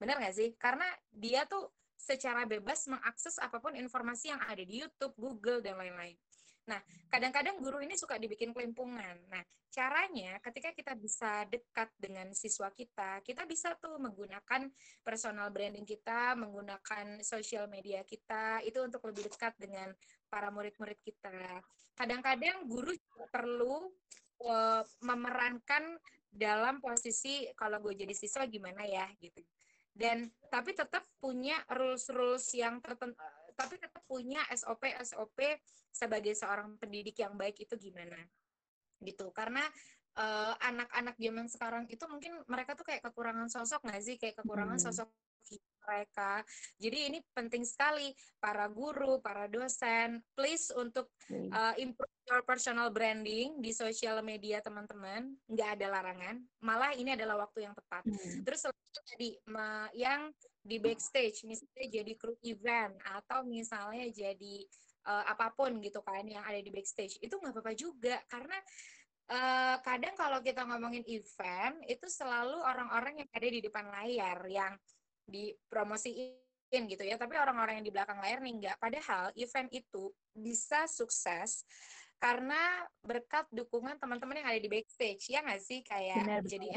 [0.00, 1.70] benar nggak sih karena dia tuh
[2.00, 6.16] secara bebas mengakses apa pun informasi yang ada di YouTube, Google dan lain-lain.
[6.64, 6.80] Nah,
[7.12, 9.18] kadang-kadang guru ini suka dibikin kelimpungan.
[9.28, 14.70] Nah, caranya ketika kita bisa dekat dengan siswa kita, kita bisa tuh menggunakan
[15.02, 19.90] personal branding kita, menggunakan sosial media kita, itu untuk lebih dekat dengan
[20.30, 21.62] para murid-murid kita.
[21.98, 22.94] Kadang-kadang guru
[23.34, 23.90] perlu
[24.46, 25.98] uh, memerankan
[26.30, 29.42] dalam posisi kalau gue jadi siswa gimana ya gitu.
[29.90, 33.20] Dan tapi tetap punya rules-rules yang tertentu
[33.60, 35.38] tapi tetap punya SOP SOP
[35.92, 38.16] sebagai seorang pendidik yang baik itu gimana?
[39.04, 39.28] Gitu.
[39.36, 39.60] Karena
[40.16, 44.16] eh, anak-anak uh, zaman sekarang itu mungkin mereka tuh kayak kekurangan sosok nggak sih?
[44.16, 44.86] Kayak kekurangan hmm.
[44.88, 45.08] sosok
[45.90, 46.46] mereka.
[46.78, 51.10] Jadi ini penting sekali para guru, para dosen, please untuk
[51.50, 55.34] uh, improve your personal branding di sosial media teman-teman.
[55.50, 58.06] Nggak ada larangan, malah ini adalah waktu yang tepat.
[58.06, 58.46] Hmm.
[58.46, 58.70] Terus
[59.10, 59.34] tadi
[59.98, 60.30] yang
[60.62, 64.56] di backstage, misalnya jadi kru event atau misalnya jadi
[65.10, 68.58] uh, apa pun gitu kan yang ada di backstage, itu nggak apa-apa juga karena
[69.30, 74.74] uh, kadang kalau kita ngomongin event itu selalu orang-orang yang ada di depan layar yang
[75.30, 77.16] dipromosiin gitu ya.
[77.16, 81.64] Tapi orang-orang yang di belakang layar nih enggak padahal event itu bisa sukses
[82.20, 85.30] karena berkat dukungan teman-teman yang ada di backstage.
[85.32, 85.80] Ya nggak sih?
[85.86, 86.68] Kayak Benar, jadi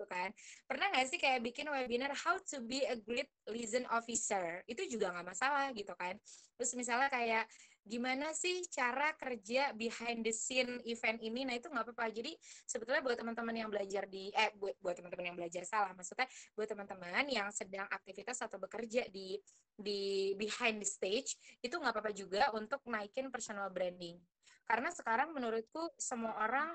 [0.00, 0.32] gitu kan.
[0.64, 4.64] Pernah nggak sih kayak bikin webinar how to be a great liaison officer?
[4.64, 6.16] Itu juga nggak masalah gitu kan.
[6.56, 7.44] Terus misalnya kayak
[7.90, 11.42] gimana sih cara kerja behind the scene event ini?
[11.42, 12.06] Nah itu nggak apa-apa.
[12.14, 12.30] Jadi
[12.62, 16.70] sebetulnya buat teman-teman yang belajar di eh buat buat teman-teman yang belajar salah maksudnya buat
[16.70, 19.34] teman-teman yang sedang aktivitas atau bekerja di
[19.74, 24.22] di behind the stage itu nggak apa-apa juga untuk naikin personal branding.
[24.70, 26.70] Karena sekarang menurutku semua orang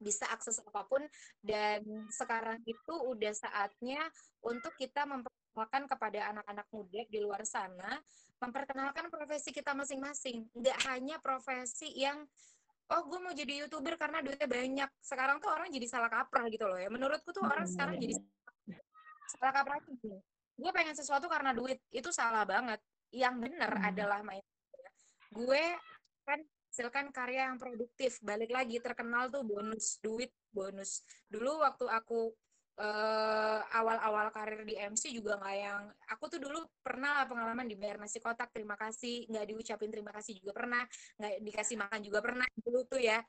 [0.00, 1.04] bisa akses apa pun
[1.44, 4.00] dan sekarang itu udah saatnya
[4.40, 5.04] untuk kita
[5.50, 7.98] memperkenalkan kepada anak-anak muda di luar sana
[8.40, 10.46] memperkenalkan profesi kita masing-masing.
[10.56, 12.24] Nggak hanya profesi yang
[12.90, 14.90] oh gue mau jadi youtuber karena duitnya banyak.
[15.02, 16.88] Sekarang tuh orang jadi salah kaprah gitu loh ya.
[16.88, 18.14] Menurutku tuh orang sekarang jadi
[19.30, 20.18] salah kaprah gitu
[20.60, 21.80] gue pengen sesuatu karena duit.
[21.90, 22.80] Itu salah banget.
[23.10, 23.88] Yang benar hmm.
[23.90, 24.44] adalah main
[25.30, 25.62] gue
[26.26, 28.18] kan hasilkan karya yang produktif.
[28.22, 31.06] Balik lagi terkenal tuh bonus duit bonus.
[31.30, 32.34] Dulu waktu aku
[32.80, 38.18] uh, awal-awal karir di MC juga nggak yang aku tuh dulu pernah pengalaman dibayar nasi
[38.18, 40.82] kotak terima kasih nggak diucapin terima kasih juga pernah
[41.20, 43.20] nggak dikasih makan juga pernah dulu tuh ya.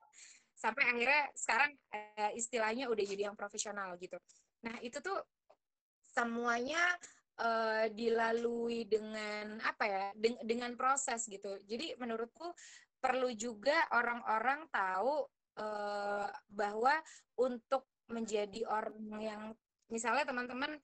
[0.56, 4.16] Sampai akhirnya sekarang uh, istilahnya udah jadi yang profesional gitu.
[4.64, 5.20] Nah itu tuh
[6.12, 6.82] semuanya
[7.42, 11.60] uh, dilalui dengan apa ya de dengan proses gitu.
[11.66, 12.54] Jadi menurutku
[13.02, 15.26] perlu juga orang-orang tahu
[15.58, 16.94] uh, bahwa
[17.42, 19.42] untuk menjadi orang yang
[19.88, 20.78] misalnya teman-teman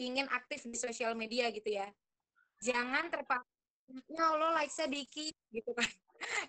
[0.00, 1.86] ingin aktif di sosial media gitu ya.
[2.64, 3.46] Jangan terpaku
[4.10, 5.86] ya Allah like saya dikit gitu kan.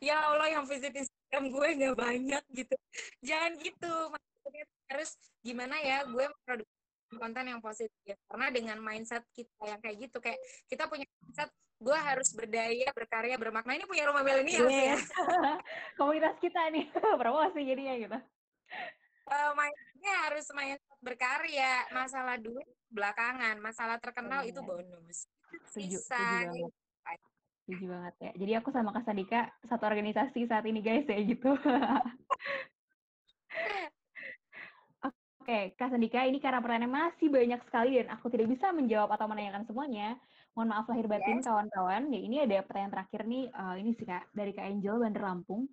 [0.04, 2.76] Ya Allah yang visit Instagram gue nggak banyak gitu.
[3.24, 6.76] Jangan gitu maksudnya harus gimana ya gue memproduksi
[7.16, 8.16] konten yang positif.
[8.28, 11.48] Karena dengan mindset kita yang kayak gitu kayak kita punya mindset
[11.80, 13.80] gue harus berdaya berkarya bermakna.
[13.80, 15.00] Ini punya rumah milenial ya
[15.98, 16.92] komunitas kita nih
[17.22, 18.20] promosi jadinya gitu
[19.32, 24.52] uh, mindsetnya harus mindset berkarya masalah duit belakangan masalah terkenal yeah.
[24.52, 25.26] itu bonus
[25.72, 27.20] setuju, bisa setuju banget.
[27.64, 31.52] setuju banget ya jadi aku sama Kak Sadika satu organisasi saat ini guys ya gitu
[35.42, 39.26] Oke, Kak Sandika, ini karena pertanyaan masih banyak sekali dan aku tidak bisa menjawab atau
[39.26, 40.14] menanyakan semuanya.
[40.54, 42.08] Mohon maaf lahir batin kawan-kawan.
[42.08, 42.14] Yes.
[42.14, 45.66] Ya, ini ada pertanyaan terakhir nih, uh, ini sih Kak, dari Kak Angel Bandar Lampung.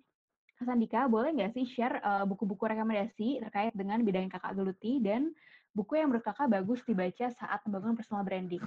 [0.59, 4.99] Kak Sandika, boleh nggak sih share eh, buku-buku rekomendasi terkait dengan bidang yang kakak geluti
[4.99, 5.31] dan
[5.71, 8.59] buku yang menurut kakak bagus dibaca saat membangun personal branding?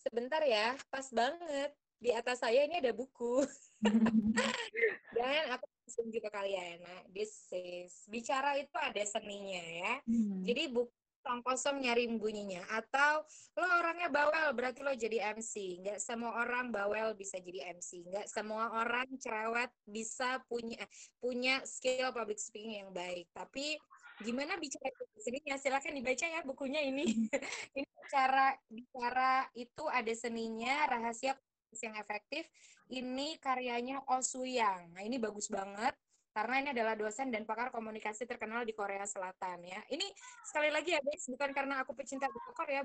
[0.00, 1.76] Sebentar ya, pas banget.
[2.00, 3.44] Di atas saya ini ada buku.
[5.16, 6.80] dan aku langsung ke kalian.
[6.80, 9.92] Nah, this is bicara itu ada seninya ya.
[10.08, 10.40] Hmm.
[10.40, 12.60] Jadi buku kosong kosong nyari bunyinya.
[12.68, 13.24] Atau
[13.56, 18.28] lo orangnya bawel berarti lo jadi MC nggak semua orang bawel bisa jadi MC nggak
[18.28, 20.84] semua orang cerewet bisa punya
[21.16, 23.24] punya skill public speaking yang baik.
[23.32, 23.80] Tapi
[24.20, 27.08] gimana bicara seninya silakan dibaca ya bukunya ini.
[27.80, 31.32] Ini cara bicara itu ada seninya rahasia
[31.80, 32.44] yang efektif.
[32.92, 35.96] Ini karyanya Osuyang nah ini bagus banget
[36.34, 39.78] karena ini adalah dosen dan pakar komunikasi terkenal di Korea Selatan ya.
[39.86, 40.02] Ini
[40.42, 42.82] sekali lagi ya guys, bukan karena aku pecinta buku Korea,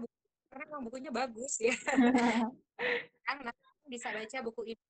[0.54, 1.74] karena memang bukunya bagus ya.
[3.26, 3.38] kan
[3.90, 4.84] bisa baca buku ini.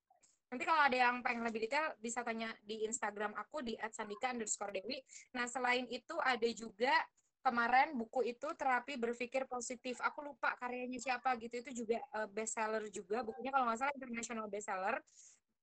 [0.51, 4.75] Nanti kalau ada yang pengen lebih detail bisa tanya di Instagram aku di @sandika underscore
[4.75, 4.99] dewi.
[5.39, 6.91] Nah selain itu ada juga
[7.39, 10.01] kemarin buku itu terapi berpikir positif.
[10.03, 11.63] Aku lupa karyanya siapa gitu.
[11.63, 13.23] Itu juga uh, bestseller juga.
[13.23, 14.97] Bukunya kalau nggak salah international bestseller.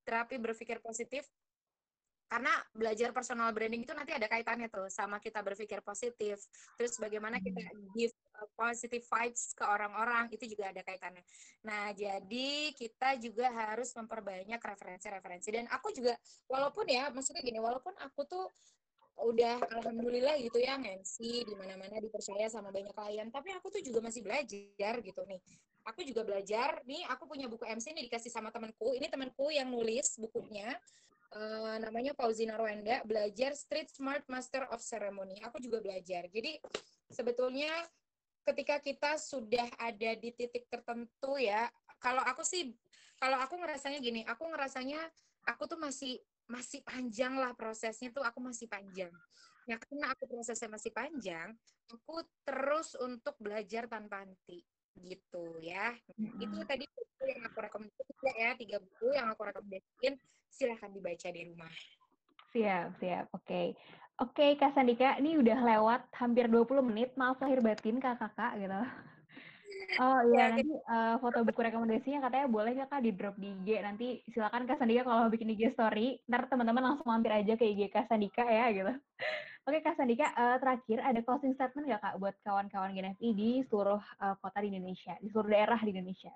[0.06, 1.26] Terapi berpikir positif
[2.26, 6.42] karena belajar personal branding itu nanti ada kaitannya tuh sama kita berpikir positif.
[6.74, 7.94] Terus bagaimana kita hmm.
[7.94, 8.14] give
[8.58, 11.22] positive vibes ke orang-orang itu juga ada kaitannya.
[11.62, 15.48] Nah jadi kita juga harus memperbanyak referensi-referensi.
[15.54, 16.18] Dan aku juga
[16.50, 18.46] walaupun ya maksudnya gini walaupun aku tuh
[19.16, 24.04] udah alhamdulillah gitu ya MC di mana-mana dipercaya sama banyak klien tapi aku tuh juga
[24.04, 25.40] masih belajar gitu nih.
[25.86, 28.92] Aku juga belajar nih aku punya buku MC ini dikasih sama temanku.
[28.98, 30.74] Ini temanku yang nulis bukunya
[31.34, 35.40] uh, namanya Fauzina Rwenda belajar Street Smart Master of Ceremony.
[35.42, 36.28] Aku juga belajar.
[36.30, 36.60] Jadi
[37.10, 37.72] sebetulnya
[38.46, 41.66] ketika kita sudah ada di titik tertentu ya,
[41.98, 42.70] kalau aku sih
[43.16, 45.00] kalau aku ngerasanya gini, aku ngerasanya
[45.48, 49.10] aku tuh masih masih panjang lah prosesnya tuh aku masih panjang.
[49.66, 51.50] Ya karena aku prosesnya masih panjang,
[51.90, 54.62] aku terus untuk belajar tanpa henti
[55.04, 55.92] gitu ya.
[56.16, 56.44] Mm-hmm.
[56.44, 60.14] Itu tadi buku yang aku rekomendasikan ya, tiga buku yang aku rekomendasikan
[60.48, 61.72] silahkan dibaca di rumah.
[62.56, 63.24] Siap, siap.
[63.36, 63.76] Oke.
[64.16, 67.12] Oke, Kak Sandika, ini udah lewat hampir 20 menit.
[67.20, 68.80] Maaf lahir batin Kakak gitu.
[70.00, 70.52] Oh Ya, iya, oke.
[70.56, 73.68] nanti uh, foto buku rekomendasinya katanya boleh nggak Kak di drop di IG.
[73.82, 77.64] Nanti silakan Kak Sandika kalau mau bikin IG story, ntar teman-teman langsung mampir aja ke
[77.64, 78.92] IG Kak Sandika ya gitu.
[79.66, 83.98] Oke Kak Sandika, uh, terakhir ada closing statement nggak Kak buat kawan-kawan GNFI di seluruh
[83.98, 86.30] uh, kota di Indonesia, di seluruh daerah di Indonesia?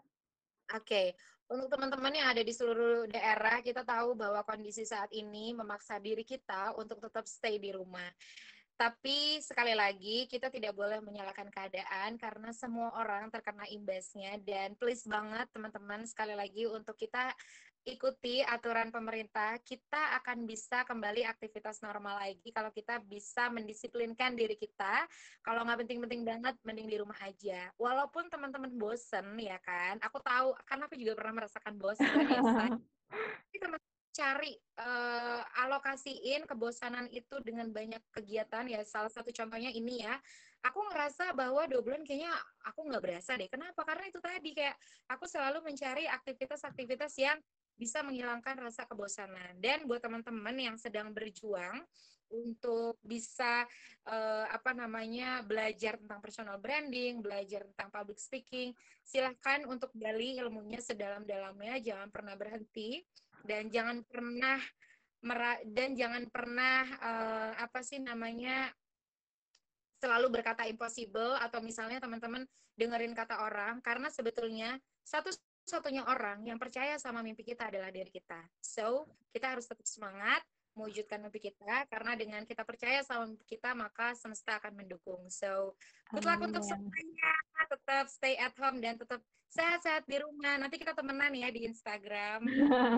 [0.74, 1.14] Oke,
[1.46, 6.26] untuk teman-teman yang ada di seluruh daerah, kita tahu bahwa kondisi saat ini memaksa diri
[6.26, 8.10] kita untuk tetap stay di rumah.
[8.74, 15.06] Tapi sekali lagi kita tidak boleh menyalahkan keadaan karena semua orang terkena imbasnya dan please
[15.06, 17.30] banget teman-teman sekali lagi untuk kita
[17.84, 24.54] ikuti aturan pemerintah, kita akan bisa kembali aktivitas normal lagi kalau kita bisa mendisiplinkan diri
[24.54, 25.08] kita.
[25.40, 27.72] Kalau nggak penting-penting banget, mending di rumah aja.
[27.80, 32.40] Walaupun teman-teman bosen ya kan, aku tahu karena aku juga pernah merasakan bosen ya.
[33.48, 33.80] Tapi teman
[34.10, 34.52] cari
[34.82, 40.18] uh, alokasiin kebosanan itu dengan banyak kegiatan ya salah satu contohnya ini ya
[40.66, 42.34] aku ngerasa bahwa dua bulan kayaknya
[42.66, 44.76] aku nggak berasa deh kenapa karena itu tadi kayak
[45.08, 47.38] aku selalu mencari aktivitas-aktivitas yang
[47.80, 49.56] bisa menghilangkan rasa kebosanan.
[49.56, 51.80] Dan buat teman-teman yang sedang berjuang
[52.30, 53.66] untuk bisa
[54.06, 58.70] uh, apa namanya belajar tentang personal branding, belajar tentang public speaking,
[59.02, 63.02] silahkan untuk gali ilmunya sedalam-dalamnya, jangan pernah berhenti
[63.42, 64.60] dan jangan pernah
[65.68, 68.72] dan jangan pernah uh, apa sih namanya
[70.00, 72.48] selalu berkata impossible atau misalnya teman-teman
[72.78, 73.84] dengerin kata orang.
[73.84, 75.28] Karena sebetulnya satu
[75.70, 78.42] satunya orang yang percaya sama mimpi kita adalah diri kita.
[78.58, 80.42] So, kita harus tetap semangat
[80.74, 85.26] mewujudkan mimpi kita karena dengan kita percaya sama mimpi kita maka semesta akan mendukung.
[85.28, 85.74] So,
[86.14, 87.32] good luck untuk semuanya.
[87.70, 90.62] Tetap stay at home dan tetap sehat-sehat di rumah.
[90.62, 92.46] Nanti kita temenan ya di Instagram.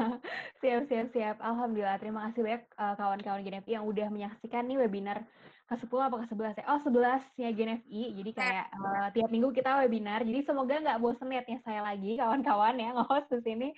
[0.61, 1.37] siap, siap, siap.
[1.41, 1.97] Alhamdulillah.
[1.99, 5.25] Terima kasih banyak uh, kawan-kawan GNFI yang udah menyaksikan nih webinar
[5.73, 6.65] ke-10 apa ke-11 ya?
[6.69, 8.03] Oh, 11 ya GNFI.
[8.21, 10.21] Jadi kayak uh, tiap minggu kita webinar.
[10.29, 13.69] Jadi semoga nggak bosen liatnya saya lagi, kawan-kawan ya, nge-host di sini.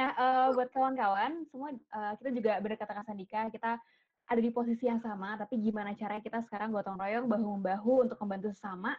[0.00, 3.76] Nah, uh, buat kawan-kawan, semua uh, kita juga benar kata Kak Sandika, kita
[4.32, 8.48] ada di posisi yang sama, tapi gimana caranya kita sekarang gotong royong, bahu-membahu untuk membantu
[8.56, 8.96] sesama,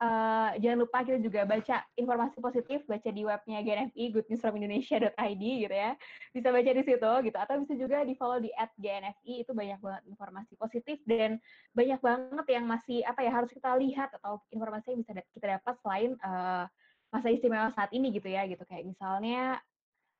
[0.00, 5.92] Uh, jangan lupa kita juga baca informasi positif, baca di webnya GNFI, goodnewsfromindonesia.id gitu ya.
[6.32, 9.76] Bisa baca di situ gitu, atau bisa juga di follow di at GNFI, itu banyak
[9.76, 11.36] banget informasi positif dan
[11.76, 15.74] banyak banget yang masih apa ya harus kita lihat atau informasi yang bisa kita dapat
[15.84, 16.64] selain uh,
[17.12, 19.60] masa istimewa saat ini gitu ya gitu kayak misalnya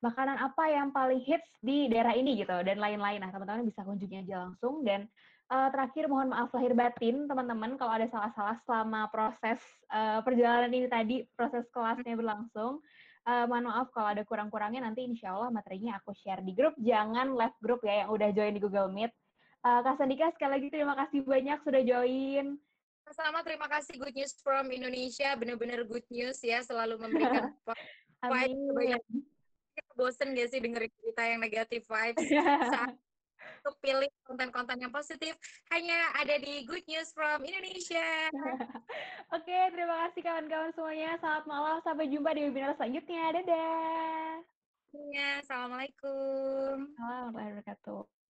[0.01, 3.21] makanan apa yang paling hits di daerah ini gitu dan lain-lain.
[3.21, 5.05] Nah teman-teman bisa kunjungi aja langsung dan
[5.53, 9.61] uh, terakhir mohon maaf lahir batin teman-teman kalau ada salah-salah selama proses
[9.93, 12.81] uh, perjalanan ini tadi proses kelasnya berlangsung.
[13.21, 16.73] Uh, mohon maaf kalau ada kurang-kurangnya nanti insya Allah materinya aku share di grup.
[16.81, 19.13] Jangan left grup ya yang udah join di Google Meet.
[19.61, 22.57] Uh, Kak Sandika sekali lagi terima kasih banyak sudah join.
[23.13, 27.53] Sama terima kasih Good News from Indonesia benar-benar good news ya selalu memberikan
[28.25, 29.29] Amin.
[29.95, 32.27] Bosen gak sih dengerin cerita yang negatif vibes?
[32.73, 32.95] Saat
[33.61, 35.37] untuk pilih konten-konten yang positif
[35.69, 38.29] hanya ada di Good News from Indonesia.
[39.37, 41.17] Oke, terima kasih kawan-kawan semuanya.
[41.21, 43.23] Selamat malam, sampai jumpa di webinar selanjutnya.
[43.37, 44.33] Dadah.
[45.13, 46.89] Ya, Assalamualaikum.
[46.89, 48.20] Assalamualaikum warahmatullahi wabarakatuh.